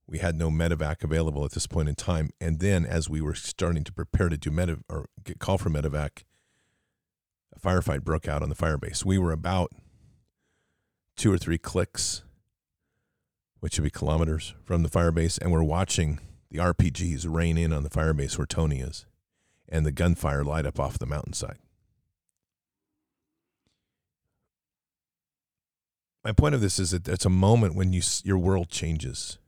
We 0.06 0.18
had 0.18 0.36
no 0.36 0.50
medevac 0.50 1.02
available 1.02 1.44
at 1.44 1.52
this 1.52 1.66
point 1.66 1.88
in 1.88 1.94
time. 1.94 2.30
And 2.40 2.60
then, 2.60 2.84
as 2.84 3.08
we 3.08 3.20
were 3.20 3.34
starting 3.34 3.84
to 3.84 3.92
prepare 3.92 4.28
to 4.28 4.36
do 4.36 4.50
medev 4.50 4.82
or 4.88 5.06
get 5.24 5.38
call 5.38 5.58
for 5.58 5.70
medevac, 5.70 6.24
a 7.56 7.60
firefight 7.60 8.02
broke 8.02 8.28
out 8.28 8.42
on 8.42 8.48
the 8.48 8.54
firebase. 8.54 9.04
We 9.04 9.18
were 9.18 9.32
about 9.32 9.72
two 11.16 11.32
or 11.32 11.38
three 11.38 11.58
clicks, 11.58 12.22
which 13.60 13.78
would 13.78 13.84
be 13.84 13.90
kilometers 13.90 14.54
from 14.64 14.82
the 14.82 14.90
firebase, 14.90 15.38
and 15.40 15.50
we're 15.50 15.62
watching 15.62 16.20
the 16.50 16.58
RPGs 16.58 17.26
rain 17.28 17.56
in 17.56 17.72
on 17.72 17.82
the 17.82 17.90
firebase 17.90 18.38
where 18.38 18.46
Tony 18.46 18.80
is, 18.80 19.06
and 19.68 19.84
the 19.84 19.92
gunfire 19.92 20.44
light 20.44 20.66
up 20.66 20.78
off 20.78 20.98
the 20.98 21.06
mountainside. 21.06 21.58
My 26.22 26.32
point 26.32 26.54
of 26.56 26.60
this 26.60 26.78
is 26.78 26.90
that 26.90 27.06
it's 27.06 27.24
a 27.24 27.30
moment 27.30 27.76
when 27.76 27.92
you 27.92 28.02
your 28.24 28.38
world 28.38 28.68
changes 28.68 29.38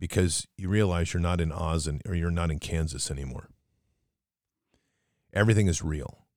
because 0.00 0.48
you 0.56 0.68
realize 0.68 1.14
you're 1.14 1.20
not 1.20 1.40
in 1.40 1.52
Oz 1.52 1.86
and, 1.86 2.02
or 2.06 2.14
you're 2.14 2.30
not 2.30 2.50
in 2.50 2.58
Kansas 2.58 3.08
anymore. 3.08 3.48
Everything 5.32 5.68
is 5.68 5.82
real 5.82 6.27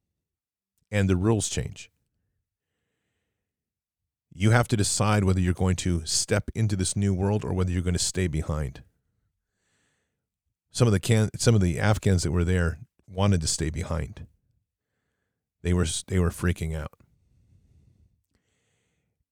and 0.92 1.10
the 1.10 1.16
rules 1.16 1.48
change. 1.48 1.89
You 4.34 4.52
have 4.52 4.68
to 4.70 4.78
decide 4.78 5.24
whether 5.24 5.39
you're 5.39 5.54
going 5.54 5.76
to 5.78 6.06
step 6.06 6.50
into 6.54 6.76
this 6.76 6.96
new 6.96 7.14
world 7.14 7.44
or 7.44 7.54
whether 7.54 7.72
you're 7.72 7.82
going 7.82 7.94
to 7.94 8.00
stay 8.00 8.28
behind. 8.28 8.84
Some 10.72 10.88
of 10.88 10.94
the 10.94 11.00
can, 11.00 11.30
some 11.38 11.56
of 11.56 11.62
the 11.62 11.80
Afghans 11.80 12.24
that 12.24 12.32
were 12.32 12.46
there 12.46 12.80
wanted 13.08 13.42
to 13.42 13.48
stay 13.48 13.70
behind. 13.70 14.26
They 15.64 15.74
were 15.74 15.86
they 16.08 16.18
were 16.18 16.30
freaking 16.30 16.76
out. 16.76 16.94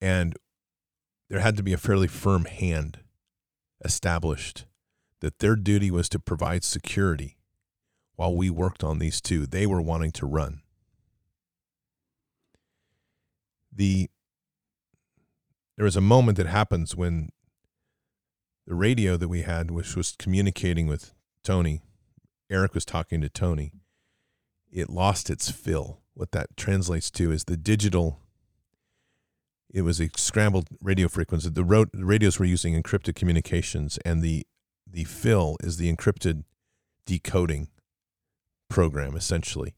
And 0.02 0.36
there 1.30 1.40
had 1.40 1.58
to 1.58 1.64
be 1.64 1.74
a 1.74 1.78
fairly 1.78 2.08
firm 2.08 2.46
hand 2.46 3.00
established 3.84 4.66
that 5.22 5.40
their 5.40 5.56
duty 5.56 5.92
was 5.92 6.10
to 6.10 6.20
provide 6.20 6.64
security 6.64 7.38
while 8.16 8.36
we 8.36 8.50
worked 8.50 8.84
on 8.84 9.00
these 9.00 9.22
two. 9.22 9.46
They 9.46 9.66
were 9.66 9.82
wanting 9.82 10.12
to 10.14 10.26
run 10.26 10.62
the 13.74 14.10
there 15.78 15.86
was 15.86 15.96
a 15.96 16.02
moment 16.02 16.38
that 16.38 16.48
happens 16.48 16.96
when 16.96 17.30
the 18.68 18.76
radio 18.76 19.16
that 19.16 19.30
we 19.30 19.44
had, 19.44 19.72
which 19.72 19.96
was 19.96 20.16
communicating 20.20 20.88
with 20.88 21.14
Tony, 21.44 21.82
Eric 22.50 22.74
was 22.74 22.84
talking 22.84 23.22
to 23.22 23.30
Tony, 23.30 23.72
it 24.72 24.90
lost 24.90 25.30
its 25.30 25.50
fill. 25.50 26.02
What 26.14 26.32
that 26.32 26.58
translates 26.58 27.10
to 27.12 27.32
is 27.32 27.46
the 27.46 27.56
digital. 27.56 28.20
It 29.74 29.84
was 29.84 30.02
a 30.02 30.10
scrambled 30.18 30.68
radio 30.82 31.08
frequency. 31.08 31.50
The, 31.50 31.64
ro- 31.64 31.86
the 31.94 32.06
radios 32.06 32.40
were 32.40 32.46
using 32.46 32.82
encrypted 32.82 33.16
communications, 33.16 33.98
and 34.04 34.22
the 34.22 34.46
the 34.92 35.04
fill 35.06 35.56
is 35.64 35.78
the 35.78 35.94
encrypted 35.94 36.44
decoding 37.06 37.70
program, 38.70 39.16
essentially 39.16 39.76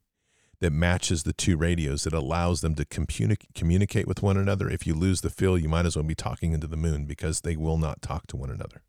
that 0.62 0.72
matches 0.72 1.24
the 1.24 1.34
two 1.34 1.58
radios 1.58 2.04
that 2.04 2.14
allows 2.14 2.62
them 2.62 2.76
to 2.76 2.86
communi- 2.86 3.48
communicate 3.56 4.08
with 4.08 4.22
one 4.22 4.38
another. 4.38 4.70
If 4.70 4.86
you 4.86 4.94
lose 4.94 5.22
the 5.22 5.32
fill, 5.32 5.58
you 5.58 5.68
might 5.68 5.88
as 5.88 5.96
well 5.96 6.04
be 6.04 6.16
talking 6.16 6.54
into 6.54 6.68
the 6.68 6.78
moon 6.78 7.06
because 7.06 7.42
they 7.42 7.56
will 7.56 7.80
not 7.80 8.02
talk 8.02 8.28
to 8.28 8.38
one 8.38 8.52
another. 8.52 8.84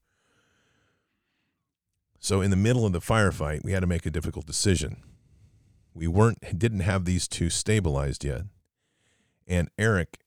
So 2.20 2.42
in 2.42 2.50
the 2.50 2.56
middle 2.56 2.84
of 2.84 2.92
the 2.92 3.00
firefight, 3.00 3.64
we 3.64 3.72
had 3.72 3.80
to 3.80 3.86
make 3.86 4.04
a 4.04 4.10
difficult 4.10 4.46
decision. 4.46 4.98
We 5.94 6.06
weren't 6.06 6.58
didn't 6.58 6.80
have 6.80 7.06
these 7.06 7.26
two 7.26 7.48
stabilized 7.48 8.22
yet. 8.22 8.42
And 9.48 9.70
Eric 9.78 10.20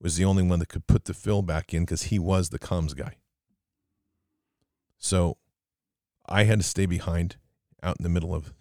was 0.00 0.16
the 0.16 0.24
only 0.24 0.42
one 0.42 0.58
that 0.58 0.68
could 0.68 0.88
put 0.88 1.04
the 1.04 1.14
fill 1.14 1.42
back 1.42 1.72
in 1.72 1.84
because 1.84 2.04
he 2.04 2.18
was 2.18 2.48
the 2.48 2.58
comms 2.58 2.96
guy. 2.96 3.14
So 4.98 5.36
I 6.28 6.44
had 6.44 6.58
to 6.58 6.64
stay 6.64 6.86
behind 6.86 7.36
out 7.80 7.96
in 7.98 8.02
the 8.02 8.08
middle 8.08 8.34
of 8.34 8.52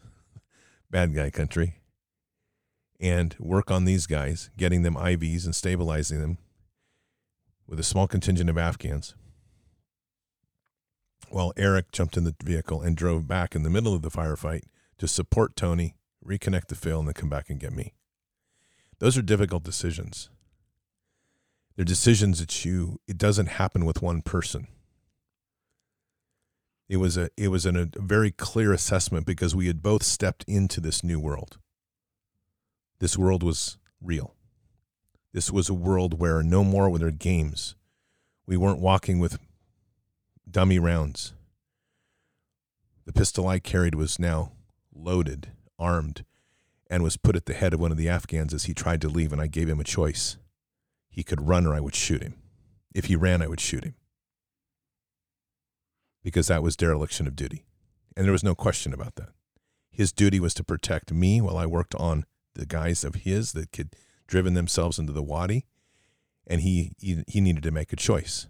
bad 0.91 1.13
guy 1.15 1.31
country 1.31 1.78
and 2.99 3.35
work 3.39 3.71
on 3.71 3.85
these 3.85 4.05
guys, 4.05 4.49
getting 4.57 4.83
them 4.83 4.95
IVs 4.95 5.45
and 5.45 5.55
stabilizing 5.55 6.19
them 6.19 6.37
with 7.67 7.79
a 7.79 7.83
small 7.83 8.07
contingent 8.07 8.49
of 8.49 8.57
Afghans. 8.57 9.15
While 11.29 11.53
Eric 11.55 11.91
jumped 11.91 12.17
in 12.17 12.23
the 12.23 12.35
vehicle 12.43 12.81
and 12.81 12.97
drove 12.97 13.27
back 13.27 13.55
in 13.55 13.63
the 13.63 13.69
middle 13.69 13.93
of 13.93 14.01
the 14.01 14.09
firefight 14.09 14.63
to 14.97 15.07
support 15.07 15.55
Tony, 15.55 15.95
reconnect 16.25 16.67
the 16.67 16.75
fill, 16.75 16.99
and 16.99 17.07
then 17.07 17.13
come 17.13 17.29
back 17.29 17.49
and 17.49 17.59
get 17.59 17.73
me. 17.73 17.93
Those 18.97 19.17
are 19.17 19.21
difficult 19.21 19.63
decisions. 19.63 20.29
They're 21.75 21.85
decisions 21.85 22.39
that 22.39 22.65
you 22.65 22.99
it 23.07 23.17
doesn't 23.17 23.45
happen 23.47 23.85
with 23.85 24.01
one 24.01 24.21
person. 24.21 24.67
It 26.89 26.97
was 26.97 27.15
a 27.15 27.29
it 27.37 27.49
was 27.49 27.65
an, 27.65 27.77
a 27.77 28.01
very 28.01 28.31
clear 28.31 28.73
assessment 28.73 29.25
because 29.25 29.55
we 29.55 29.67
had 29.67 29.81
both 29.81 30.03
stepped 30.03 30.43
into 30.47 30.81
this 30.81 31.03
new 31.03 31.19
world. 31.19 31.57
This 32.99 33.17
world 33.17 33.43
was 33.43 33.77
real. 34.01 34.35
This 35.33 35.51
was 35.51 35.69
a 35.69 35.73
world 35.73 36.19
where 36.19 36.43
no 36.43 36.63
more 36.63 36.89
were 36.89 36.99
there 36.99 37.11
games. 37.11 37.75
We 38.45 38.57
weren't 38.57 38.79
walking 38.79 39.19
with 39.19 39.39
dummy 40.49 40.79
rounds. 40.79 41.33
The 43.05 43.13
pistol 43.13 43.47
I 43.47 43.59
carried 43.59 43.95
was 43.95 44.19
now 44.19 44.51
loaded, 44.93 45.49
armed, 45.77 46.25
and 46.89 47.03
was 47.03 47.15
put 47.15 47.35
at 47.35 47.45
the 47.45 47.53
head 47.53 47.73
of 47.73 47.79
one 47.79 47.91
of 47.91 47.97
the 47.97 48.09
Afghans 48.09 48.53
as 48.53 48.65
he 48.65 48.73
tried 48.73 49.01
to 49.01 49.09
leave, 49.09 49.31
and 49.31 49.41
I 49.41 49.47
gave 49.47 49.69
him 49.69 49.79
a 49.79 49.85
choice. 49.85 50.37
He 51.09 51.23
could 51.23 51.47
run 51.47 51.65
or 51.65 51.73
I 51.73 51.79
would 51.79 51.95
shoot 51.95 52.21
him. 52.21 52.35
If 52.93 53.05
he 53.05 53.15
ran, 53.15 53.41
I 53.41 53.47
would 53.47 53.59
shoot 53.59 53.83
him. 53.83 53.95
Because 56.23 56.47
that 56.47 56.63
was 56.63 56.75
dereliction 56.75 57.27
of 57.27 57.35
duty. 57.35 57.65
And 58.17 58.25
there 58.25 58.31
was 58.33 58.43
no 58.43 58.55
question 58.55 58.93
about 58.93 59.15
that. 59.15 59.29
His 59.91 60.11
duty 60.11 60.39
was 60.39 60.53
to 60.55 60.63
protect 60.63 61.13
me 61.13 61.39
while 61.39 61.57
I 61.57 61.65
worked 61.65 61.95
on 61.95 62.25
the 62.55 62.65
guys 62.65 63.03
of 63.03 63.15
his 63.15 63.53
that 63.53 63.75
had 63.75 63.95
driven 64.27 64.53
themselves 64.53 64.99
into 64.99 65.13
the 65.13 65.23
wadi, 65.23 65.65
and 66.47 66.61
he, 66.61 66.93
he, 66.99 67.23
he 67.27 67.41
needed 67.41 67.63
to 67.63 67.71
make 67.71 67.93
a 67.93 67.95
choice. 67.95 68.47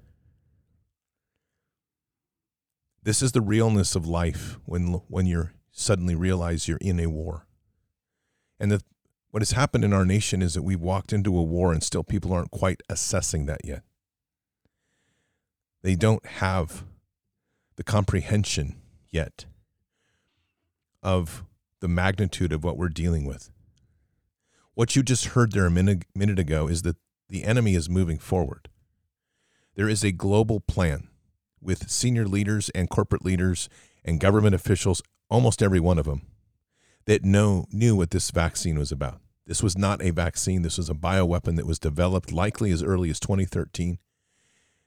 This 3.04 3.22
is 3.22 3.32
the 3.32 3.42
realness 3.42 3.96
of 3.96 4.06
life 4.06 4.60
when 4.66 4.94
when 5.08 5.26
you 5.26 5.50
suddenly 5.72 6.16
realize 6.16 6.68
you're 6.68 6.78
in 6.82 7.00
a 7.00 7.08
war. 7.08 7.48
And 8.60 8.72
the, 8.72 8.82
what 9.32 9.42
has 9.42 9.52
happened 9.52 9.86
in 9.86 9.94
our 9.94 10.06
nation 10.06 10.42
is 10.42 10.54
that 10.54 10.64
we've 10.64 10.82
walked 10.82 11.14
into 11.14 11.38
a 11.38 11.44
war 11.44 11.72
and 11.72 11.82
still 11.82 12.04
people 12.04 12.34
aren't 12.34 12.52
quite 12.52 12.82
assessing 12.90 13.46
that 13.46 13.62
yet. 13.64 13.84
They 15.82 15.96
don't 15.96 16.26
have 16.26 16.84
the 17.78 17.84
comprehension 17.84 18.76
yet 19.10 19.46
of 21.02 21.46
the 21.80 21.88
magnitude 21.88 22.52
of 22.52 22.64
what 22.64 22.78
we're 22.78 22.90
dealing 22.90 23.26
with. 23.26 23.50
What 24.80 24.96
you 24.96 25.04
just 25.04 25.26
heard 25.26 25.52
there 25.52 25.66
a 25.66 25.70
minute, 25.70 26.06
minute 26.16 26.40
ago 26.40 26.70
is 26.70 26.84
that 26.84 26.96
the 27.28 27.44
enemy 27.44 27.76
is 27.76 27.90
moving 27.90 28.18
forward. 28.18 28.70
There 29.76 29.90
is 29.90 30.06
a 30.06 30.14
global 30.14 30.62
plan 30.62 31.10
with 31.60 31.92
senior 31.92 32.26
leaders 32.26 32.70
and 32.70 32.90
corporate 32.90 33.26
leaders 33.26 33.68
and 34.06 34.22
government 34.22 34.56
officials, 34.56 35.02
almost 35.30 35.62
every 35.62 35.82
one 35.82 36.00
of 36.00 36.06
them, 36.06 36.22
that 37.08 37.26
know 37.26 37.66
knew 37.74 37.98
what 37.98 38.12
this 38.12 38.32
vaccine 38.32 38.80
was 38.80 38.90
about. 38.90 39.20
This 39.46 39.62
was 39.62 39.78
not 39.78 40.02
a 40.02 40.12
vaccine. 40.12 40.62
This 40.62 40.78
was 40.78 40.90
a 40.90 40.94
bioweapon 40.94 41.58
that 41.58 41.68
was 41.68 41.78
developed 41.78 42.32
likely 42.32 42.72
as 42.72 42.82
early 42.82 43.10
as 43.10 43.20
2013. 43.20 44.00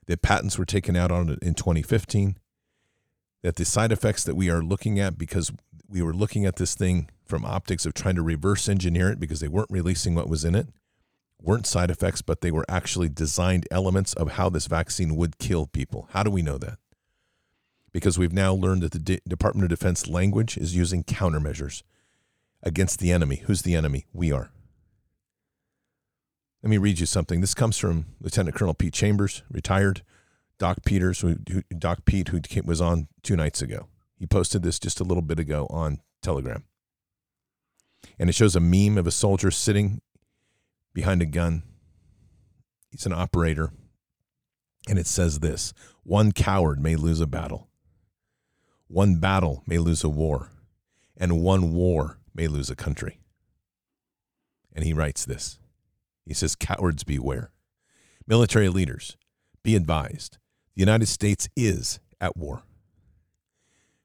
That 0.07 0.23
patents 0.23 0.57
were 0.57 0.65
taken 0.65 0.97
out 0.97 1.11
on 1.11 1.29
it 1.29 1.39
in 1.43 1.53
2015. 1.53 2.39
That 3.43 3.57
the 3.57 3.67
side 3.67 3.93
effects 3.93 4.25
that 4.25 4.37
we 4.37 4.49
are 4.49 4.63
looking 4.63 4.99
at, 4.99 5.19
because 5.19 5.53
we 5.87 6.01
were 6.01 6.15
looking 6.15 6.47
at 6.47 6.57
this 6.57 6.75
thing 6.75 7.11
from 7.33 7.47
optics 7.47 7.87
of 7.87 7.95
trying 7.95 8.15
to 8.15 8.21
reverse 8.21 8.69
engineer 8.69 9.09
it 9.09 9.19
because 9.19 9.41
they 9.41 9.49
weren't 9.49 9.71
releasing 9.71 10.15
what 10.15 10.29
was 10.29 10.45
in 10.45 10.55
it, 10.55 10.69
weren't 11.41 11.67
side 11.67 11.91
effects, 11.91 12.21
but 12.21 12.43
they 12.43 12.51
were 12.51 12.67
actually 12.69 13.09
designed 13.09 13.67
elements 13.71 14.13
of 14.13 14.33
how 14.33 14.51
this 14.51 14.67
vaccine 14.67 15.17
would 15.17 15.39
kill 15.39 15.65
people. 15.67 16.11
How 16.11 16.23
do 16.23 16.31
we 16.31 16.43
know 16.43 16.59
that? 16.59 16.77
Because 17.91 18.19
we've 18.19 18.35
now 18.35 18.53
learned 18.53 18.83
that 18.83 18.93
the 18.93 19.23
Department 19.27 19.65
of 19.65 19.71
Defense 19.71 20.07
language 20.07 20.59
is 20.59 20.77
using 20.77 21.05
countermeasures 21.05 21.83
against 22.63 22.99
the 22.99 23.11
enemy. 23.11 23.37
Who's 23.47 23.63
the 23.63 23.77
enemy? 23.77 24.05
We 24.13 24.31
are. 24.31 24.51
Let 26.63 26.69
me 26.69 26.77
read 26.77 26.99
you 26.99 27.07
something. 27.07 27.41
This 27.41 27.55
comes 27.55 27.79
from 27.79 28.09
Lieutenant 28.21 28.55
Colonel 28.55 28.75
Pete 28.75 28.93
Chambers, 28.93 29.43
retired. 29.51 30.03
Doc 30.59 30.85
Peters, 30.85 31.21
who, 31.21 31.39
who, 31.51 31.63
Doc 31.77 32.05
Pete, 32.05 32.29
who 32.29 32.43
was 32.67 32.83
on 32.83 33.09
two 33.23 33.37
nights 33.37 33.63
ago. 33.63 33.89
He 34.19 34.27
posted 34.27 34.63
this 34.63 34.79
just 34.79 35.01
a 35.01 35.05
little 35.05 35.23
bit 35.23 35.39
ago 35.39 35.67
on 35.71 36.01
Telegram. 36.21 36.65
And 38.19 38.29
it 38.29 38.35
shows 38.35 38.57
a 38.57 38.61
meme 38.61 38.99
of 38.99 39.07
a 39.07 39.11
soldier 39.11 39.51
sitting 39.51 40.01
behind 40.95 41.23
a 41.23 41.27
gun. 41.27 41.63
He's 42.91 43.07
an 43.07 43.13
operator. 43.13 43.73
And 44.89 44.99
it 44.99 45.07
says 45.07 45.41
this 45.41 45.73
one 46.03 46.33
coward 46.33 46.81
may 46.81 46.97
lose 46.97 47.21
a 47.21 47.27
battle, 47.27 47.69
one 48.89 49.17
battle 49.17 49.63
may 49.67 49.79
lose 49.79 50.03
a 50.03 50.09
war, 50.09 50.51
and 51.17 51.41
one 51.41 51.73
war 51.73 52.19
may 52.35 52.49
lose 52.49 52.69
a 52.69 52.77
country. 52.77 53.21
And 54.75 54.85
he 54.85 54.93
writes 54.93 55.25
this 55.25 55.59
He 56.27 56.35
says, 56.35 56.57
Cowards 56.57 57.05
beware. 57.05 57.53
Military 58.27 58.69
leaders, 58.69 59.17
be 59.63 59.77
advised. 59.77 60.39
The 60.75 60.81
United 60.81 61.07
States 61.07 61.49
is 61.57 62.01
at 62.21 62.37
war. 62.37 62.63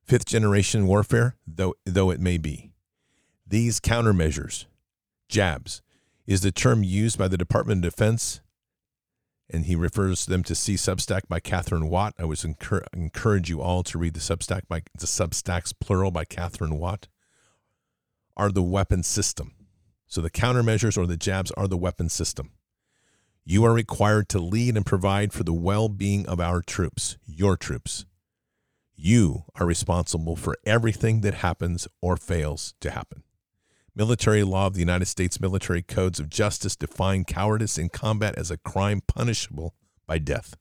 Fifth 0.03 0.26
generation 0.26 0.88
warfare, 0.88 1.36
though, 1.45 1.76
though 1.86 2.10
it 2.12 2.20
may 2.20 2.38
be. 2.38 2.72
These 3.49 3.79
countermeasures, 3.79 4.65
jabs, 5.29 5.81
is 6.25 6.41
the 6.41 6.51
term 6.51 6.83
used 6.83 7.17
by 7.17 7.29
the 7.29 7.37
Department 7.37 7.85
of 7.85 7.91
Defense, 7.93 8.41
and 9.49 9.63
he 9.63 9.73
refers 9.73 10.25
them 10.25 10.43
to 10.43 10.53
see 10.53 10.73
Substack 10.73 11.29
by 11.29 11.39
Katherine 11.39 11.87
Watt. 11.87 12.13
I 12.19 12.25
would 12.25 12.43
encourage 12.43 13.49
you 13.49 13.61
all 13.61 13.83
to 13.83 13.97
read 13.97 14.15
the 14.15 14.19
Substack 14.19 14.67
by 14.67 14.81
the 14.99 15.05
Substacks 15.05 15.73
plural 15.79 16.11
by 16.11 16.25
Katherine 16.25 16.77
Watt. 16.77 17.07
Are 18.35 18.51
the 18.51 18.61
weapon 18.61 19.01
system. 19.01 19.53
So 20.07 20.19
the 20.19 20.29
countermeasures 20.29 20.97
or 20.97 21.07
the 21.07 21.15
jabs 21.15 21.51
are 21.51 21.69
the 21.69 21.77
weapon 21.77 22.09
system. 22.09 22.51
You 23.45 23.63
are 23.63 23.73
required 23.73 24.27
to 24.29 24.39
lead 24.39 24.75
and 24.75 24.85
provide 24.85 25.31
for 25.31 25.43
the 25.43 25.53
well 25.53 25.87
being 25.87 26.27
of 26.27 26.41
our 26.41 26.61
troops, 26.61 27.17
your 27.25 27.55
troops. 27.55 28.05
You 28.93 29.45
are 29.55 29.65
responsible 29.65 30.35
for 30.35 30.57
everything 30.65 31.21
that 31.21 31.35
happens 31.35 31.87
or 32.01 32.17
fails 32.17 32.73
to 32.81 32.91
happen. 32.91 33.23
Military 33.97 34.43
law 34.43 34.67
of 34.67 34.75
the 34.75 34.79
United 34.79 35.07
States 35.07 35.41
military 35.41 35.81
codes 35.81 36.19
of 36.19 36.29
justice 36.29 36.75
define 36.75 37.23
cowardice 37.23 37.79
in 37.79 37.89
combat 37.89 38.35
as 38.37 38.51
a 38.51 38.57
crime 38.57 39.01
punishable 39.01 39.73
by 40.05 40.19
death. 40.19 40.55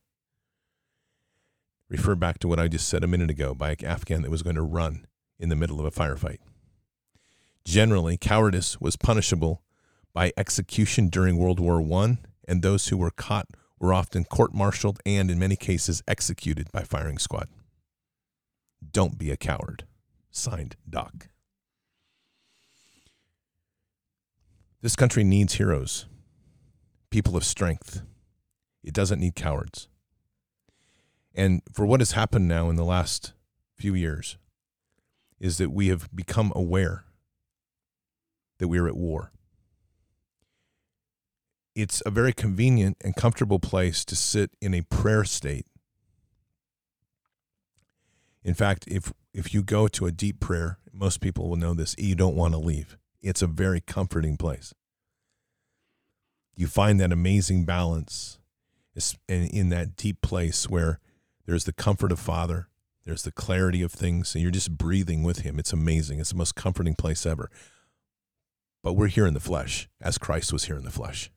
Refer 1.90 2.14
back 2.14 2.38
to 2.38 2.48
what 2.48 2.58
I 2.58 2.66
just 2.66 2.88
said 2.88 3.04
a 3.04 3.06
minute 3.06 3.28
ago 3.28 3.52
by 3.52 3.72
an 3.72 3.84
Afghan 3.84 4.22
that 4.22 4.30
was 4.30 4.42
going 4.42 4.56
to 4.56 4.62
run 4.62 5.06
in 5.38 5.50
the 5.50 5.54
middle 5.54 5.78
of 5.78 5.84
a 5.84 5.90
firefight. 5.90 6.38
Generally, 7.66 8.16
cowardice 8.16 8.80
was 8.80 8.96
punishable 8.96 9.62
by 10.14 10.32
execution 10.38 11.10
during 11.10 11.36
World 11.36 11.60
War 11.60 11.82
I, 12.02 12.16
and 12.48 12.62
those 12.62 12.88
who 12.88 12.96
were 12.96 13.10
caught 13.10 13.48
were 13.78 13.92
often 13.92 14.24
court 14.24 14.54
martialed 14.54 14.98
and, 15.04 15.30
in 15.30 15.38
many 15.38 15.56
cases, 15.56 16.02
executed 16.08 16.72
by 16.72 16.84
firing 16.84 17.18
squad. 17.18 17.50
Don't 18.92 19.18
be 19.18 19.30
a 19.30 19.36
coward. 19.36 19.84
Signed, 20.30 20.76
Doc. 20.88 21.28
This 24.86 24.94
country 24.94 25.24
needs 25.24 25.54
heroes, 25.54 26.06
people 27.10 27.36
of 27.36 27.42
strength. 27.42 28.02
It 28.84 28.94
doesn't 28.94 29.18
need 29.18 29.34
cowards. 29.34 29.88
And 31.34 31.60
for 31.72 31.84
what 31.84 31.98
has 32.00 32.12
happened 32.12 32.46
now 32.46 32.70
in 32.70 32.76
the 32.76 32.84
last 32.84 33.32
few 33.74 33.94
years 33.94 34.38
is 35.40 35.58
that 35.58 35.70
we 35.72 35.88
have 35.88 36.08
become 36.14 36.52
aware 36.54 37.02
that 38.58 38.68
we 38.68 38.78
are 38.78 38.86
at 38.86 38.96
war. 38.96 39.32
It's 41.74 42.00
a 42.06 42.10
very 42.12 42.32
convenient 42.32 42.96
and 43.00 43.16
comfortable 43.16 43.58
place 43.58 44.04
to 44.04 44.14
sit 44.14 44.52
in 44.60 44.72
a 44.72 44.82
prayer 44.82 45.24
state. 45.24 45.66
In 48.44 48.54
fact, 48.54 48.84
if 48.86 49.12
if 49.34 49.52
you 49.52 49.64
go 49.64 49.88
to 49.88 50.06
a 50.06 50.12
deep 50.12 50.38
prayer, 50.38 50.78
most 50.92 51.20
people 51.20 51.48
will 51.48 51.56
know 51.56 51.74
this, 51.74 51.96
you 51.98 52.14
don't 52.14 52.36
want 52.36 52.54
to 52.54 52.58
leave. 52.60 52.96
It's 53.26 53.42
a 53.42 53.48
very 53.48 53.80
comforting 53.80 54.36
place. 54.36 54.72
You 56.54 56.68
find 56.68 57.00
that 57.00 57.12
amazing 57.12 57.64
balance 57.64 58.38
in 59.28 59.68
that 59.70 59.96
deep 59.96 60.22
place 60.22 60.70
where 60.70 61.00
there's 61.44 61.64
the 61.64 61.72
comfort 61.72 62.12
of 62.12 62.20
Father, 62.20 62.68
there's 63.04 63.24
the 63.24 63.32
clarity 63.32 63.82
of 63.82 63.92
things, 63.92 64.34
and 64.34 64.42
you're 64.42 64.50
just 64.50 64.78
breathing 64.78 65.22
with 65.24 65.40
Him. 65.40 65.58
It's 65.58 65.72
amazing. 65.72 66.20
It's 66.20 66.30
the 66.30 66.36
most 66.36 66.54
comforting 66.54 66.94
place 66.94 67.26
ever. 67.26 67.50
But 68.82 68.92
we're 68.92 69.08
here 69.08 69.26
in 69.26 69.34
the 69.34 69.40
flesh, 69.40 69.88
as 70.00 70.18
Christ 70.18 70.52
was 70.52 70.66
here 70.66 70.76
in 70.76 70.84
the 70.84 70.90
flesh. 70.90 71.30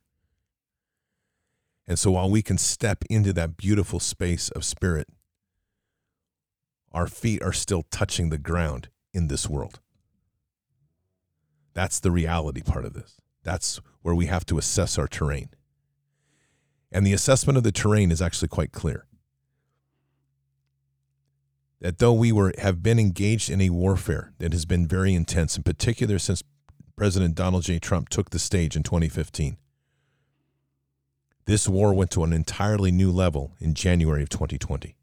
And 1.87 1.97
so 1.97 2.11
while 2.11 2.29
we 2.29 2.43
can 2.43 2.59
step 2.59 3.03
into 3.09 3.33
that 3.33 3.57
beautiful 3.57 3.99
space 3.99 4.49
of 4.49 4.63
spirit, 4.63 5.07
our 6.91 7.07
feet 7.07 7.41
are 7.41 7.53
still 7.53 7.83
touching 7.89 8.29
the 8.29 8.37
ground 8.37 8.89
in 9.11 9.27
this 9.27 9.49
world. 9.49 9.79
That's 11.73 11.99
the 11.99 12.11
reality 12.11 12.61
part 12.61 12.85
of 12.85 12.93
this. 12.93 13.19
That's 13.43 13.79
where 14.01 14.15
we 14.15 14.25
have 14.27 14.45
to 14.47 14.57
assess 14.57 14.97
our 14.97 15.07
terrain. 15.07 15.49
And 16.91 17.05
the 17.05 17.13
assessment 17.13 17.57
of 17.57 17.63
the 17.63 17.71
terrain 17.71 18.11
is 18.11 18.21
actually 18.21 18.47
quite 18.47 18.71
clear. 18.71 19.05
that 21.81 21.99
though 21.99 22.13
we 22.13 22.31
were 22.31 22.53
have 22.57 22.83
been 22.83 22.99
engaged 22.99 23.49
in 23.49 23.61
a 23.61 23.69
warfare 23.69 24.33
that 24.39 24.51
has 24.53 24.65
been 24.65 24.87
very 24.87 25.13
intense, 25.13 25.55
in 25.55 25.63
particular 25.63 26.19
since 26.19 26.43
President 26.95 27.35
Donald 27.35 27.63
J. 27.63 27.79
Trump 27.79 28.09
took 28.09 28.29
the 28.29 28.39
stage 28.39 28.75
in 28.75 28.83
2015, 28.83 29.57
this 31.45 31.67
war 31.67 31.93
went 31.93 32.11
to 32.11 32.23
an 32.23 32.33
entirely 32.33 32.91
new 32.91 33.11
level 33.11 33.55
in 33.59 33.73
January 33.73 34.21
of 34.21 34.29
2020. 34.29 34.95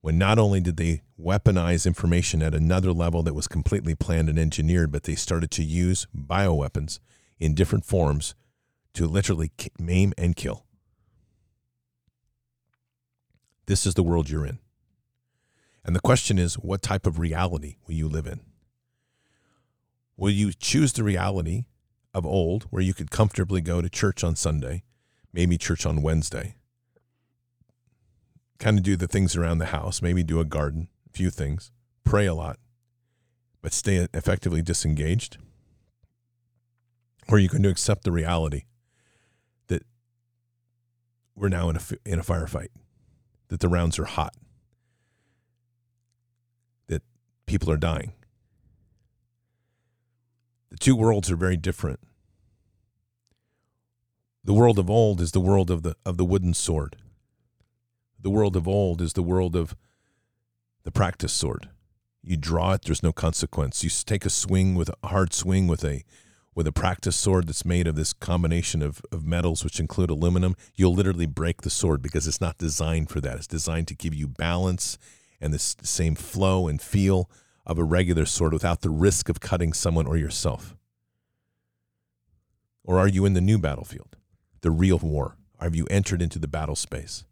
When 0.00 0.18
not 0.18 0.38
only 0.38 0.60
did 0.60 0.76
they 0.76 1.02
weaponize 1.20 1.86
information 1.86 2.42
at 2.42 2.54
another 2.54 2.92
level 2.92 3.22
that 3.24 3.34
was 3.34 3.48
completely 3.48 3.94
planned 3.94 4.28
and 4.28 4.38
engineered, 4.38 4.92
but 4.92 5.02
they 5.02 5.16
started 5.16 5.50
to 5.52 5.64
use 5.64 6.06
bioweapons 6.16 7.00
in 7.40 7.54
different 7.54 7.84
forms 7.84 8.34
to 8.94 9.06
literally 9.06 9.50
maim 9.78 10.12
and 10.16 10.36
kill. 10.36 10.64
This 13.66 13.86
is 13.86 13.94
the 13.94 14.02
world 14.02 14.30
you're 14.30 14.46
in. 14.46 14.60
And 15.84 15.94
the 15.94 16.00
question 16.00 16.38
is 16.38 16.54
what 16.54 16.82
type 16.82 17.06
of 17.06 17.18
reality 17.18 17.76
will 17.86 17.94
you 17.94 18.08
live 18.08 18.26
in? 18.26 18.40
Will 20.16 20.30
you 20.30 20.52
choose 20.52 20.92
the 20.92 21.04
reality 21.04 21.64
of 22.12 22.26
old 22.26 22.64
where 22.64 22.82
you 22.82 22.94
could 22.94 23.10
comfortably 23.10 23.60
go 23.60 23.80
to 23.80 23.88
church 23.88 24.24
on 24.24 24.36
Sunday, 24.36 24.84
maybe 25.32 25.56
church 25.56 25.86
on 25.86 26.02
Wednesday, 26.02 26.56
kind 28.58 28.78
of 28.78 28.84
do 28.84 28.96
the 28.96 29.06
things 29.06 29.36
around 29.36 29.58
the 29.58 29.66
house, 29.66 30.02
maybe 30.02 30.22
do 30.22 30.40
a 30.40 30.44
garden, 30.44 30.88
a 31.06 31.10
few 31.10 31.30
things, 31.30 31.70
pray 32.04 32.26
a 32.26 32.34
lot, 32.34 32.58
but 33.62 33.72
stay 33.72 34.06
effectively 34.14 34.62
disengaged? 34.62 35.38
Or 37.28 37.38
you 37.38 37.48
can 37.48 37.64
accept 37.64 38.04
the 38.04 38.12
reality 38.12 38.64
that 39.66 39.82
we're 41.36 41.48
now 41.48 41.68
in 41.68 41.76
a, 41.76 41.80
in 42.06 42.18
a 42.18 42.22
firefight? 42.22 42.68
that 43.48 43.60
the 43.60 43.68
rounds 43.68 43.98
are 43.98 44.04
hot, 44.04 44.34
that 46.86 47.02
people 47.46 47.70
are 47.70 47.76
dying. 47.76 48.12
The 50.70 50.76
two 50.76 50.94
worlds 50.94 51.30
are 51.30 51.36
very 51.36 51.56
different. 51.56 52.00
The 54.44 54.52
world 54.52 54.78
of 54.78 54.88
old 54.88 55.20
is 55.20 55.32
the 55.32 55.40
world 55.40 55.70
of 55.70 55.82
the 55.82 55.96
of 56.06 56.16
the 56.16 56.24
wooden 56.24 56.54
sword. 56.54 56.96
The 58.20 58.30
world 58.30 58.56
of 58.56 58.66
old 58.66 59.00
is 59.00 59.12
the 59.12 59.22
world 59.22 59.54
of 59.54 59.76
the 60.82 60.90
practice 60.90 61.32
sword. 61.32 61.68
You 62.22 62.36
draw 62.36 62.72
it, 62.72 62.82
there's 62.82 63.02
no 63.02 63.12
consequence. 63.12 63.84
You 63.84 63.90
take 63.90 64.26
a 64.26 64.30
swing 64.30 64.74
with 64.74 64.90
a 65.02 65.06
hard 65.06 65.32
swing 65.32 65.66
with 65.66 65.84
a 65.84 66.04
with 66.54 66.66
a 66.66 66.72
practice 66.72 67.14
sword 67.14 67.46
that's 67.46 67.64
made 67.64 67.86
of 67.86 67.94
this 67.94 68.12
combination 68.12 68.82
of, 68.82 69.00
of 69.12 69.24
metals, 69.24 69.62
which 69.62 69.78
include 69.78 70.10
aluminum, 70.10 70.56
you'll 70.74 70.92
literally 70.92 71.24
break 71.24 71.62
the 71.62 71.70
sword 71.70 72.02
because 72.02 72.26
it's 72.26 72.40
not 72.40 72.58
designed 72.58 73.08
for 73.08 73.20
that. 73.20 73.36
It's 73.36 73.46
designed 73.46 73.86
to 73.86 73.94
give 73.94 74.12
you 74.12 74.26
balance 74.26 74.98
and 75.40 75.54
the 75.54 75.58
same 75.60 76.16
flow 76.16 76.66
and 76.66 76.82
feel 76.82 77.30
of 77.64 77.78
a 77.78 77.84
regular 77.84 78.26
sword 78.26 78.52
without 78.52 78.80
the 78.80 78.90
risk 78.90 79.28
of 79.28 79.38
cutting 79.38 79.72
someone 79.72 80.08
or 80.08 80.16
yourself. 80.16 80.74
Or 82.82 82.98
are 82.98 83.06
you 83.06 83.24
in 83.24 83.34
the 83.34 83.40
new 83.40 83.58
battlefield, 83.58 84.16
the 84.62 84.72
real 84.72 84.98
war? 84.98 85.36
Have 85.60 85.76
you 85.76 85.86
entered 85.92 86.20
into 86.20 86.40
the 86.40 86.48
battle 86.48 86.74
space 86.74 87.22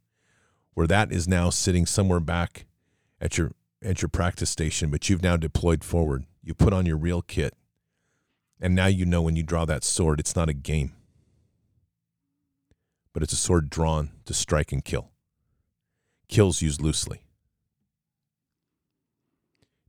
where 0.77 0.87
that 0.87 1.11
is 1.11 1.27
now 1.27 1.51
sitting 1.51 1.87
somewhere 1.87 2.21
back 2.21 2.67
at 3.21 3.37
your 3.37 3.51
at 3.83 4.01
your 4.01 4.09
practice 4.09 4.51
station, 4.51 4.91
but 4.91 5.11
you've 5.11 5.25
now 5.25 5.37
deployed 5.37 5.83
forward? 5.83 6.27
You 6.45 6.55
put 6.55 6.73
on 6.73 6.87
your 6.87 6.97
real 6.97 7.23
kit 7.23 7.55
and 8.61 8.75
now 8.75 8.87
you 8.87 9.05
know 9.05 9.23
when 9.23 9.37
you 9.37 9.43
draw 9.43 9.65
that 9.67 9.85
sword, 9.85 10.21
it's 10.21 10.35
not 10.35 10.49
a 10.49 10.55
game, 10.55 10.95
but 13.13 13.23
it's 13.23 13.33
a 13.33 13.37
sword 13.37 13.69
drawn 13.69 14.11
to 14.25 14.33
strike 14.33 14.73
and 14.73 14.85
kill. 14.85 15.11
Kills 16.29 16.63
used 16.63 16.81
loosely. 16.81 17.23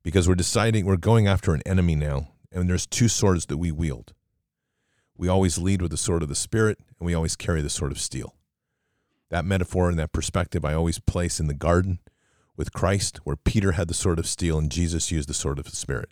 Because 0.03 0.27
we're 0.27 0.35
deciding, 0.35 0.85
we're 0.85 0.97
going 0.97 1.27
after 1.27 1.53
an 1.53 1.61
enemy 1.65 1.95
now, 1.95 2.29
and 2.51 2.69
there's 2.69 2.85
two 2.85 3.07
swords 3.07 3.45
that 3.47 3.57
we 3.57 3.71
wield. 3.71 4.13
We 5.17 5.27
always 5.27 5.57
lead 5.57 5.81
with 5.81 5.91
the 5.91 5.97
sword 5.97 6.21
of 6.21 6.29
the 6.29 6.35
Spirit, 6.35 6.77
and 6.99 7.05
we 7.05 7.13
always 7.13 7.35
carry 7.35 7.61
the 7.61 7.69
sword 7.69 7.91
of 7.91 7.99
steel. 7.99 8.35
That 9.29 9.45
metaphor 9.45 9.89
and 9.89 9.99
that 9.99 10.13
perspective 10.13 10.63
I 10.63 10.73
always 10.73 10.99
place 10.99 11.39
in 11.39 11.47
the 11.47 11.53
garden 11.53 11.99
with 12.55 12.73
Christ, 12.73 13.17
where 13.23 13.35
Peter 13.35 13.73
had 13.73 13.87
the 13.87 13.93
sword 13.93 14.19
of 14.19 14.27
steel 14.27 14.57
and 14.57 14.71
Jesus 14.71 15.11
used 15.11 15.29
the 15.29 15.33
sword 15.33 15.59
of 15.59 15.65
the 15.65 15.75
Spirit. 15.75 16.09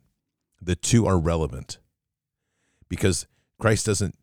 The 0.62 0.76
two 0.76 1.06
are 1.06 1.20
relevant 1.20 1.80
because 2.88 3.28
Christ 3.60 3.86
doesn't 3.86 4.16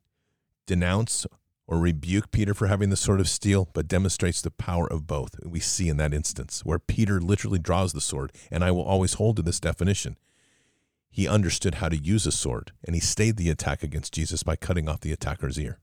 denounce 0.67 1.27
or 1.67 1.79
rebuke 1.79 2.31
Peter 2.33 2.55
for 2.55 2.67
having 2.67 2.91
the 2.91 2.97
sword 2.97 3.21
of 3.21 3.29
steel, 3.29 3.69
but 3.73 3.89
demonstrates 3.89 4.43
the 4.43 4.51
power 4.51 4.91
of 4.93 5.07
both. 5.07 5.37
We 5.45 5.61
see 5.61 5.89
in 5.89 5.97
that 5.99 6.13
instance 6.13 6.65
where 6.65 6.79
Peter 6.79 7.21
literally 7.21 7.59
draws 7.59 7.93
the 7.93 8.01
sword, 8.01 8.33
and 8.51 8.63
I 8.63 8.71
will 8.71 8.83
always 8.83 9.15
hold 9.15 9.37
to 9.37 9.43
this 9.43 9.61
definition. 9.61 10.19
He 11.11 11.29
understood 11.29 11.77
how 11.77 11.89
to 11.89 11.97
use 11.97 12.27
a 12.27 12.33
sword, 12.33 12.73
and 12.85 12.95
he 12.95 13.01
stayed 13.01 13.37
the 13.37 13.51
attack 13.51 13.83
against 13.83 14.13
Jesus 14.13 14.43
by 14.43 14.57
cutting 14.57 14.89
off 14.89 15.01
the 15.01 15.13
attacker's 15.13 15.59
ear. 15.59 15.79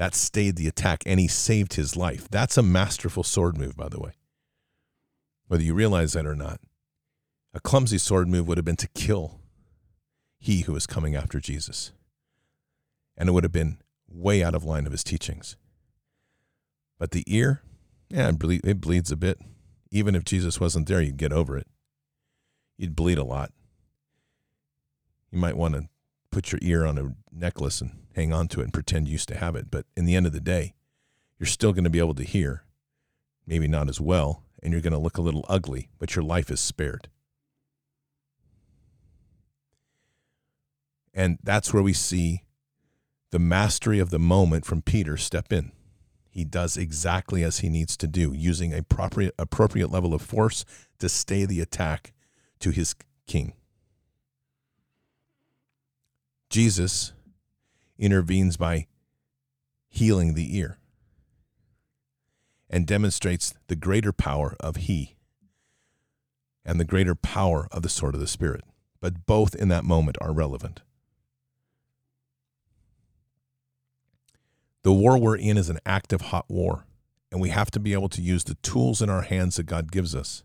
That 0.00 0.14
stayed 0.14 0.56
the 0.56 0.66
attack, 0.66 1.02
and 1.04 1.20
he 1.20 1.28
saved 1.28 1.74
his 1.74 1.94
life. 1.94 2.26
That's 2.30 2.56
a 2.56 2.62
masterful 2.62 3.22
sword 3.22 3.58
move, 3.58 3.76
by 3.76 3.90
the 3.90 4.00
way. 4.00 4.12
Whether 5.46 5.62
you 5.62 5.74
realize 5.74 6.14
that 6.14 6.24
or 6.24 6.34
not. 6.34 6.58
A 7.52 7.60
clumsy 7.60 7.98
sword 7.98 8.26
move 8.26 8.48
would 8.48 8.56
have 8.56 8.64
been 8.64 8.76
to 8.76 8.88
kill 8.94 9.40
he 10.38 10.62
who 10.62 10.72
was 10.72 10.86
coming 10.86 11.14
after 11.14 11.38
Jesus. 11.38 11.92
And 13.14 13.28
it 13.28 13.32
would 13.32 13.44
have 13.44 13.52
been 13.52 13.76
way 14.08 14.42
out 14.42 14.54
of 14.54 14.64
line 14.64 14.86
of 14.86 14.92
his 14.92 15.04
teachings. 15.04 15.58
But 16.98 17.10
the 17.10 17.24
ear, 17.26 17.60
yeah, 18.08 18.30
it 18.30 18.80
bleeds 18.80 19.12
a 19.12 19.16
bit. 19.16 19.38
Even 19.90 20.14
if 20.14 20.24
Jesus 20.24 20.58
wasn't 20.58 20.88
there, 20.88 21.02
you'd 21.02 21.18
get 21.18 21.34
over 21.34 21.58
it. 21.58 21.66
You'd 22.78 22.96
bleed 22.96 23.18
a 23.18 23.22
lot. 23.22 23.52
You 25.30 25.38
might 25.38 25.58
want 25.58 25.74
to 25.74 25.89
put 26.30 26.52
your 26.52 26.58
ear 26.62 26.84
on 26.84 26.98
a 26.98 27.14
necklace 27.32 27.80
and 27.80 27.92
hang 28.14 28.32
on 28.32 28.48
to 28.48 28.60
it 28.60 28.64
and 28.64 28.72
pretend 28.72 29.08
you 29.08 29.12
used 29.12 29.28
to 29.28 29.36
have 29.36 29.56
it. 29.56 29.70
But 29.70 29.86
in 29.96 30.04
the 30.04 30.16
end 30.16 30.26
of 30.26 30.32
the 30.32 30.40
day, 30.40 30.74
you're 31.38 31.46
still 31.46 31.72
going 31.72 31.84
to 31.84 31.90
be 31.90 31.98
able 31.98 32.14
to 32.14 32.24
hear, 32.24 32.64
maybe 33.46 33.66
not 33.66 33.88
as 33.88 34.00
well, 34.00 34.44
and 34.62 34.72
you're 34.72 34.82
going 34.82 34.92
to 34.92 34.98
look 34.98 35.16
a 35.16 35.22
little 35.22 35.44
ugly, 35.48 35.88
but 35.98 36.14
your 36.14 36.24
life 36.24 36.50
is 36.50 36.60
spared. 36.60 37.08
And 41.14 41.38
that's 41.42 41.72
where 41.72 41.82
we 41.82 41.92
see 41.92 42.44
the 43.30 43.38
mastery 43.38 43.98
of 43.98 44.10
the 44.10 44.18
moment 44.18 44.64
from 44.64 44.82
Peter 44.82 45.16
step 45.16 45.52
in. 45.52 45.72
He 46.30 46.44
does 46.44 46.76
exactly 46.76 47.42
as 47.42 47.58
he 47.58 47.68
needs 47.68 47.96
to 47.96 48.06
do, 48.06 48.32
using 48.32 48.72
a 48.72 48.78
appropriate, 48.78 49.34
appropriate 49.38 49.90
level 49.90 50.14
of 50.14 50.22
force 50.22 50.64
to 51.00 51.08
stay 51.08 51.44
the 51.44 51.60
attack 51.60 52.12
to 52.60 52.70
his 52.70 52.94
king. 53.26 53.54
Jesus 56.50 57.12
intervenes 57.96 58.56
by 58.56 58.88
healing 59.88 60.34
the 60.34 60.56
ear 60.58 60.78
and 62.68 62.86
demonstrates 62.86 63.54
the 63.68 63.76
greater 63.76 64.12
power 64.12 64.56
of 64.58 64.76
he 64.76 65.16
and 66.64 66.78
the 66.78 66.84
greater 66.84 67.14
power 67.14 67.68
of 67.70 67.82
the 67.82 67.88
sword 67.88 68.14
of 68.14 68.20
the 68.20 68.26
Spirit. 68.26 68.64
But 69.00 69.26
both 69.26 69.54
in 69.54 69.68
that 69.68 69.84
moment 69.84 70.18
are 70.20 70.32
relevant. 70.32 70.82
The 74.82 74.92
war 74.92 75.18
we're 75.18 75.36
in 75.36 75.56
is 75.56 75.68
an 75.68 75.78
active 75.86 76.20
hot 76.20 76.46
war, 76.48 76.84
and 77.30 77.40
we 77.40 77.50
have 77.50 77.70
to 77.72 77.80
be 77.80 77.92
able 77.92 78.08
to 78.10 78.22
use 78.22 78.44
the 78.44 78.54
tools 78.56 79.00
in 79.00 79.08
our 79.08 79.22
hands 79.22 79.56
that 79.56 79.64
God 79.64 79.92
gives 79.92 80.14
us. 80.14 80.42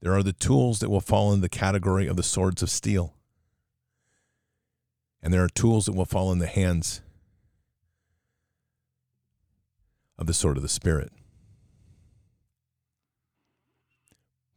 There 0.00 0.14
are 0.14 0.22
the 0.22 0.32
tools 0.32 0.80
that 0.80 0.90
will 0.90 1.00
fall 1.00 1.32
in 1.32 1.40
the 1.40 1.48
category 1.48 2.06
of 2.06 2.16
the 2.16 2.22
swords 2.22 2.62
of 2.62 2.70
steel, 2.70 3.14
and 5.22 5.32
there 5.32 5.44
are 5.44 5.48
tools 5.48 5.86
that 5.86 5.92
will 5.92 6.04
fall 6.04 6.32
in 6.32 6.38
the 6.38 6.46
hands 6.46 7.00
of 10.18 10.26
the 10.26 10.34
sword 10.34 10.56
of 10.56 10.62
the 10.62 10.68
Spirit. 10.68 11.12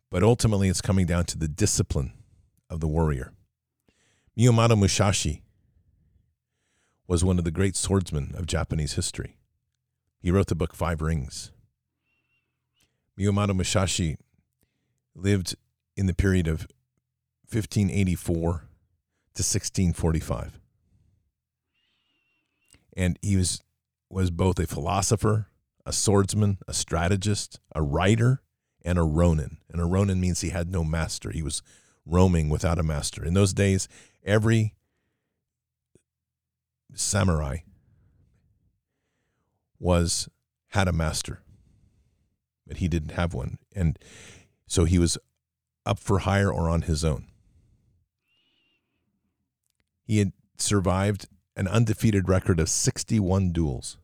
But 0.09 0.23
ultimately, 0.23 0.69
it's 0.69 0.81
coming 0.81 1.05
down 1.05 1.25
to 1.25 1.37
the 1.37 1.47
discipline 1.47 2.13
of 2.69 2.79
the 2.79 2.87
warrior. 2.87 3.33
Miyamoto 4.37 4.77
Musashi 4.77 5.43
was 7.07 7.23
one 7.23 7.37
of 7.37 7.43
the 7.43 7.51
great 7.51 7.75
swordsmen 7.75 8.33
of 8.35 8.47
Japanese 8.47 8.93
history. 8.93 9.37
He 10.19 10.31
wrote 10.31 10.47
the 10.47 10.55
book 10.55 10.73
Five 10.73 11.01
Rings. 11.01 11.51
Miyamoto 13.19 13.55
Musashi 13.55 14.17
lived 15.15 15.55
in 15.95 16.07
the 16.07 16.13
period 16.13 16.47
of 16.47 16.67
1584 17.51 18.64
to 19.35 19.41
1645. 19.41 20.59
And 22.97 23.19
he 23.21 23.35
was, 23.35 23.61
was 24.09 24.31
both 24.31 24.57
a 24.59 24.67
philosopher, 24.67 25.47
a 25.85 25.91
swordsman, 25.91 26.57
a 26.67 26.73
strategist, 26.73 27.59
a 27.73 27.81
writer, 27.81 28.41
and 28.83 28.97
a 28.97 29.03
ronin. 29.03 29.57
And 29.69 29.81
a 29.81 29.85
ronin 29.85 30.21
means 30.21 30.41
he 30.41 30.49
had 30.49 30.71
no 30.71 30.83
master. 30.83 31.31
He 31.31 31.43
was 31.43 31.61
roaming 32.05 32.49
without 32.49 32.79
a 32.79 32.83
master. 32.83 33.25
In 33.25 33.33
those 33.33 33.53
days, 33.53 33.89
every 34.23 34.75
samurai 36.93 37.57
was 39.79 40.29
had 40.69 40.87
a 40.87 40.93
master. 40.93 41.41
but 42.67 42.77
he 42.77 42.87
didn't 42.87 43.11
have 43.11 43.33
one. 43.33 43.57
And 43.75 43.99
so 44.67 44.85
he 44.85 44.97
was 44.97 45.17
up 45.85 45.99
for 45.99 46.19
hire 46.19 46.51
or 46.51 46.69
on 46.69 46.83
his 46.83 47.05
own. 47.05 47.27
He 50.05 50.19
had 50.19 50.31
survived 50.57 51.27
an 51.55 51.67
undefeated 51.67 52.29
record 52.29 52.59
of 52.59 52.69
61 52.69 53.51
duels. 53.51 53.97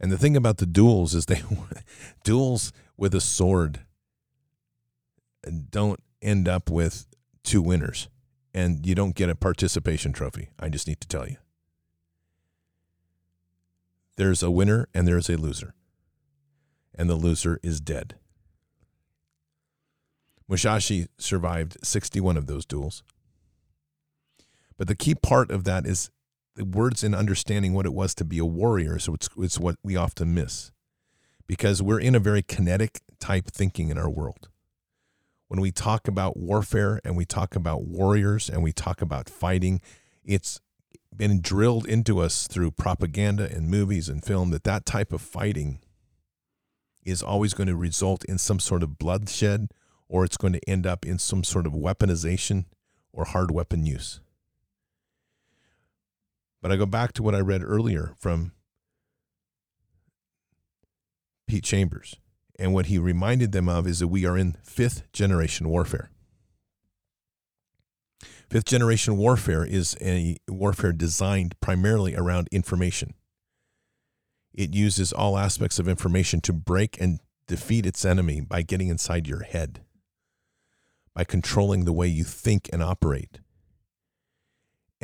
And 0.00 0.10
the 0.10 0.18
thing 0.18 0.36
about 0.36 0.58
the 0.58 0.66
duels 0.66 1.14
is 1.14 1.26
they 1.26 1.42
duels 2.24 2.72
with 2.96 3.14
a 3.14 3.20
sword 3.20 3.80
don't 5.70 6.00
end 6.22 6.48
up 6.48 6.70
with 6.70 7.06
two 7.42 7.60
winners 7.60 8.08
and 8.54 8.86
you 8.86 8.94
don't 8.94 9.14
get 9.14 9.28
a 9.28 9.34
participation 9.34 10.12
trophy. 10.12 10.50
I 10.58 10.68
just 10.68 10.86
need 10.86 11.00
to 11.00 11.08
tell 11.08 11.28
you. 11.28 11.36
There's 14.16 14.42
a 14.42 14.50
winner 14.50 14.88
and 14.94 15.08
there's 15.08 15.28
a 15.28 15.36
loser. 15.36 15.74
And 16.94 17.10
the 17.10 17.16
loser 17.16 17.58
is 17.62 17.80
dead. 17.80 18.14
Musashi 20.46 21.08
survived 21.18 21.78
61 21.82 22.36
of 22.36 22.46
those 22.46 22.64
duels. 22.64 23.02
But 24.76 24.88
the 24.88 24.96
key 24.96 25.14
part 25.14 25.50
of 25.50 25.64
that 25.64 25.86
is 25.86 26.10
the 26.56 26.64
words 26.64 27.02
in 27.02 27.14
understanding 27.14 27.72
what 27.72 27.86
it 27.86 27.94
was 27.94 28.14
to 28.16 28.24
be 28.24 28.38
a 28.38 28.44
warrior. 28.44 28.98
So 28.98 29.14
it's, 29.14 29.28
it's 29.36 29.58
what 29.58 29.76
we 29.82 29.96
often 29.96 30.34
miss 30.34 30.72
because 31.46 31.82
we're 31.82 32.00
in 32.00 32.14
a 32.14 32.20
very 32.20 32.42
kinetic 32.42 33.00
type 33.20 33.46
thinking 33.46 33.90
in 33.90 33.98
our 33.98 34.10
world. 34.10 34.48
When 35.48 35.60
we 35.60 35.70
talk 35.70 36.08
about 36.08 36.36
warfare 36.36 37.00
and 37.04 37.16
we 37.16 37.24
talk 37.24 37.54
about 37.54 37.84
warriors 37.84 38.48
and 38.48 38.62
we 38.62 38.72
talk 38.72 39.02
about 39.02 39.28
fighting, 39.28 39.80
it's 40.24 40.60
been 41.14 41.40
drilled 41.40 41.86
into 41.86 42.18
us 42.18 42.48
through 42.48 42.72
propaganda 42.72 43.48
and 43.50 43.68
movies 43.68 44.08
and 44.08 44.24
film 44.24 44.50
that 44.50 44.64
that 44.64 44.86
type 44.86 45.12
of 45.12 45.20
fighting 45.20 45.80
is 47.04 47.22
always 47.22 47.54
going 47.54 47.68
to 47.68 47.76
result 47.76 48.24
in 48.24 48.38
some 48.38 48.58
sort 48.58 48.82
of 48.82 48.98
bloodshed 48.98 49.68
or 50.08 50.24
it's 50.24 50.36
going 50.36 50.54
to 50.54 50.68
end 50.68 50.86
up 50.86 51.04
in 51.04 51.18
some 51.18 51.44
sort 51.44 51.66
of 51.66 51.72
weaponization 51.72 52.64
or 53.12 53.26
hard 53.26 53.50
weapon 53.50 53.84
use. 53.84 54.20
But 56.64 56.72
I 56.72 56.76
go 56.76 56.86
back 56.86 57.12
to 57.12 57.22
what 57.22 57.34
I 57.34 57.40
read 57.40 57.62
earlier 57.62 58.14
from 58.18 58.52
Pete 61.46 61.62
Chambers. 61.62 62.16
And 62.58 62.72
what 62.72 62.86
he 62.86 62.96
reminded 62.98 63.52
them 63.52 63.68
of 63.68 63.86
is 63.86 63.98
that 63.98 64.08
we 64.08 64.24
are 64.24 64.38
in 64.38 64.56
fifth 64.62 65.12
generation 65.12 65.68
warfare. 65.68 66.08
Fifth 68.48 68.64
generation 68.64 69.18
warfare 69.18 69.62
is 69.62 69.94
a 70.00 70.38
warfare 70.48 70.94
designed 70.94 71.54
primarily 71.60 72.16
around 72.16 72.48
information. 72.50 73.12
It 74.54 74.74
uses 74.74 75.12
all 75.12 75.36
aspects 75.36 75.78
of 75.78 75.86
information 75.86 76.40
to 76.40 76.54
break 76.54 76.98
and 76.98 77.20
defeat 77.46 77.84
its 77.84 78.06
enemy 78.06 78.40
by 78.40 78.62
getting 78.62 78.88
inside 78.88 79.28
your 79.28 79.42
head, 79.42 79.82
by 81.14 81.24
controlling 81.24 81.84
the 81.84 81.92
way 81.92 82.08
you 82.08 82.24
think 82.24 82.70
and 82.72 82.82
operate 82.82 83.40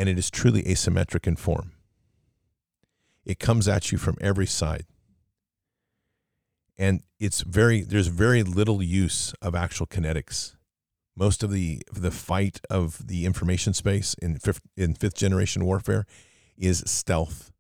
and 0.01 0.09
it 0.09 0.19
is 0.19 0.31
truly 0.31 0.63
asymmetric 0.63 1.27
in 1.27 1.37
form. 1.37 1.73
It 3.27 3.39
comes 3.39 3.69
at 3.69 3.93
you 3.93 3.99
from 3.99 4.17
every 4.19 4.47
side. 4.47 4.87
And 6.79 7.03
it's 7.19 7.43
very 7.43 7.83
there's 7.83 8.07
very 8.07 8.43
little 8.43 8.83
use 8.83 9.35
of 9.43 9.55
actual 9.55 9.87
kinetics. 9.87 10.57
Most 11.15 11.43
of 11.43 11.51
the 11.51 11.83
the 11.93 12.11
fight 12.11 12.63
of 12.71 13.09
the 13.09 13.27
information 13.27 13.75
space 13.75 14.15
in 14.15 14.39
fifth, 14.39 14.63
in 14.75 14.95
fifth 14.95 15.17
generation 15.17 15.67
warfare 15.67 16.07
is 16.57 16.83
stealth. 16.87 17.53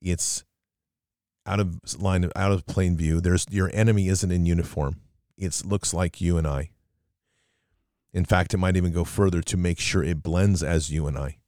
It's 0.00 0.44
out 1.44 1.58
of 1.58 1.80
line 1.98 2.30
out 2.36 2.52
of 2.52 2.66
plain 2.66 2.96
view. 2.96 3.20
There's 3.20 3.46
your 3.50 3.68
enemy 3.74 4.06
isn't 4.06 4.30
in 4.30 4.46
uniform. 4.46 5.00
It 5.36 5.60
looks 5.64 5.92
like 5.92 6.20
you 6.20 6.38
and 6.38 6.46
I. 6.46 6.70
In 8.12 8.24
fact, 8.24 8.54
it 8.54 8.58
might 8.58 8.76
even 8.76 8.92
go 8.92 9.02
further 9.02 9.42
to 9.42 9.56
make 9.56 9.80
sure 9.80 10.04
it 10.04 10.22
blends 10.22 10.62
as 10.62 10.92
you 10.92 11.08
and 11.08 11.18
I. 11.18 11.38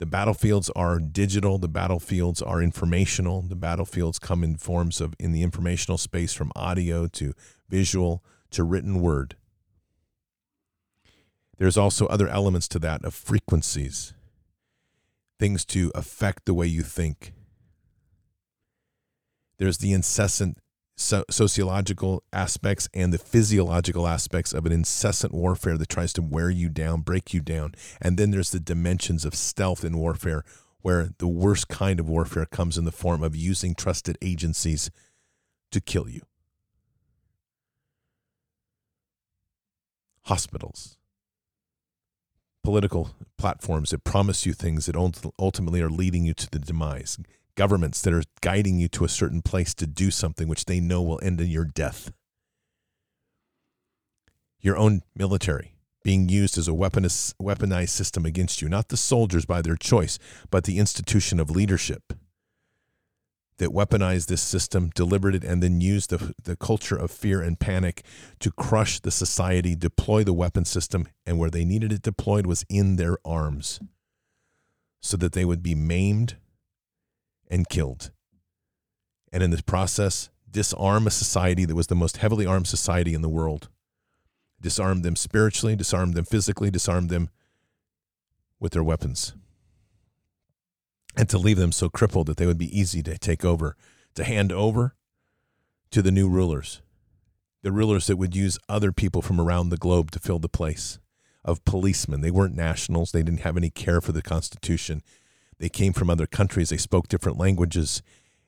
The 0.00 0.06
battlefields 0.06 0.70
are 0.70 0.98
digital, 0.98 1.58
the 1.58 1.68
battlefields 1.68 2.42
are 2.42 2.60
informational. 2.60 3.42
The 3.42 3.54
battlefields 3.54 4.18
come 4.18 4.42
in 4.42 4.56
forms 4.56 5.00
of 5.00 5.14
in 5.18 5.32
the 5.32 5.42
informational 5.42 5.98
space 5.98 6.32
from 6.34 6.50
audio 6.56 7.06
to 7.08 7.32
visual 7.68 8.24
to 8.50 8.64
written 8.64 9.00
word. 9.00 9.36
There's 11.58 11.76
also 11.76 12.06
other 12.06 12.28
elements 12.28 12.66
to 12.68 12.78
that 12.80 13.04
of 13.04 13.14
frequencies, 13.14 14.12
things 15.38 15.64
to 15.66 15.92
affect 15.94 16.46
the 16.46 16.54
way 16.54 16.66
you 16.66 16.82
think. 16.82 17.32
There's 19.58 19.78
the 19.78 19.92
incessant 19.92 20.58
so- 20.96 21.24
sociological 21.30 22.22
aspects 22.32 22.88
and 22.94 23.12
the 23.12 23.18
physiological 23.18 24.06
aspects 24.06 24.52
of 24.52 24.66
an 24.66 24.72
incessant 24.72 25.32
warfare 25.32 25.76
that 25.76 25.88
tries 25.88 26.12
to 26.14 26.22
wear 26.22 26.50
you 26.50 26.68
down, 26.68 27.00
break 27.00 27.34
you 27.34 27.40
down. 27.40 27.74
And 28.00 28.16
then 28.16 28.30
there's 28.30 28.50
the 28.50 28.60
dimensions 28.60 29.24
of 29.24 29.34
stealth 29.34 29.84
in 29.84 29.96
warfare, 29.96 30.44
where 30.80 31.10
the 31.18 31.28
worst 31.28 31.68
kind 31.68 31.98
of 31.98 32.08
warfare 32.08 32.46
comes 32.46 32.76
in 32.76 32.84
the 32.84 32.92
form 32.92 33.22
of 33.22 33.34
using 33.34 33.74
trusted 33.74 34.18
agencies 34.20 34.90
to 35.72 35.80
kill 35.80 36.08
you. 36.08 36.20
Hospitals, 40.26 40.96
political 42.62 43.10
platforms 43.36 43.90
that 43.90 44.04
promise 44.04 44.46
you 44.46 44.52
things 44.52 44.86
that 44.86 44.96
ultimately 45.38 45.82
are 45.82 45.90
leading 45.90 46.24
you 46.24 46.32
to 46.34 46.50
the 46.50 46.58
demise 46.58 47.18
governments 47.56 48.02
that 48.02 48.12
are 48.12 48.22
guiding 48.40 48.78
you 48.78 48.88
to 48.88 49.04
a 49.04 49.08
certain 49.08 49.42
place 49.42 49.74
to 49.74 49.86
do 49.86 50.10
something 50.10 50.48
which 50.48 50.64
they 50.64 50.80
know 50.80 51.02
will 51.02 51.20
end 51.22 51.40
in 51.40 51.48
your 51.48 51.64
death. 51.64 52.12
Your 54.60 54.76
own 54.76 55.02
military 55.14 55.74
being 56.04 56.28
used 56.28 56.58
as 56.58 56.68
a 56.68 56.72
weaponized, 56.72 57.88
system 57.88 58.26
against 58.26 58.60
you, 58.60 58.68
not 58.68 58.88
the 58.88 58.96
soldiers 58.96 59.46
by 59.46 59.62
their 59.62 59.76
choice, 59.76 60.18
but 60.50 60.64
the 60.64 60.78
institution 60.78 61.40
of 61.40 61.50
leadership 61.50 62.12
that 63.58 63.70
weaponized 63.70 64.26
this 64.26 64.42
system, 64.42 64.90
delivered 64.94 65.34
it, 65.34 65.44
and 65.44 65.62
then 65.62 65.80
used 65.80 66.10
the, 66.10 66.34
the 66.42 66.56
culture 66.56 66.96
of 66.96 67.10
fear 67.10 67.40
and 67.40 67.60
panic 67.60 68.04
to 68.40 68.50
crush 68.50 69.00
the 69.00 69.10
society, 69.10 69.74
deploy 69.74 70.24
the 70.24 70.32
weapon 70.32 70.64
system, 70.64 71.06
and 71.24 71.38
where 71.38 71.50
they 71.50 71.64
needed 71.64 71.92
it 71.92 72.02
deployed 72.02 72.46
was 72.46 72.64
in 72.68 72.96
their 72.96 73.16
arms 73.24 73.80
so 75.00 75.16
that 75.16 75.32
they 75.32 75.44
would 75.44 75.62
be 75.62 75.74
maimed 75.74 76.36
and 77.50 77.68
killed. 77.68 78.10
And 79.32 79.42
in 79.42 79.50
this 79.50 79.62
process, 79.62 80.30
disarm 80.50 81.06
a 81.06 81.10
society 81.10 81.64
that 81.64 81.74
was 81.74 81.88
the 81.88 81.94
most 81.94 82.18
heavily 82.18 82.46
armed 82.46 82.68
society 82.68 83.14
in 83.14 83.22
the 83.22 83.28
world. 83.28 83.68
Disarm 84.60 85.02
them 85.02 85.16
spiritually, 85.16 85.76
disarm 85.76 86.12
them 86.12 86.24
physically, 86.24 86.70
disarm 86.70 87.08
them 87.08 87.28
with 88.60 88.72
their 88.72 88.84
weapons. 88.84 89.34
And 91.16 91.28
to 91.28 91.38
leave 91.38 91.58
them 91.58 91.72
so 91.72 91.88
crippled 91.88 92.26
that 92.28 92.36
they 92.36 92.46
would 92.46 92.58
be 92.58 92.78
easy 92.78 93.02
to 93.02 93.18
take 93.18 93.44
over, 93.44 93.76
to 94.14 94.24
hand 94.24 94.52
over 94.52 94.94
to 95.90 96.02
the 96.02 96.10
new 96.10 96.28
rulers, 96.28 96.80
the 97.62 97.72
rulers 97.72 98.06
that 98.06 98.16
would 98.16 98.34
use 98.34 98.58
other 98.68 98.92
people 98.92 99.22
from 99.22 99.40
around 99.40 99.68
the 99.68 99.76
globe 99.76 100.10
to 100.12 100.18
fill 100.18 100.38
the 100.38 100.48
place 100.48 100.98
of 101.44 101.64
policemen. 101.64 102.20
They 102.20 102.30
weren't 102.30 102.56
nationals, 102.56 103.12
they 103.12 103.22
didn't 103.22 103.40
have 103.40 103.56
any 103.56 103.70
care 103.70 104.00
for 104.00 104.12
the 104.12 104.22
Constitution. 104.22 105.02
They 105.58 105.68
came 105.68 105.92
from 105.92 106.10
other 106.10 106.26
countries, 106.26 106.70
they 106.70 106.76
spoke 106.76 107.08
different 107.08 107.38
languages, 107.38 108.02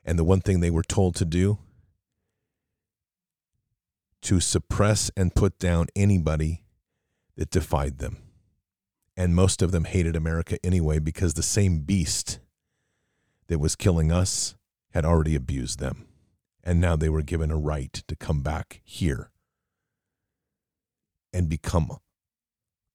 and 0.05 0.19
the 0.19 0.25
one 0.25 0.41
thing 0.41 0.61
they 0.61 0.71
were 0.71 0.83
told 0.83 1.15
to 1.17 1.25
do 1.25 1.59
to 4.23 4.41
suppress 4.41 5.11
and 5.17 5.35
put 5.37 5.59
down 5.59 5.87
anybody 5.95 6.65
that 7.37 7.51
defied 7.51 7.99
them. 7.99 8.17
And 9.17 9.37
most 9.37 9.63
of 9.63 9.71
them 9.73 9.85
hated 9.85 10.17
America 10.17 10.59
anyway 10.65 10.99
because 10.99 11.35
the 11.35 11.43
same 11.43 11.81
beast 11.81 12.41
that 13.47 13.61
was 13.61 13.77
killing 13.77 14.11
us 14.11 14.57
had 14.91 15.05
already 15.05 15.35
abused 15.35 15.79
them. 15.79 16.07
And 16.65 16.81
now 16.81 16.97
they 16.97 17.09
were 17.09 17.23
given 17.23 17.51
a 17.51 17.57
right 17.57 17.93
to 18.09 18.17
come 18.17 18.43
back 18.43 18.81
here 18.83 19.31
and 21.33 21.49
become 21.49 21.99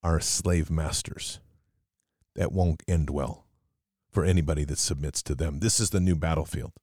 our 0.04 0.20
slave 0.20 0.70
masters. 0.70 1.40
That 2.36 2.52
won't 2.52 2.84
end 2.88 3.10
well 3.10 3.41
for 4.12 4.26
anybody 4.26 4.66
that 4.66 4.78
submits 4.78 5.22
to 5.24 5.36
them. 5.36 5.60
This 5.60 5.80
is 5.80 5.90
the 5.90 6.00
new 6.00 6.16
battlefield. 6.16 6.74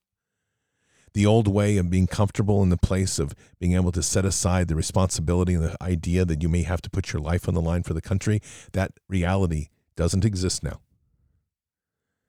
The 1.14 1.26
old 1.26 1.48
way 1.48 1.78
of 1.78 1.90
being 1.90 2.06
comfortable 2.06 2.62
in 2.62 2.68
the 2.68 2.76
place 2.76 3.18
of 3.18 3.34
being 3.58 3.74
able 3.74 3.92
to 3.92 4.02
set 4.02 4.24
aside 4.24 4.68
the 4.68 4.76
responsibility 4.76 5.54
and 5.54 5.64
the 5.64 5.82
idea 5.82 6.24
that 6.24 6.42
you 6.42 6.48
may 6.48 6.62
have 6.62 6.82
to 6.82 6.90
put 6.90 7.12
your 7.12 7.22
life 7.22 7.48
on 7.48 7.54
the 7.54 7.60
line 7.60 7.82
for 7.82 7.94
the 7.94 8.00
country, 8.00 8.40
that 8.72 8.92
reality 9.08 9.68
doesn't 9.96 10.24
exist 10.24 10.62
now. 10.62 10.80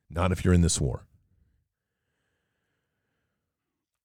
Not 0.09 0.31
if 0.31 0.43
you're 0.43 0.53
in 0.53 0.61
this 0.61 0.81
war. 0.81 1.05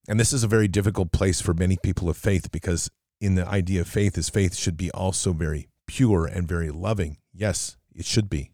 And 0.07 0.19
this 0.19 0.33
is 0.33 0.43
a 0.43 0.47
very 0.47 0.67
difficult 0.67 1.11
place 1.11 1.41
for 1.41 1.53
many 1.53 1.77
people 1.81 2.09
of 2.09 2.17
faith 2.17 2.51
because 2.51 2.91
in 3.19 3.35
the 3.35 3.47
idea 3.47 3.81
of 3.81 3.87
faith 3.87 4.17
is 4.17 4.29
faith 4.29 4.55
should 4.55 4.77
be 4.77 4.91
also 4.91 5.33
very 5.33 5.67
pure 5.87 6.25
and 6.25 6.47
very 6.47 6.69
loving. 6.69 7.17
Yes, 7.33 7.77
it 7.95 8.05
should 8.05 8.29
be 8.29 8.51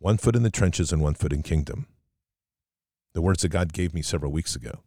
one 0.00 0.16
foot 0.16 0.34
in 0.34 0.42
the 0.42 0.50
trenches 0.50 0.92
and 0.92 1.02
one 1.02 1.14
foot 1.14 1.32
in 1.32 1.42
kingdom. 1.42 1.86
The 3.12 3.22
words 3.22 3.42
that 3.42 3.50
God 3.50 3.72
gave 3.72 3.94
me 3.94 4.02
several 4.02 4.32
weeks 4.32 4.56
ago. 4.56 4.80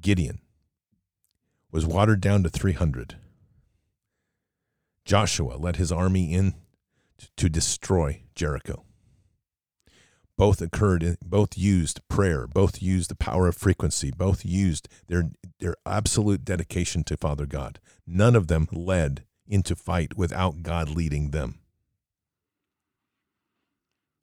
Gideon 0.00 0.40
was 1.70 1.84
watered 1.84 2.20
down 2.20 2.42
to 2.44 2.48
300. 2.48 3.16
Joshua 5.04 5.54
led 5.54 5.76
his 5.76 5.92
army 5.92 6.32
in 6.32 6.54
to 7.36 7.48
destroy 7.48 8.22
Jericho. 8.34 8.84
Both 10.36 10.62
occurred, 10.62 11.18
both 11.22 11.58
used 11.58 12.06
prayer, 12.08 12.46
both 12.46 12.80
used 12.80 13.10
the 13.10 13.16
power 13.16 13.46
of 13.48 13.56
frequency, 13.56 14.10
both 14.10 14.44
used 14.44 14.88
their, 15.06 15.30
their 15.58 15.74
absolute 15.84 16.44
dedication 16.44 17.04
to 17.04 17.16
Father 17.16 17.44
God. 17.44 17.78
None 18.06 18.34
of 18.34 18.46
them 18.46 18.66
led 18.72 19.24
into 19.46 19.76
fight 19.76 20.16
without 20.16 20.62
God 20.62 20.88
leading 20.88 21.30
them. 21.30 21.59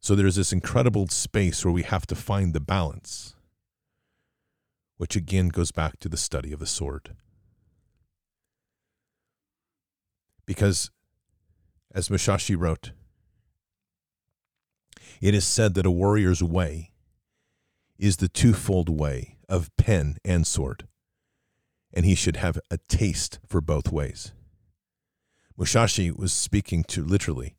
So 0.08 0.16
there's 0.16 0.38
this 0.38 0.54
incredible 0.54 1.10
space 1.10 1.66
where 1.66 1.74
we 1.74 1.84
have 1.84 2.08
to 2.08 2.16
find 2.16 2.54
the 2.54 2.62
balance, 2.62 3.36
which 4.96 5.18
again 5.18 5.50
goes 5.50 5.74
back 5.74 6.00
to 6.00 6.08
the 6.08 6.16
study 6.16 6.54
of 6.54 6.62
the 6.62 6.66
sword. 6.66 7.14
Because, 10.46 10.92
as 11.94 12.10
Musashi 12.10 12.56
wrote, 12.56 12.92
it 15.20 15.36
is 15.36 15.46
said 15.46 15.74
that 15.74 15.86
a 15.86 15.92
warrior's 15.92 16.42
way 16.42 16.94
is 18.00 18.16
the 18.16 18.30
twofold 18.30 18.88
way 18.88 19.36
of 19.50 19.76
pen 19.76 20.16
and 20.24 20.48
sword, 20.48 20.88
and 21.94 22.06
he 22.06 22.16
should 22.16 22.38
have 22.38 22.58
a 22.72 22.78
taste 22.88 23.40
for 23.46 23.60
both 23.60 23.92
ways. 23.92 24.32
Mushashi 25.60 26.18
was 26.18 26.32
speaking 26.32 26.86
to 26.86 27.04
literally 27.04 27.58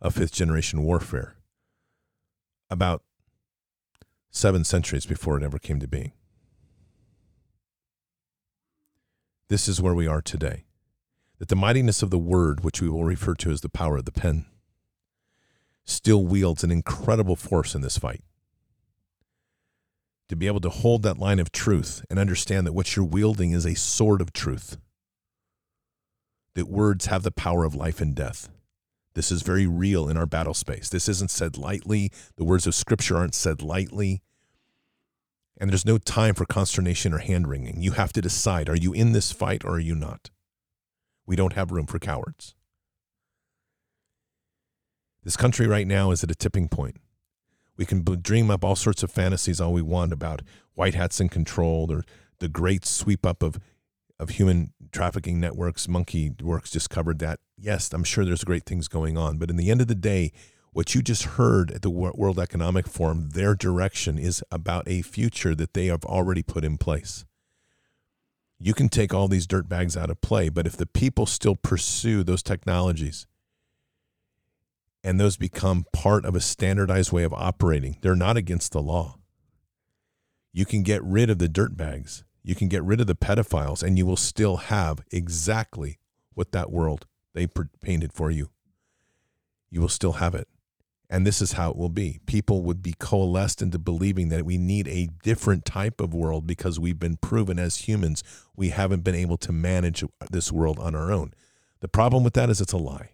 of 0.00 0.14
fifth 0.14 0.32
generation 0.32 0.84
warfare 0.84 1.37
about 2.70 3.02
seven 4.30 4.64
centuries 4.64 5.06
before 5.06 5.36
it 5.36 5.42
ever 5.42 5.58
came 5.58 5.80
to 5.80 5.88
being. 5.88 6.12
This 9.48 9.68
is 9.68 9.80
where 9.80 9.94
we 9.94 10.06
are 10.06 10.20
today. 10.20 10.64
That 11.38 11.48
the 11.48 11.56
mightiness 11.56 12.02
of 12.02 12.10
the 12.10 12.18
word, 12.18 12.62
which 12.62 12.82
we 12.82 12.88
will 12.88 13.04
refer 13.04 13.34
to 13.36 13.50
as 13.50 13.60
the 13.60 13.68
power 13.68 13.96
of 13.96 14.04
the 14.04 14.12
pen, 14.12 14.46
still 15.84 16.26
wields 16.26 16.62
an 16.62 16.70
incredible 16.70 17.36
force 17.36 17.74
in 17.74 17.80
this 17.80 17.96
fight. 17.96 18.22
To 20.28 20.36
be 20.36 20.46
able 20.46 20.60
to 20.60 20.68
hold 20.68 21.02
that 21.04 21.18
line 21.18 21.38
of 21.38 21.50
truth 21.50 22.04
and 22.10 22.18
understand 22.18 22.66
that 22.66 22.74
what 22.74 22.94
you're 22.94 23.04
wielding 23.04 23.52
is 23.52 23.64
a 23.64 23.74
sword 23.74 24.20
of 24.20 24.32
truth. 24.32 24.76
That 26.54 26.68
words 26.68 27.06
have 27.06 27.22
the 27.22 27.30
power 27.30 27.64
of 27.64 27.74
life 27.74 28.00
and 28.02 28.14
death. 28.14 28.50
This 29.18 29.32
is 29.32 29.42
very 29.42 29.66
real 29.66 30.08
in 30.08 30.16
our 30.16 30.26
battle 30.26 30.54
space. 30.54 30.88
This 30.88 31.08
isn't 31.08 31.32
said 31.32 31.58
lightly. 31.58 32.12
The 32.36 32.44
words 32.44 32.68
of 32.68 32.74
Scripture 32.76 33.16
aren't 33.16 33.34
said 33.34 33.60
lightly. 33.60 34.22
And 35.60 35.68
there's 35.68 35.84
no 35.84 35.98
time 35.98 36.36
for 36.36 36.44
consternation 36.44 37.12
or 37.12 37.18
hand 37.18 37.48
wringing. 37.48 37.82
You 37.82 37.90
have 37.94 38.12
to 38.12 38.20
decide 38.20 38.68
are 38.68 38.76
you 38.76 38.92
in 38.92 39.10
this 39.10 39.32
fight 39.32 39.64
or 39.64 39.70
are 39.70 39.80
you 39.80 39.96
not? 39.96 40.30
We 41.26 41.34
don't 41.34 41.54
have 41.54 41.72
room 41.72 41.86
for 41.86 41.98
cowards. 41.98 42.54
This 45.24 45.36
country 45.36 45.66
right 45.66 45.88
now 45.88 46.12
is 46.12 46.22
at 46.22 46.30
a 46.30 46.36
tipping 46.36 46.68
point. 46.68 46.98
We 47.76 47.86
can 47.86 48.04
dream 48.22 48.52
up 48.52 48.64
all 48.64 48.76
sorts 48.76 49.02
of 49.02 49.10
fantasies 49.10 49.60
all 49.60 49.72
we 49.72 49.82
want 49.82 50.12
about 50.12 50.42
white 50.74 50.94
hats 50.94 51.18
in 51.18 51.28
control 51.28 51.90
or 51.90 52.04
the 52.38 52.48
great 52.48 52.86
sweep 52.86 53.26
up 53.26 53.42
of, 53.42 53.58
of 54.18 54.30
human 54.30 54.72
trafficking 54.92 55.40
networks. 55.40 55.88
Monkey 55.88 56.30
Werx 56.30 56.70
just 56.70 56.90
covered 56.90 57.18
that. 57.20 57.40
Yes, 57.56 57.92
I'm 57.92 58.04
sure 58.04 58.24
there's 58.24 58.44
great 58.44 58.64
things 58.64 58.88
going 58.88 59.16
on. 59.16 59.38
But 59.38 59.50
in 59.50 59.56
the 59.56 59.70
end 59.70 59.80
of 59.80 59.86
the 59.86 59.94
day, 59.94 60.32
what 60.72 60.94
you 60.94 61.02
just 61.02 61.24
heard 61.24 61.70
at 61.70 61.82
the 61.82 61.90
World 61.90 62.38
Economic 62.38 62.86
Forum, 62.86 63.30
their 63.30 63.54
direction 63.54 64.18
is 64.18 64.42
about 64.50 64.88
a 64.88 65.02
future 65.02 65.54
that 65.54 65.74
they 65.74 65.86
have 65.86 66.04
already 66.04 66.42
put 66.42 66.64
in 66.64 66.78
place. 66.78 67.24
You 68.58 68.74
can 68.74 68.88
take 68.88 69.14
all 69.14 69.28
these 69.28 69.46
dirt 69.46 69.68
bags 69.68 69.96
out 69.96 70.10
of 70.10 70.20
play, 70.20 70.48
but 70.48 70.66
if 70.66 70.76
the 70.76 70.86
people 70.86 71.26
still 71.26 71.54
pursue 71.54 72.24
those 72.24 72.42
technologies, 72.42 73.26
and 75.04 75.18
those 75.18 75.36
become 75.36 75.86
part 75.92 76.24
of 76.24 76.34
a 76.34 76.40
standardized 76.40 77.12
way 77.12 77.22
of 77.22 77.32
operating. 77.32 77.96
They're 78.00 78.16
not 78.16 78.36
against 78.36 78.72
the 78.72 78.82
law. 78.82 79.16
You 80.52 80.64
can 80.64 80.82
get 80.82 81.02
rid 81.04 81.30
of 81.30 81.38
the 81.38 81.48
dirt 81.48 81.76
bags, 81.76 82.24
you 82.48 82.54
can 82.54 82.68
get 82.68 82.82
rid 82.82 82.98
of 82.98 83.06
the 83.06 83.14
pedophiles, 83.14 83.82
and 83.82 83.98
you 83.98 84.06
will 84.06 84.16
still 84.16 84.56
have 84.56 85.04
exactly 85.10 85.98
what 86.32 86.50
that 86.52 86.70
world 86.70 87.04
they 87.34 87.46
painted 87.82 88.10
for 88.14 88.30
you. 88.30 88.48
You 89.70 89.82
will 89.82 89.90
still 89.90 90.12
have 90.12 90.34
it. 90.34 90.48
And 91.10 91.26
this 91.26 91.42
is 91.42 91.52
how 91.52 91.68
it 91.68 91.76
will 91.76 91.90
be. 91.90 92.20
People 92.24 92.62
would 92.62 92.82
be 92.82 92.94
coalesced 92.98 93.60
into 93.60 93.78
believing 93.78 94.30
that 94.30 94.46
we 94.46 94.56
need 94.56 94.88
a 94.88 95.10
different 95.22 95.66
type 95.66 96.00
of 96.00 96.14
world 96.14 96.46
because 96.46 96.80
we've 96.80 96.98
been 96.98 97.18
proven 97.18 97.58
as 97.58 97.86
humans 97.86 98.24
we 98.56 98.70
haven't 98.70 99.04
been 99.04 99.14
able 99.14 99.36
to 99.36 99.52
manage 99.52 100.02
this 100.30 100.50
world 100.50 100.78
on 100.78 100.94
our 100.94 101.12
own. 101.12 101.34
The 101.80 101.88
problem 101.88 102.24
with 102.24 102.32
that 102.32 102.48
is 102.48 102.62
it's 102.62 102.72
a 102.72 102.78
lie. 102.78 103.10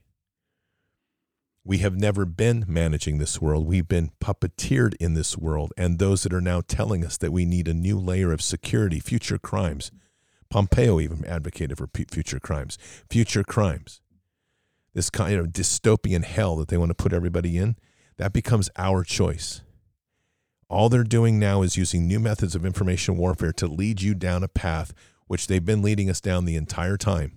We 1.67 1.79
have 1.79 1.97
never 1.97 2.27
been 2.27 2.67
managing 2.69 3.17
this 3.17 3.41
world. 3.41 3.67
We've 3.67 3.89
been 3.89 4.11
puppeteered 4.21 4.95
in 5.01 5.15
this 5.15 5.39
world. 5.39 5.73
And 5.79 5.99
those 5.99 6.23
that 6.23 6.35
are 6.35 6.41
now 6.41 6.61
telling 6.61 7.05
us 7.05 7.17
that 7.17 7.33
we 7.33 7.47
need 7.47 7.69
a 7.69 7.75
new 7.75 7.99
layer 7.99 8.33
of 8.33 8.43
security, 8.43 9.01
future 9.01 9.39
crimes. 9.39 9.91
Pompeo 10.51 11.01
even 11.01 11.25
advocated 11.25 11.79
for 11.79 11.89
future 12.11 12.39
crimes. 12.39 12.77
Future 13.09 13.43
crimes. 13.43 14.03
This 14.93 15.09
kind 15.09 15.39
of 15.39 15.49
dystopian 15.49 16.25
hell 16.25 16.57
that 16.57 16.69
they 16.69 16.77
want 16.77 16.91
to 16.91 16.95
put 16.95 17.15
everybody 17.15 17.57
in, 17.57 17.77
that 18.19 18.35
becomes 18.35 18.69
our 18.77 19.03
choice. 19.03 19.63
All 20.69 20.89
they're 20.89 21.03
doing 21.03 21.39
now 21.39 21.63
is 21.63 21.77
using 21.77 22.07
new 22.07 22.21
methods 22.21 22.55
of 22.55 22.67
information 22.67 23.17
warfare 23.17 23.53
to 23.55 23.67
lead 23.67 24.03
you 24.03 24.15
down 24.15 24.45
a 24.45 24.49
path 24.49 24.93
which 25.27 25.47
they've 25.47 25.65
been 25.65 25.83
leading 25.83 26.11
us 26.11 26.21
down 26.21 26.45
the 26.45 26.57
entire 26.57 26.99
time. 26.99 27.33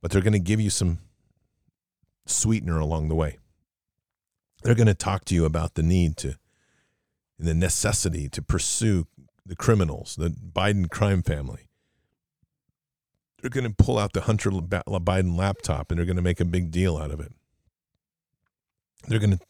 But 0.00 0.10
they're 0.10 0.22
going 0.22 0.32
to 0.32 0.38
give 0.38 0.60
you 0.60 0.70
some 0.70 0.98
sweetener 2.26 2.78
along 2.78 3.08
the 3.08 3.14
way. 3.14 3.38
They're 4.62 4.74
going 4.74 4.86
to 4.86 4.94
talk 4.94 5.24
to 5.26 5.34
you 5.34 5.44
about 5.44 5.74
the 5.74 5.82
need 5.82 6.16
to, 6.18 6.38
the 7.38 7.54
necessity 7.54 8.28
to 8.30 8.42
pursue 8.42 9.06
the 9.44 9.56
criminals, 9.56 10.16
the 10.16 10.30
Biden 10.30 10.90
crime 10.90 11.22
family. 11.22 11.68
They're 13.40 13.50
going 13.50 13.64
to 13.70 13.84
pull 13.84 13.98
out 13.98 14.14
the 14.14 14.22
Hunter 14.22 14.50
Biden 14.50 15.36
laptop 15.36 15.90
and 15.90 15.98
they're 15.98 16.06
going 16.06 16.16
to 16.16 16.22
make 16.22 16.40
a 16.40 16.46
big 16.46 16.70
deal 16.70 16.96
out 16.96 17.10
of 17.10 17.20
it. 17.20 17.32
They're 19.06 19.18
going 19.18 19.38
to 19.38 19.44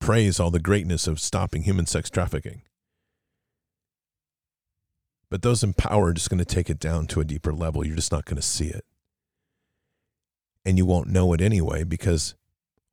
praise 0.00 0.40
all 0.40 0.50
the 0.50 0.58
greatness 0.58 1.06
of 1.06 1.20
stopping 1.20 1.62
human 1.62 1.86
sex 1.86 2.10
trafficking. 2.10 2.62
But 5.30 5.42
those 5.42 5.62
in 5.62 5.74
power 5.74 6.06
are 6.06 6.12
just 6.12 6.28
going 6.28 6.40
to 6.40 6.44
take 6.44 6.68
it 6.68 6.80
down 6.80 7.06
to 7.08 7.20
a 7.20 7.24
deeper 7.24 7.52
level. 7.52 7.86
You're 7.86 7.94
just 7.94 8.10
not 8.10 8.24
going 8.24 8.36
to 8.36 8.42
see 8.42 8.66
it 8.66 8.84
and 10.64 10.76
you 10.78 10.86
won't 10.86 11.08
know 11.08 11.32
it 11.32 11.40
anyway 11.40 11.84
because 11.84 12.34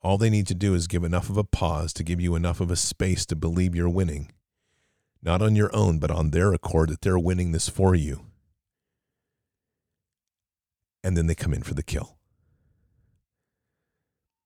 all 0.01 0.17
they 0.17 0.29
need 0.29 0.47
to 0.47 0.55
do 0.55 0.73
is 0.73 0.87
give 0.87 1.03
enough 1.03 1.29
of 1.29 1.37
a 1.37 1.43
pause 1.43 1.91
to 1.93 2.03
give 2.03 2.21
you 2.21 2.35
enough 2.35 2.61
of 2.61 2.71
a 2.71 2.75
space 2.75 3.25
to 3.25 3.35
believe 3.35 3.75
you're 3.75 3.89
winning. 3.89 4.31
Not 5.21 5.41
on 5.41 5.55
your 5.55 5.75
own, 5.75 5.99
but 5.99 6.11
on 6.11 6.29
their 6.29 6.53
accord 6.53 6.89
that 6.89 7.01
they're 7.01 7.19
winning 7.19 7.51
this 7.51 7.67
for 7.67 7.95
you. 7.95 8.25
And 11.03 11.17
then 11.17 11.27
they 11.27 11.35
come 11.35 11.53
in 11.53 11.63
for 11.63 11.73
the 11.73 11.83
kill. 11.83 12.17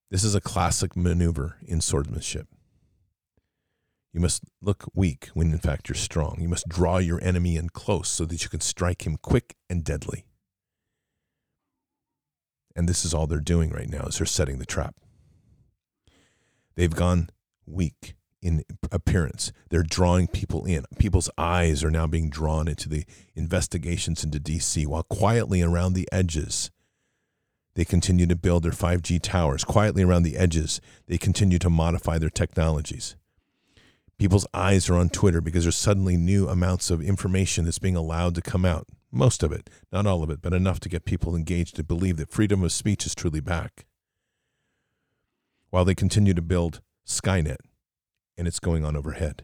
This 0.10 0.24
is 0.24 0.36
a 0.36 0.42
classic 0.42 0.96
maneuver 0.96 1.58
in 1.66 1.80
swordsmanship. 1.80 2.48
You 4.14 4.20
must 4.20 4.44
look 4.62 4.86
weak 4.94 5.30
when 5.34 5.52
in 5.52 5.60
fact 5.60 5.88
you're 5.88 5.96
strong. 5.96 6.38
You 6.40 6.50
must 6.50 6.68
draw 6.68 6.98
your 6.98 7.24
enemy 7.24 7.56
in 7.56 7.70
close 7.70 8.10
so 8.10 8.26
that 8.26 8.44
you 8.44 8.50
can 8.50 8.60
strike 8.60 9.06
him 9.06 9.18
quick 9.22 9.56
and 9.70 9.84
deadly. 9.84 10.26
And 12.76 12.88
this 12.88 13.06
is 13.06 13.14
all 13.14 13.28
they're 13.28 13.40
doing 13.40 13.70
right 13.70 13.90
now 13.90 14.04
is 14.04 14.18
they're 14.18 14.26
setting 14.26 14.60
the 14.60 14.66
trap. 14.66 14.96
They've 16.76 16.94
gone 16.94 17.30
weak 17.66 18.16
in 18.42 18.64
appearance. 18.92 19.52
They're 19.70 19.84
drawing 19.84 20.28
people 20.28 20.66
in. 20.66 20.86
People's 20.98 21.30
eyes 21.38 21.84
are 21.84 21.92
now 21.92 22.08
being 22.08 22.30
drawn 22.30 22.68
into 22.68 22.90
the 22.90 23.06
investigations 23.36 24.24
into 24.24 24.40
DC 24.40 24.88
while 24.88 25.04
quietly 25.04 25.62
around 25.62 25.94
the 25.94 26.08
edges 26.12 26.72
they 27.76 27.86
continue 27.86 28.26
to 28.28 28.36
build 28.36 28.64
their 28.64 28.72
5G 28.72 29.22
towers. 29.22 29.64
Quietly 29.64 30.04
around 30.04 30.24
the 30.24 30.38
edges, 30.38 30.82
they 31.08 31.18
continue 31.18 31.60
to 31.60 31.70
modify 31.70 32.18
their 32.18 32.30
technologies. 32.30 33.16
People's 34.18 34.46
eyes 34.54 34.90
are 34.90 34.96
on 34.96 35.10
Twitter 35.10 35.42
because 35.42 35.64
there's 35.64 35.78
suddenly 35.78 36.18
new 36.18 36.48
amounts 36.48 36.92
of 36.92 37.02
information 37.02 37.66
that's 37.66 37.80
being 37.80 37.96
allowed 37.96 38.36
to 38.36 38.42
come 38.42 38.66
out. 38.66 38.88
Most 39.12 39.44
of 39.44 39.52
it, 39.52 39.70
not 39.92 40.06
all 40.06 40.24
of 40.24 40.30
it, 40.30 40.42
but 40.42 40.54
enough 40.54 40.80
to 40.82 40.90
get 40.90 41.06
people 41.06 41.36
engaged 41.36 41.76
to 41.76 41.84
believe 41.84 42.18
that 42.18 42.32
freedom 42.32 42.64
of 42.64 42.72
speech 42.72 43.06
is 43.06 43.14
truly 43.14 43.42
back. 43.42 43.86
While 45.70 45.86
they 45.86 45.96
continue 45.96 46.34
to 46.34 46.42
build 46.42 46.82
Skynet, 47.06 47.58
and 48.38 48.48
it's 48.48 48.60
going 48.60 48.84
on 48.84 48.96
overhead. 48.96 49.44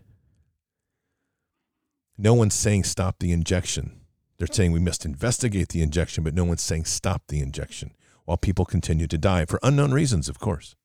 No 2.17 2.33
one's 2.33 2.55
saying 2.55 2.85
stop 2.85 3.19
the 3.19 3.31
injection. 3.31 4.01
They're 4.37 4.47
saying 4.47 4.71
we 4.71 4.79
must 4.79 5.05
investigate 5.05 5.69
the 5.69 5.81
injection, 5.81 6.23
but 6.23 6.33
no 6.33 6.45
one's 6.45 6.61
saying 6.61 6.85
stop 6.85 7.23
the 7.27 7.41
injection 7.41 7.93
while 8.25 8.37
people 8.37 8.65
continue 8.65 9.07
to 9.07 9.17
die 9.17 9.45
for 9.45 9.59
unknown 9.63 9.91
reasons, 9.91 10.27
of 10.27 10.39
course, 10.39 10.75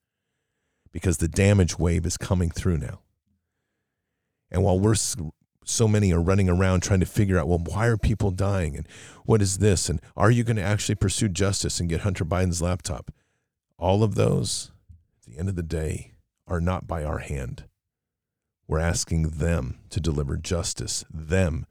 because 0.91 1.17
the 1.17 1.27
damage 1.27 1.77
wave 1.79 2.05
is 2.05 2.17
coming 2.17 2.49
through 2.49 2.77
now. 2.77 2.99
And 4.51 4.63
while 4.63 4.79
we're 4.79 4.95
so 5.63 5.87
many 5.87 6.11
are 6.11 6.21
running 6.21 6.49
around 6.49 6.81
trying 6.81 6.99
to 6.99 7.05
figure 7.05 7.37
out, 7.37 7.47
well, 7.47 7.59
why 7.59 7.87
are 7.87 7.97
people 7.97 8.31
dying? 8.31 8.75
And 8.75 8.87
what 9.25 9.41
is 9.41 9.59
this? 9.59 9.89
And 9.89 10.01
are 10.15 10.31
you 10.31 10.43
going 10.43 10.57
to 10.57 10.63
actually 10.63 10.95
pursue 10.95 11.29
justice 11.29 11.79
and 11.79 11.89
get 11.89 12.01
Hunter 12.01 12.25
Biden's 12.25 12.61
laptop? 12.61 13.11
All 13.77 14.03
of 14.03 14.15
those, 14.15 14.71
at 15.17 15.31
the 15.31 15.39
end 15.39 15.49
of 15.49 15.55
the 15.55 15.63
day, 15.63 16.13
are 16.47 16.61
not 16.61 16.87
by 16.87 17.03
our 17.03 17.19
hand. 17.19 17.65
We're 18.67 18.79
asking 18.79 19.29
them 19.29 19.79
to 19.89 19.99
deliver 19.99 20.37
justice, 20.37 21.03
them 21.13 21.65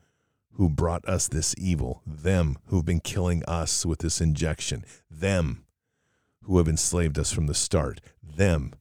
who 0.53 0.69
brought 0.69 1.07
us 1.09 1.29
this 1.29 1.55
evil, 1.57 2.03
them 2.07 2.59
who've 2.67 2.85
been 2.85 3.01
killing 3.01 3.43
us 3.47 3.87
with 3.87 4.01
this 4.01 4.21
injection, 4.21 4.85
them 5.11 5.65
who 6.43 6.59
have 6.59 6.69
enslaved 6.69 7.19
us 7.19 7.33
from 7.33 7.47
the 7.47 7.55
start, 7.55 8.01
them 8.23 8.75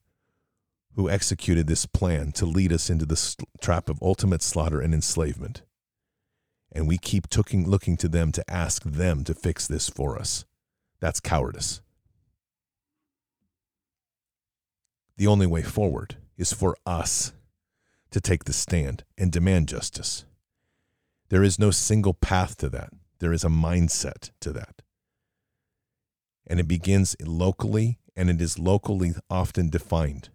who 0.96 1.10
executed 1.10 1.68
this 1.68 1.86
plan 1.86 2.32
to 2.34 2.46
lead 2.46 2.74
us 2.74 2.90
into 2.90 3.06
the 3.06 3.36
trap 3.62 3.90
of 3.90 4.02
ultimate 4.02 4.42
slaughter 4.42 4.82
and 4.82 4.94
enslavement. 4.94 5.62
And 6.72 6.88
we 6.88 6.98
keep 6.98 7.30
tooking, 7.30 7.70
looking 7.70 7.98
to 7.98 8.08
them 8.08 8.32
to 8.34 8.50
ask 8.50 8.84
them 8.84 9.24
to 9.26 9.34
fix 9.34 9.68
this 9.68 9.90
for 9.90 10.18
us. 10.18 10.46
That's 11.00 11.20
cowardice. 11.20 11.82
The 15.18 15.28
only 15.28 15.48
way 15.48 15.62
forward 15.62 16.16
is 16.38 16.54
for 16.54 16.76
us 16.86 17.34
to 18.12 18.20
take 18.20 18.46
the 18.46 18.54
stand 18.54 19.04
and 19.18 19.32
demand 19.32 19.68
justice. 19.68 20.26
There 21.30 21.44
is 21.44 21.60
no 21.60 21.72
single 21.72 22.14
path 22.14 22.58
to 22.58 22.70
that. 22.70 22.90
There 23.20 23.32
is 23.32 23.44
a 23.44 23.50
mindset 23.50 24.32
to 24.42 24.52
that. 24.52 24.82
And 26.48 26.60
it 26.60 26.68
begins 26.68 27.16
locally, 27.24 28.00
and 28.16 28.30
it 28.30 28.42
is 28.42 28.60
locally 28.60 29.14
often 29.30 29.70
defined 29.70 30.30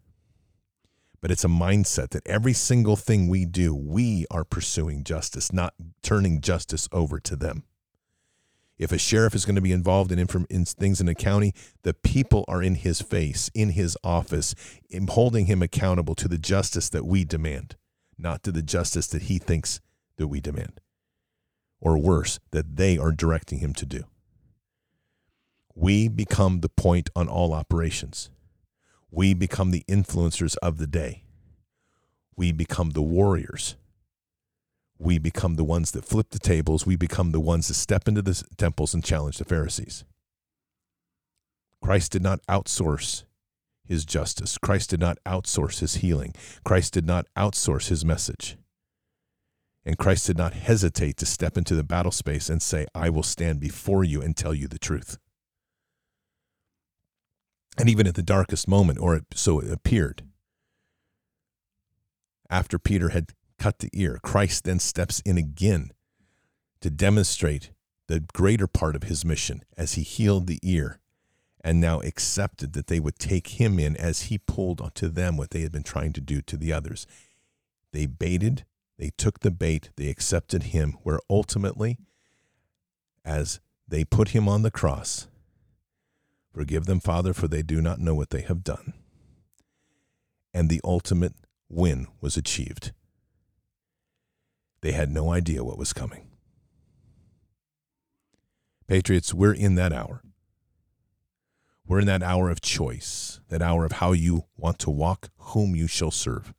but 1.26 1.32
it's 1.32 1.44
a 1.44 1.48
mindset 1.48 2.10
that 2.10 2.24
every 2.24 2.52
single 2.52 2.94
thing 2.94 3.26
we 3.26 3.44
do, 3.44 3.74
we 3.74 4.24
are 4.30 4.44
pursuing 4.44 5.02
justice, 5.02 5.52
not 5.52 5.74
turning 6.00 6.40
justice 6.40 6.88
over 6.92 7.18
to 7.18 7.34
them. 7.34 7.64
If 8.78 8.92
a 8.92 8.98
sheriff 8.98 9.34
is 9.34 9.44
going 9.44 9.56
to 9.56 9.60
be 9.60 9.72
involved 9.72 10.12
in, 10.12 10.20
inform- 10.20 10.46
in 10.48 10.64
things 10.64 11.00
in 11.00 11.08
a 11.08 11.16
county, 11.16 11.52
the 11.82 11.94
people 11.94 12.44
are 12.46 12.62
in 12.62 12.76
his 12.76 13.00
face, 13.00 13.50
in 13.54 13.70
his 13.70 13.98
office, 14.04 14.54
in 14.88 15.08
holding 15.08 15.46
him 15.46 15.62
accountable 15.62 16.14
to 16.14 16.28
the 16.28 16.38
justice 16.38 16.88
that 16.90 17.04
we 17.04 17.24
demand, 17.24 17.74
not 18.16 18.44
to 18.44 18.52
the 18.52 18.62
justice 18.62 19.08
that 19.08 19.22
he 19.22 19.38
thinks 19.38 19.80
that 20.18 20.28
we 20.28 20.40
demand, 20.40 20.80
or 21.80 21.98
worse, 21.98 22.38
that 22.52 22.76
they 22.76 22.96
are 22.98 23.10
directing 23.10 23.58
him 23.58 23.74
to 23.74 23.84
do. 23.84 24.04
We 25.74 26.06
become 26.06 26.60
the 26.60 26.68
point 26.68 27.10
on 27.16 27.26
all 27.26 27.52
operations 27.52 28.30
we 29.16 29.32
become 29.32 29.70
the 29.70 29.82
influencers 29.88 30.58
of 30.58 30.76
the 30.76 30.86
day. 30.86 31.22
We 32.36 32.52
become 32.52 32.90
the 32.90 33.00
warriors. 33.00 33.76
We 34.98 35.16
become 35.16 35.56
the 35.56 35.64
ones 35.64 35.92
that 35.92 36.04
flip 36.04 36.28
the 36.30 36.38
tables. 36.38 36.84
We 36.84 36.96
become 36.96 37.32
the 37.32 37.40
ones 37.40 37.68
that 37.68 37.74
step 37.74 38.08
into 38.08 38.20
the 38.20 38.44
temples 38.58 38.92
and 38.92 39.02
challenge 39.02 39.38
the 39.38 39.46
Pharisees. 39.46 40.04
Christ 41.82 42.12
did 42.12 42.22
not 42.22 42.40
outsource 42.46 43.24
his 43.86 44.04
justice. 44.04 44.58
Christ 44.58 44.90
did 44.90 45.00
not 45.00 45.16
outsource 45.24 45.80
his 45.80 45.96
healing. 45.96 46.34
Christ 46.62 46.92
did 46.92 47.06
not 47.06 47.26
outsource 47.38 47.88
his 47.88 48.04
message. 48.04 48.58
And 49.86 49.96
Christ 49.96 50.26
did 50.26 50.36
not 50.36 50.52
hesitate 50.52 51.16
to 51.16 51.26
step 51.26 51.56
into 51.56 51.74
the 51.74 51.84
battle 51.84 52.12
space 52.12 52.50
and 52.50 52.60
say, 52.60 52.86
I 52.94 53.08
will 53.08 53.22
stand 53.22 53.60
before 53.60 54.04
you 54.04 54.20
and 54.20 54.36
tell 54.36 54.52
you 54.52 54.68
the 54.68 54.78
truth. 54.78 55.16
And 57.78 57.88
even 57.88 58.06
at 58.06 58.14
the 58.14 58.22
darkest 58.22 58.68
moment, 58.68 58.98
or 58.98 59.20
so 59.34 59.60
it 59.60 59.70
appeared, 59.70 60.22
after 62.48 62.78
Peter 62.78 63.10
had 63.10 63.32
cut 63.58 63.80
the 63.80 63.90
ear, 63.92 64.18
Christ 64.22 64.64
then 64.64 64.78
steps 64.78 65.20
in 65.20 65.36
again 65.36 65.90
to 66.80 66.90
demonstrate 66.90 67.70
the 68.06 68.20
greater 68.20 68.66
part 68.66 68.94
of 68.94 69.04
his 69.04 69.24
mission 69.24 69.62
as 69.76 69.94
he 69.94 70.02
healed 70.02 70.46
the 70.46 70.60
ear 70.62 71.00
and 71.62 71.80
now 71.80 72.00
accepted 72.00 72.72
that 72.74 72.86
they 72.86 73.00
would 73.00 73.18
take 73.18 73.60
him 73.60 73.80
in 73.80 73.96
as 73.96 74.22
he 74.22 74.38
pulled 74.38 74.94
to 74.94 75.08
them 75.08 75.36
what 75.36 75.50
they 75.50 75.62
had 75.62 75.72
been 75.72 75.82
trying 75.82 76.12
to 76.12 76.20
do 76.20 76.40
to 76.40 76.56
the 76.56 76.72
others. 76.72 77.06
They 77.92 78.06
baited, 78.06 78.64
they 78.98 79.10
took 79.16 79.40
the 79.40 79.50
bait, 79.50 79.90
they 79.96 80.08
accepted 80.08 80.64
him, 80.64 80.96
where 81.02 81.18
ultimately, 81.28 81.98
as 83.24 83.58
they 83.88 84.04
put 84.04 84.28
him 84.28 84.48
on 84.48 84.62
the 84.62 84.70
cross, 84.70 85.26
Forgive 86.56 86.86
them, 86.86 87.00
Father, 87.00 87.34
for 87.34 87.48
they 87.48 87.60
do 87.60 87.82
not 87.82 88.00
know 88.00 88.14
what 88.14 88.30
they 88.30 88.40
have 88.40 88.64
done. 88.64 88.94
And 90.54 90.70
the 90.70 90.80
ultimate 90.82 91.34
win 91.68 92.06
was 92.22 92.38
achieved. 92.38 92.92
They 94.80 94.92
had 94.92 95.10
no 95.10 95.30
idea 95.30 95.62
what 95.62 95.76
was 95.76 95.92
coming. 95.92 96.30
Patriots, 98.86 99.34
we're 99.34 99.52
in 99.52 99.74
that 99.74 99.92
hour. 99.92 100.22
We're 101.86 102.00
in 102.00 102.06
that 102.06 102.22
hour 102.22 102.48
of 102.48 102.62
choice, 102.62 103.38
that 103.50 103.60
hour 103.60 103.84
of 103.84 103.92
how 103.92 104.12
you 104.12 104.44
want 104.56 104.78
to 104.78 104.90
walk, 104.90 105.28
whom 105.36 105.76
you 105.76 105.86
shall 105.86 106.10
serve. 106.10 106.54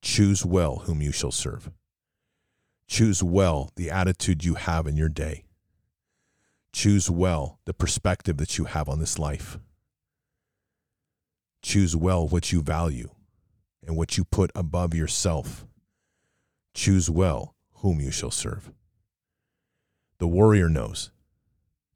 Choose 0.00 0.46
well 0.46 0.76
whom 0.86 1.02
you 1.02 1.12
shall 1.12 1.30
serve. 1.30 1.70
Choose 2.88 3.22
well 3.22 3.70
the 3.76 3.90
attitude 3.90 4.46
you 4.46 4.54
have 4.54 4.86
in 4.86 4.96
your 4.96 5.10
day. 5.10 5.44
Choose 6.74 7.08
well 7.08 7.60
the 7.66 7.72
perspective 7.72 8.36
that 8.38 8.58
you 8.58 8.64
have 8.64 8.88
on 8.88 8.98
this 8.98 9.16
life. 9.16 9.60
Choose 11.62 11.94
well 11.94 12.26
what 12.26 12.50
you 12.50 12.62
value 12.62 13.10
and 13.86 13.96
what 13.96 14.18
you 14.18 14.24
put 14.24 14.50
above 14.56 14.92
yourself. 14.92 15.64
Choose 16.74 17.08
well 17.08 17.54
whom 17.74 18.00
you 18.00 18.10
shall 18.10 18.32
serve. 18.32 18.72
The 20.18 20.26
warrior 20.26 20.68
knows. 20.68 21.12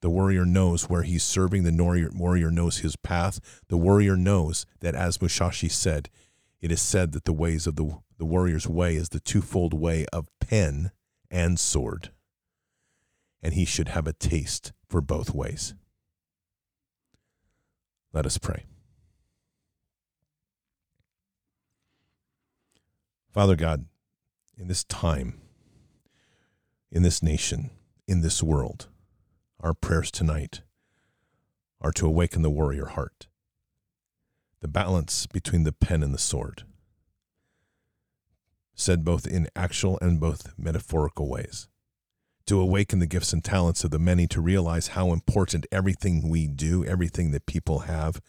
The 0.01 0.11
warrior 0.11 0.47
knows 0.47 0.89
where 0.89 1.03
he's 1.03 1.24
serving. 1.24 1.64
The 1.64 2.12
warrior, 2.14 2.51
knows 2.53 2.79
his 2.79 2.95
path. 2.95 3.41
The 3.66 3.76
warrior 3.76 4.16
knows 4.16 4.64
that, 4.79 4.95
as 4.95 5.20
Musashi 5.20 5.68
said, 5.68 6.09
it 6.61 6.70
is 6.70 6.81
said 6.81 7.11
that 7.12 7.24
the 7.24 7.33
ways 7.33 7.66
of 7.66 7.74
the, 7.74 7.99
the 8.16 8.24
warrior's 8.24 8.68
way 8.68 8.95
is 8.95 9.09
the 9.09 9.18
twofold 9.18 9.74
way 9.74 10.07
of 10.12 10.29
pen 10.39 10.93
and 11.33 11.59
sword 11.59 12.12
and 13.43 13.55
he 13.55 13.64
should 13.64 13.89
have 13.89 14.07
a 14.07 14.12
taste 14.12 14.72
for 14.89 15.01
both 15.01 15.34
ways. 15.34 15.74
Let 18.12 18.26
us 18.26 18.39
pray. 18.39 18.64
Father 23.32 23.55
God, 23.55 23.84
in 24.57 24.68
this 24.68 24.82
time, 24.84 25.41
in 26.91 27.03
this 27.03 27.22
nation, 27.22 27.70
in 28.09 28.22
this 28.22 28.43
world, 28.43 28.89
our 29.61 29.74
prayers 29.74 30.11
tonight 30.11 30.62
are 31.80 31.93
to 31.93 32.07
awaken 32.07 32.43
the 32.43 32.51
warrior 32.51 32.86
heart, 32.86 33.28
the 34.61 34.68
balance 34.68 35.26
between 35.26 35.62
the 35.62 35.72
pen 35.72 36.03
and 36.03 36.12
the 36.12 36.18
sword, 36.18 36.64
said 38.74 39.05
both 39.05 39.26
in 39.26 39.49
actual 39.55 39.99
and 40.01 40.18
both 40.18 40.55
metaphorical 40.59 41.28
ways 41.28 41.68
to 42.49 42.61
awaken 42.61 42.99
the 42.99 43.07
gifts 43.07 43.34
and 43.34 43.44
talents 43.44 43.84
of 43.84 43.90
the 43.90 43.99
many 43.99 44.26
to 44.26 44.40
realize 44.40 44.88
how 44.88 45.12
important 45.12 45.66
everything 45.70 46.28
we 46.28 46.46
do, 46.46 46.82
everything 46.84 47.30
that 47.30 47.44
people 47.44 47.80
have, 47.80 48.22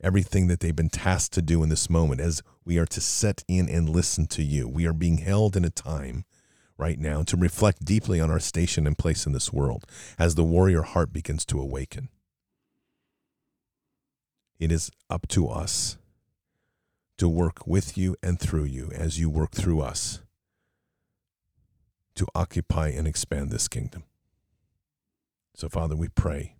everything 0.00 0.46
that 0.46 0.60
they've 0.60 0.76
been 0.76 0.88
tasked 0.88 1.34
to 1.34 1.42
do 1.42 1.64
in 1.64 1.68
this 1.68 1.90
moment 1.90 2.20
as 2.20 2.42
we 2.64 2.78
are 2.78 2.86
to 2.86 3.00
set 3.00 3.42
in 3.48 3.68
and 3.68 3.88
listen 3.88 4.26
to 4.28 4.42
you. 4.42 4.68
We 4.68 4.86
are 4.86 4.92
being 4.92 5.18
held 5.18 5.56
in 5.56 5.64
a 5.64 5.70
time 5.70 6.24
right 6.78 6.98
now 6.98 7.24
to 7.24 7.36
reflect 7.36 7.84
deeply 7.84 8.20
on 8.20 8.30
our 8.30 8.38
station 8.38 8.86
and 8.86 8.96
place 8.96 9.26
in 9.26 9.32
this 9.32 9.52
world 9.52 9.84
as 10.16 10.36
the 10.36 10.44
warrior 10.44 10.82
heart 10.82 11.12
begins 11.12 11.44
to 11.46 11.60
awaken. 11.60 12.08
It 14.60 14.70
is 14.70 14.92
up 15.10 15.26
to 15.28 15.48
us 15.48 15.98
to 17.18 17.28
work 17.28 17.66
with 17.66 17.98
you 17.98 18.14
and 18.22 18.38
through 18.38 18.64
you 18.64 18.90
as 18.94 19.18
you 19.18 19.28
work 19.28 19.50
through 19.50 19.80
us 19.80 20.20
to 22.16 22.26
occupy 22.34 22.88
and 22.88 23.06
expand 23.06 23.50
this 23.50 23.68
kingdom. 23.68 24.04
So, 25.54 25.68
Father, 25.68 25.96
we 25.96 26.08
pray. 26.08 26.56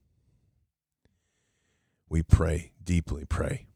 We 2.09 2.23
pray, 2.23 2.73
deeply 2.83 3.25
pray. 3.25 3.67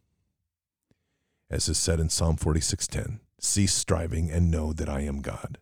As 1.50 1.68
is 1.68 1.78
said 1.78 1.98
in 1.98 2.08
Psalm 2.08 2.36
46:10, 2.36 3.20
cease 3.38 3.74
striving 3.74 4.30
and 4.30 4.50
know 4.50 4.72
that 4.72 4.88
I 4.88 5.00
am 5.00 5.20
God. 5.20 5.58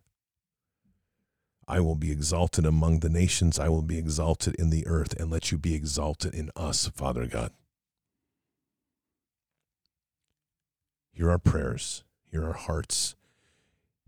I 1.67 1.79
will 1.79 1.95
be 1.95 2.11
exalted 2.11 2.65
among 2.65 2.99
the 2.99 3.09
nations, 3.09 3.59
I 3.59 3.69
will 3.69 3.81
be 3.81 3.97
exalted 3.97 4.55
in 4.55 4.69
the 4.69 4.87
earth, 4.87 5.13
and 5.19 5.29
let 5.29 5.51
you 5.51 5.57
be 5.57 5.75
exalted 5.75 6.33
in 6.33 6.51
us, 6.55 6.87
Father 6.87 7.27
God. 7.27 7.51
Hear 11.11 11.29
our 11.29 11.39
prayers, 11.39 12.03
hear 12.31 12.45
our 12.45 12.53
hearts. 12.53 13.15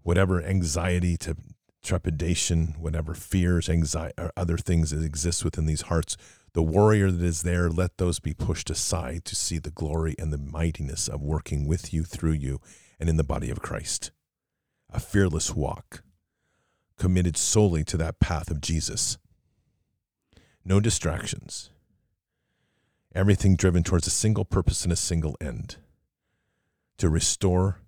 Whatever 0.02 0.42
anxiety 0.42 1.18
to 1.18 1.36
trepidation, 1.84 2.76
whatever 2.80 3.14
fears, 3.14 3.70
anxiety, 3.70 4.14
or 4.18 4.32
other 4.38 4.58
things 4.58 4.92
that 4.92 5.04
exist 5.04 5.44
within 5.44 5.66
these 5.66 5.84
hearts, 5.84 6.16
the 6.54 6.62
warrior 6.62 7.12
that 7.12 7.26
is 7.26 7.44
there, 7.44 7.70
let 7.70 7.98
those 7.98 8.20
be 8.20 8.34
pushed 8.34 8.70
aside 8.70 9.26
to 9.26 9.36
see 9.36 9.58
the 9.58 9.72
glory 9.72 10.16
and 10.20 10.32
the 10.32 10.38
mightiness 10.38 11.08
of 11.08 11.22
working 11.22 11.66
with 11.66 11.94
you, 11.94 12.04
through 12.04 12.34
you, 12.34 12.60
and 13.00 13.10
in 13.10 13.18
the 13.18 13.24
body 13.24 13.50
of 13.50 13.62
Christ. 13.62 14.12
A 14.90 15.00
fearless 15.00 15.56
walk, 15.56 16.04
committed 16.98 17.38
solely 17.38 17.84
to 17.86 17.98
that 17.98 18.20
path 18.20 18.52
of 18.52 18.62
Jesus. 18.62 19.18
No 20.64 20.80
distractions. 20.80 21.70
Everything 23.16 23.56
driven 23.56 23.84
towards 23.84 24.08
a 24.08 24.12
single 24.12 24.46
purpose 24.46 24.84
and 24.84 24.94
a 24.94 24.98
single 24.98 25.36
end 25.42 25.78
to 26.98 27.10
restore, 27.10 27.80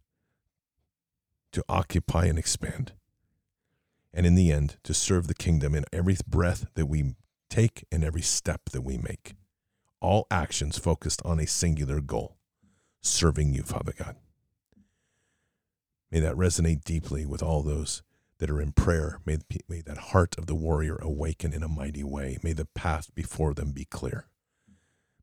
to 1.51 1.63
occupy, 1.69 2.25
and 2.25 2.39
expand. 2.39 2.93
And 4.13 4.25
in 4.25 4.35
the 4.35 4.51
end, 4.51 4.77
to 4.83 4.93
serve 4.93 5.27
the 5.27 5.33
kingdom 5.33 5.73
in 5.73 5.85
every 5.91 6.17
breath 6.27 6.67
that 6.75 6.85
we 6.85 7.15
take 7.49 7.85
and 7.91 8.03
every 8.03 8.21
step 8.21 8.69
that 8.71 8.81
we 8.81 8.97
make. 8.97 9.33
All 10.01 10.27
actions 10.29 10.77
focused 10.77 11.21
on 11.23 11.39
a 11.39 11.47
singular 11.47 12.01
goal 12.01 12.37
serving 13.01 13.53
you, 13.53 13.63
Father 13.63 13.93
God. 13.97 14.15
May 16.11 16.19
that 16.19 16.35
resonate 16.35 16.83
deeply 16.83 17.25
with 17.25 17.41
all 17.41 17.63
those 17.63 18.03
that 18.39 18.49
are 18.49 18.61
in 18.61 18.71
prayer. 18.71 19.19
May, 19.25 19.37
may 19.67 19.81
that 19.81 19.97
heart 19.97 20.37
of 20.37 20.47
the 20.47 20.55
warrior 20.55 20.97
awaken 20.97 21.53
in 21.53 21.63
a 21.63 21.67
mighty 21.67 22.03
way. 22.03 22.37
May 22.43 22.53
the 22.53 22.65
path 22.65 23.13
before 23.15 23.53
them 23.53 23.71
be 23.71 23.85
clear. 23.85 24.27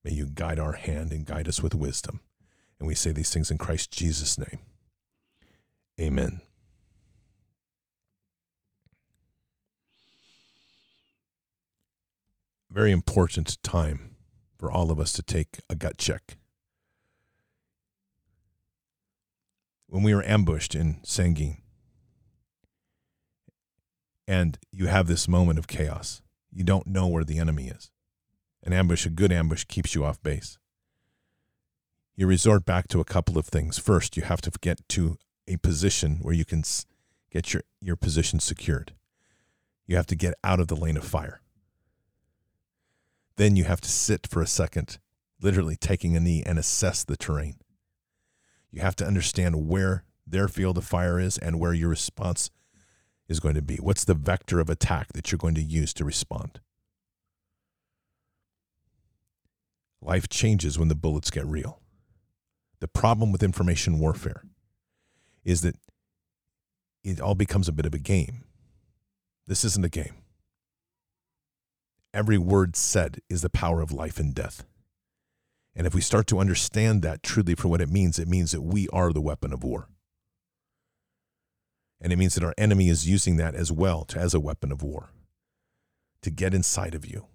May 0.04 0.12
you 0.12 0.26
guide 0.26 0.58
our 0.58 0.72
hand 0.72 1.12
and 1.12 1.26
guide 1.26 1.48
us 1.48 1.62
with 1.62 1.74
wisdom. 1.74 2.20
And 2.78 2.88
we 2.88 2.94
say 2.94 3.12
these 3.12 3.32
things 3.32 3.50
in 3.50 3.58
Christ 3.58 3.90
Jesus' 3.90 4.38
name. 4.38 4.60
Amen. 6.00 6.40
Very 12.70 12.92
important 12.92 13.62
time 13.62 14.16
for 14.56 14.70
all 14.70 14.90
of 14.90 15.00
us 15.00 15.12
to 15.12 15.22
take 15.22 15.60
a 15.68 15.74
gut 15.74 15.98
check. 15.98 16.36
when 19.90 20.04
we 20.04 20.14
were 20.14 20.24
ambushed 20.24 20.74
in 20.74 20.94
Sangin, 21.02 21.56
and 24.26 24.58
you 24.70 24.86
have 24.86 25.08
this 25.08 25.26
moment 25.26 25.58
of 25.58 25.66
chaos. 25.66 26.22
You 26.52 26.62
don't 26.62 26.86
know 26.86 27.08
where 27.08 27.24
the 27.24 27.38
enemy 27.38 27.66
is. 27.66 27.90
An 28.62 28.72
ambush, 28.72 29.04
a 29.04 29.10
good 29.10 29.32
ambush, 29.32 29.64
keeps 29.64 29.94
you 29.94 30.04
off 30.04 30.22
base. 30.22 30.58
You 32.14 32.28
resort 32.28 32.64
back 32.64 32.86
to 32.88 33.00
a 33.00 33.04
couple 33.04 33.36
of 33.36 33.46
things. 33.46 33.78
First, 33.78 34.16
you 34.16 34.22
have 34.22 34.40
to 34.42 34.52
get 34.60 34.88
to 34.90 35.16
a 35.48 35.56
position 35.56 36.18
where 36.22 36.34
you 36.34 36.44
can 36.44 36.62
get 37.32 37.52
your, 37.52 37.62
your 37.80 37.96
position 37.96 38.38
secured. 38.38 38.94
You 39.86 39.96
have 39.96 40.06
to 40.06 40.16
get 40.16 40.34
out 40.44 40.60
of 40.60 40.68
the 40.68 40.76
lane 40.76 40.96
of 40.96 41.04
fire. 41.04 41.40
Then 43.40 43.56
you 43.56 43.64
have 43.64 43.80
to 43.80 43.88
sit 43.88 44.26
for 44.26 44.42
a 44.42 44.46
second, 44.46 44.98
literally 45.40 45.74
taking 45.74 46.14
a 46.14 46.20
knee 46.20 46.42
and 46.44 46.58
assess 46.58 47.04
the 47.04 47.16
terrain. 47.16 47.56
You 48.70 48.82
have 48.82 48.96
to 48.96 49.06
understand 49.06 49.66
where 49.66 50.04
their 50.26 50.46
field 50.46 50.76
of 50.76 50.84
fire 50.84 51.18
is 51.18 51.38
and 51.38 51.58
where 51.58 51.72
your 51.72 51.88
response 51.88 52.50
is 53.28 53.40
going 53.40 53.54
to 53.54 53.62
be. 53.62 53.76
What's 53.76 54.04
the 54.04 54.12
vector 54.12 54.60
of 54.60 54.68
attack 54.68 55.14
that 55.14 55.32
you're 55.32 55.38
going 55.38 55.54
to 55.54 55.62
use 55.62 55.94
to 55.94 56.04
respond? 56.04 56.60
Life 60.02 60.28
changes 60.28 60.78
when 60.78 60.88
the 60.88 60.94
bullets 60.94 61.30
get 61.30 61.46
real. 61.46 61.80
The 62.80 62.88
problem 62.88 63.32
with 63.32 63.42
information 63.42 64.00
warfare 64.00 64.42
is 65.46 65.62
that 65.62 65.76
it 67.02 67.22
all 67.22 67.34
becomes 67.34 67.68
a 67.68 67.72
bit 67.72 67.86
of 67.86 67.94
a 67.94 67.98
game. 67.98 68.44
This 69.46 69.64
isn't 69.64 69.86
a 69.86 69.88
game. 69.88 70.19
Every 72.12 72.38
word 72.38 72.76
said 72.76 73.20
is 73.28 73.42
the 73.42 73.50
power 73.50 73.80
of 73.80 73.92
life 73.92 74.18
and 74.18 74.34
death. 74.34 74.64
And 75.74 75.86
if 75.86 75.94
we 75.94 76.00
start 76.00 76.26
to 76.28 76.40
understand 76.40 77.02
that 77.02 77.22
truly 77.22 77.54
for 77.54 77.68
what 77.68 77.80
it 77.80 77.88
means, 77.88 78.18
it 78.18 78.28
means 78.28 78.50
that 78.50 78.62
we 78.62 78.88
are 78.88 79.12
the 79.12 79.20
weapon 79.20 79.52
of 79.52 79.62
war. 79.62 79.88
And 82.00 82.12
it 82.12 82.16
means 82.16 82.34
that 82.34 82.44
our 82.44 82.54
enemy 82.58 82.88
is 82.88 83.08
using 83.08 83.36
that 83.36 83.54
as 83.54 83.70
well 83.70 84.04
to, 84.06 84.18
as 84.18 84.34
a 84.34 84.40
weapon 84.40 84.72
of 84.72 84.82
war 84.82 85.10
to 86.22 86.30
get 86.30 86.54
inside 86.54 86.94
of 86.94 87.06
you, 87.06 87.26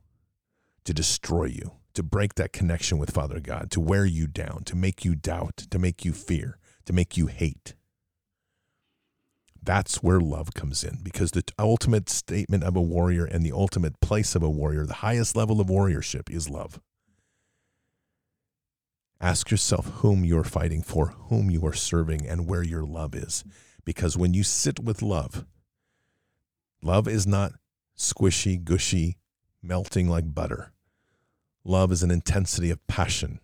to 0.84 0.94
destroy 0.94 1.46
you, 1.46 1.72
to 1.94 2.04
break 2.04 2.36
that 2.36 2.54
connection 2.54 2.98
with 2.98 3.12
Father 3.12 3.40
God, 3.40 3.72
to 3.72 3.80
wear 3.80 4.06
you 4.06 4.28
down, 4.28 4.64
to 4.66 4.76
make 4.76 5.06
you 5.06 5.16
doubt, 5.16 5.58
to 5.70 5.80
make 5.80 6.06
you 6.06 6.14
fear, 6.14 6.60
to 6.86 6.94
make 6.94 7.18
you 7.18 7.28
hate. 7.28 7.74
That's 9.66 10.04
where 10.04 10.20
love 10.20 10.54
comes 10.54 10.84
in 10.84 11.00
because 11.02 11.32
the 11.32 11.44
ultimate 11.58 12.08
statement 12.08 12.64
of 12.64 12.76
a 12.76 12.82
warrior 12.82 13.26
and 13.26 13.44
the 13.44 13.52
ultimate 13.52 14.00
place 14.00 14.36
of 14.36 14.44
a 14.44 14.50
warrior, 14.50 14.86
the 14.86 14.94
highest 14.96 15.36
level 15.36 15.60
of 15.60 15.68
warriorship 15.68 16.30
is 16.30 16.50
love. 16.50 16.80
Ask 19.20 19.50
yourself 19.50 19.88
whom 20.02 20.24
you 20.24 20.38
are 20.38 20.44
fighting 20.44 20.84
for, 20.84 21.16
whom 21.30 21.50
you 21.50 21.66
are 21.66 21.74
serving, 21.74 22.28
and 22.28 22.48
where 22.48 22.62
your 22.62 22.84
love 22.84 23.16
is. 23.16 23.44
Because 23.84 24.16
when 24.16 24.36
you 24.36 24.44
sit 24.44 24.80
with 24.80 25.02
love, 25.02 25.46
love 26.84 27.08
is 27.08 27.26
not 27.26 27.54
squishy, 27.98 28.64
gushy, 28.64 29.18
melting 29.64 30.08
like 30.08 30.36
butter. 30.36 30.74
Love 31.64 31.92
is 31.92 32.04
an 32.04 32.12
intensity 32.12 32.70
of 32.70 32.86
passion. 32.86 33.40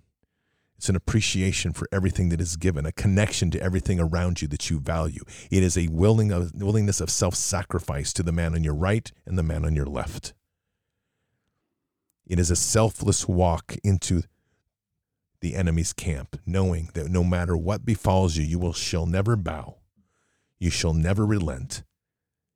It's 0.82 0.90
an 0.90 0.96
appreciation 0.96 1.74
for 1.74 1.88
everything 1.92 2.30
that 2.30 2.42
is 2.42 2.58
given, 2.58 2.88
a 2.88 2.92
connection 2.92 3.52
to 3.52 3.62
everything 3.62 4.00
around 4.00 4.42
you 4.42 4.48
that 4.48 4.72
you 4.72 4.80
value. 4.80 5.22
It 5.52 5.62
is 5.62 5.78
a 5.78 5.88
willing 5.90 6.32
of, 6.32 6.56
willingness 6.56 7.00
of 7.00 7.12
self 7.12 7.36
sacrifice 7.36 8.12
to 8.14 8.24
the 8.24 8.32
man 8.32 8.56
on 8.56 8.64
your 8.64 8.74
right 8.74 9.12
and 9.28 9.38
the 9.38 9.44
man 9.44 9.64
on 9.64 9.76
your 9.76 9.86
left. 9.86 10.34
It 12.26 12.40
is 12.40 12.50
a 12.50 12.56
selfless 12.56 13.28
walk 13.28 13.76
into 13.84 14.24
the 15.40 15.54
enemy's 15.54 15.94
camp, 15.94 16.42
knowing 16.48 16.90
that 16.96 17.12
no 17.12 17.24
matter 17.24 17.56
what 17.56 17.86
befalls 17.86 18.36
you, 18.36 18.44
you 18.44 18.58
will 18.58 18.74
shall 18.74 19.06
never 19.06 19.36
bow, 19.36 19.76
you 20.58 20.72
shall 20.72 20.96
never 20.96 21.28
relent, 21.28 21.84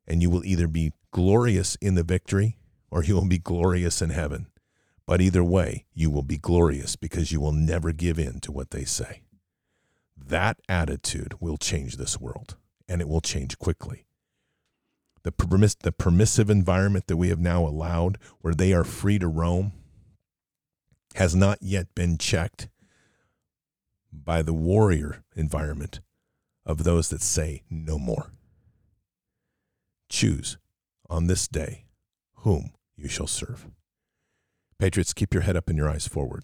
and 0.08 0.24
you 0.24 0.32
will 0.32 0.44
either 0.44 0.68
be 0.68 0.94
glorious 1.12 1.76
in 1.80 1.94
the 1.94 2.02
victory 2.02 2.58
or 2.90 3.04
you 3.04 3.14
will 3.14 3.28
be 3.28 3.38
glorious 3.38 4.02
in 4.02 4.10
heaven. 4.10 4.48
But 5.08 5.22
either 5.22 5.44
way, 5.44 5.86
you 5.94 6.10
will 6.10 6.24
be 6.24 6.38
glorious 6.38 6.96
because 6.96 7.32
you 7.32 7.40
will 7.40 7.52
never 7.52 7.92
give 7.92 8.18
in 8.18 8.40
to 8.42 8.52
what 8.52 8.72
they 8.72 8.86
say. 8.86 9.22
That 10.18 10.60
attitude 10.68 11.36
will 11.40 11.58
change 11.58 11.98
this 11.98 12.20
world, 12.20 12.56
and 12.88 13.02
it 13.02 13.08
will 13.08 13.22
change 13.22 13.60
quickly. 13.60 14.06
The, 15.24 15.32
permiss- 15.32 15.78
the 15.80 15.92
permissive 15.92 16.50
environment 16.50 17.08
that 17.08 17.18
we 17.18 17.30
have 17.30 17.40
now 17.40 17.66
allowed, 17.66 18.18
where 18.42 18.54
they 18.54 18.74
are 18.74 18.84
free 18.84 19.20
to 19.20 19.28
roam, 19.28 19.74
has 21.16 21.36
not 21.36 21.60
yet 21.62 21.94
been 21.94 22.18
checked 22.18 22.68
by 24.12 24.42
the 24.42 24.54
warrior 24.54 25.24
environment 25.36 26.00
of 26.66 26.84
those 26.84 27.10
that 27.10 27.22
say 27.22 27.64
no 27.70 28.00
more. 28.00 28.32
Choose 30.10 30.58
on 31.10 31.28
this 31.28 31.48
day 31.48 31.86
whom 32.38 32.72
you 32.96 33.08
shall 33.08 33.28
serve. 33.28 33.68
Patriots, 34.78 35.14
keep 35.14 35.34
your 35.34 35.44
head 35.44 35.56
up 35.56 35.70
and 35.70 35.78
your 35.78 35.90
eyes 35.90 36.08
forward. 36.08 36.44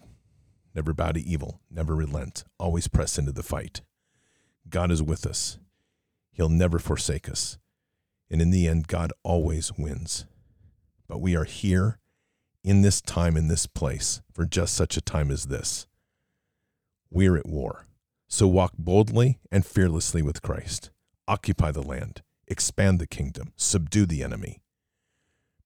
Never 0.74 0.94
bow 0.94 1.12
to 1.12 1.20
evil, 1.20 1.60
never 1.70 1.94
relent, 1.94 2.44
always 2.58 2.88
press 2.88 3.18
into 3.18 3.32
the 3.32 3.42
fight. 3.42 3.82
God 4.68 4.90
is 4.90 5.02
with 5.02 5.26
us. 5.26 5.58
He'll 6.32 6.48
never 6.48 6.78
forsake 6.78 7.28
us. 7.28 7.58
And 8.30 8.40
in 8.40 8.50
the 8.50 8.66
end, 8.66 8.88
God 8.88 9.12
always 9.22 9.72
wins. 9.76 10.24
But 11.06 11.20
we 11.20 11.36
are 11.36 11.44
here 11.44 11.98
in 12.64 12.80
this 12.80 13.02
time, 13.02 13.36
in 13.36 13.48
this 13.48 13.66
place, 13.66 14.22
for 14.32 14.46
just 14.46 14.74
such 14.74 14.96
a 14.96 15.02
time 15.02 15.30
as 15.30 15.46
this 15.46 15.86
we're 17.10 17.36
at 17.36 17.46
war. 17.46 17.86
So 18.28 18.48
walk 18.48 18.72
boldly 18.78 19.38
and 19.50 19.66
fearlessly 19.66 20.22
with 20.22 20.40
Christ. 20.40 20.90
Occupy 21.28 21.72
the 21.72 21.82
land, 21.82 22.22
expand 22.48 22.98
the 22.98 23.06
kingdom, 23.06 23.52
subdue 23.56 24.06
the 24.06 24.22
enemy. 24.22 24.62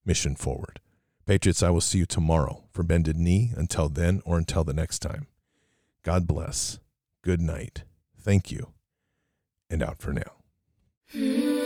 Mission 0.05 0.35
forward. 0.35 0.81
Patriots, 1.27 1.61
I 1.61 1.69
will 1.71 1.81
see 1.81 1.97
you 1.97 2.05
tomorrow 2.05 2.63
for 2.71 2.83
Bended 2.83 3.17
Knee. 3.17 3.51
Until 3.57 3.89
then, 3.89 4.21
or 4.23 4.37
until 4.37 4.63
the 4.63 4.73
next 4.73 4.99
time. 4.99 5.27
God 6.01 6.25
bless. 6.25 6.79
Good 7.21 7.41
night. 7.41 7.83
Thank 8.17 8.49
you. 8.49 8.71
And 9.69 9.83
out 9.83 9.99
for 9.99 10.13
now. 10.13 11.56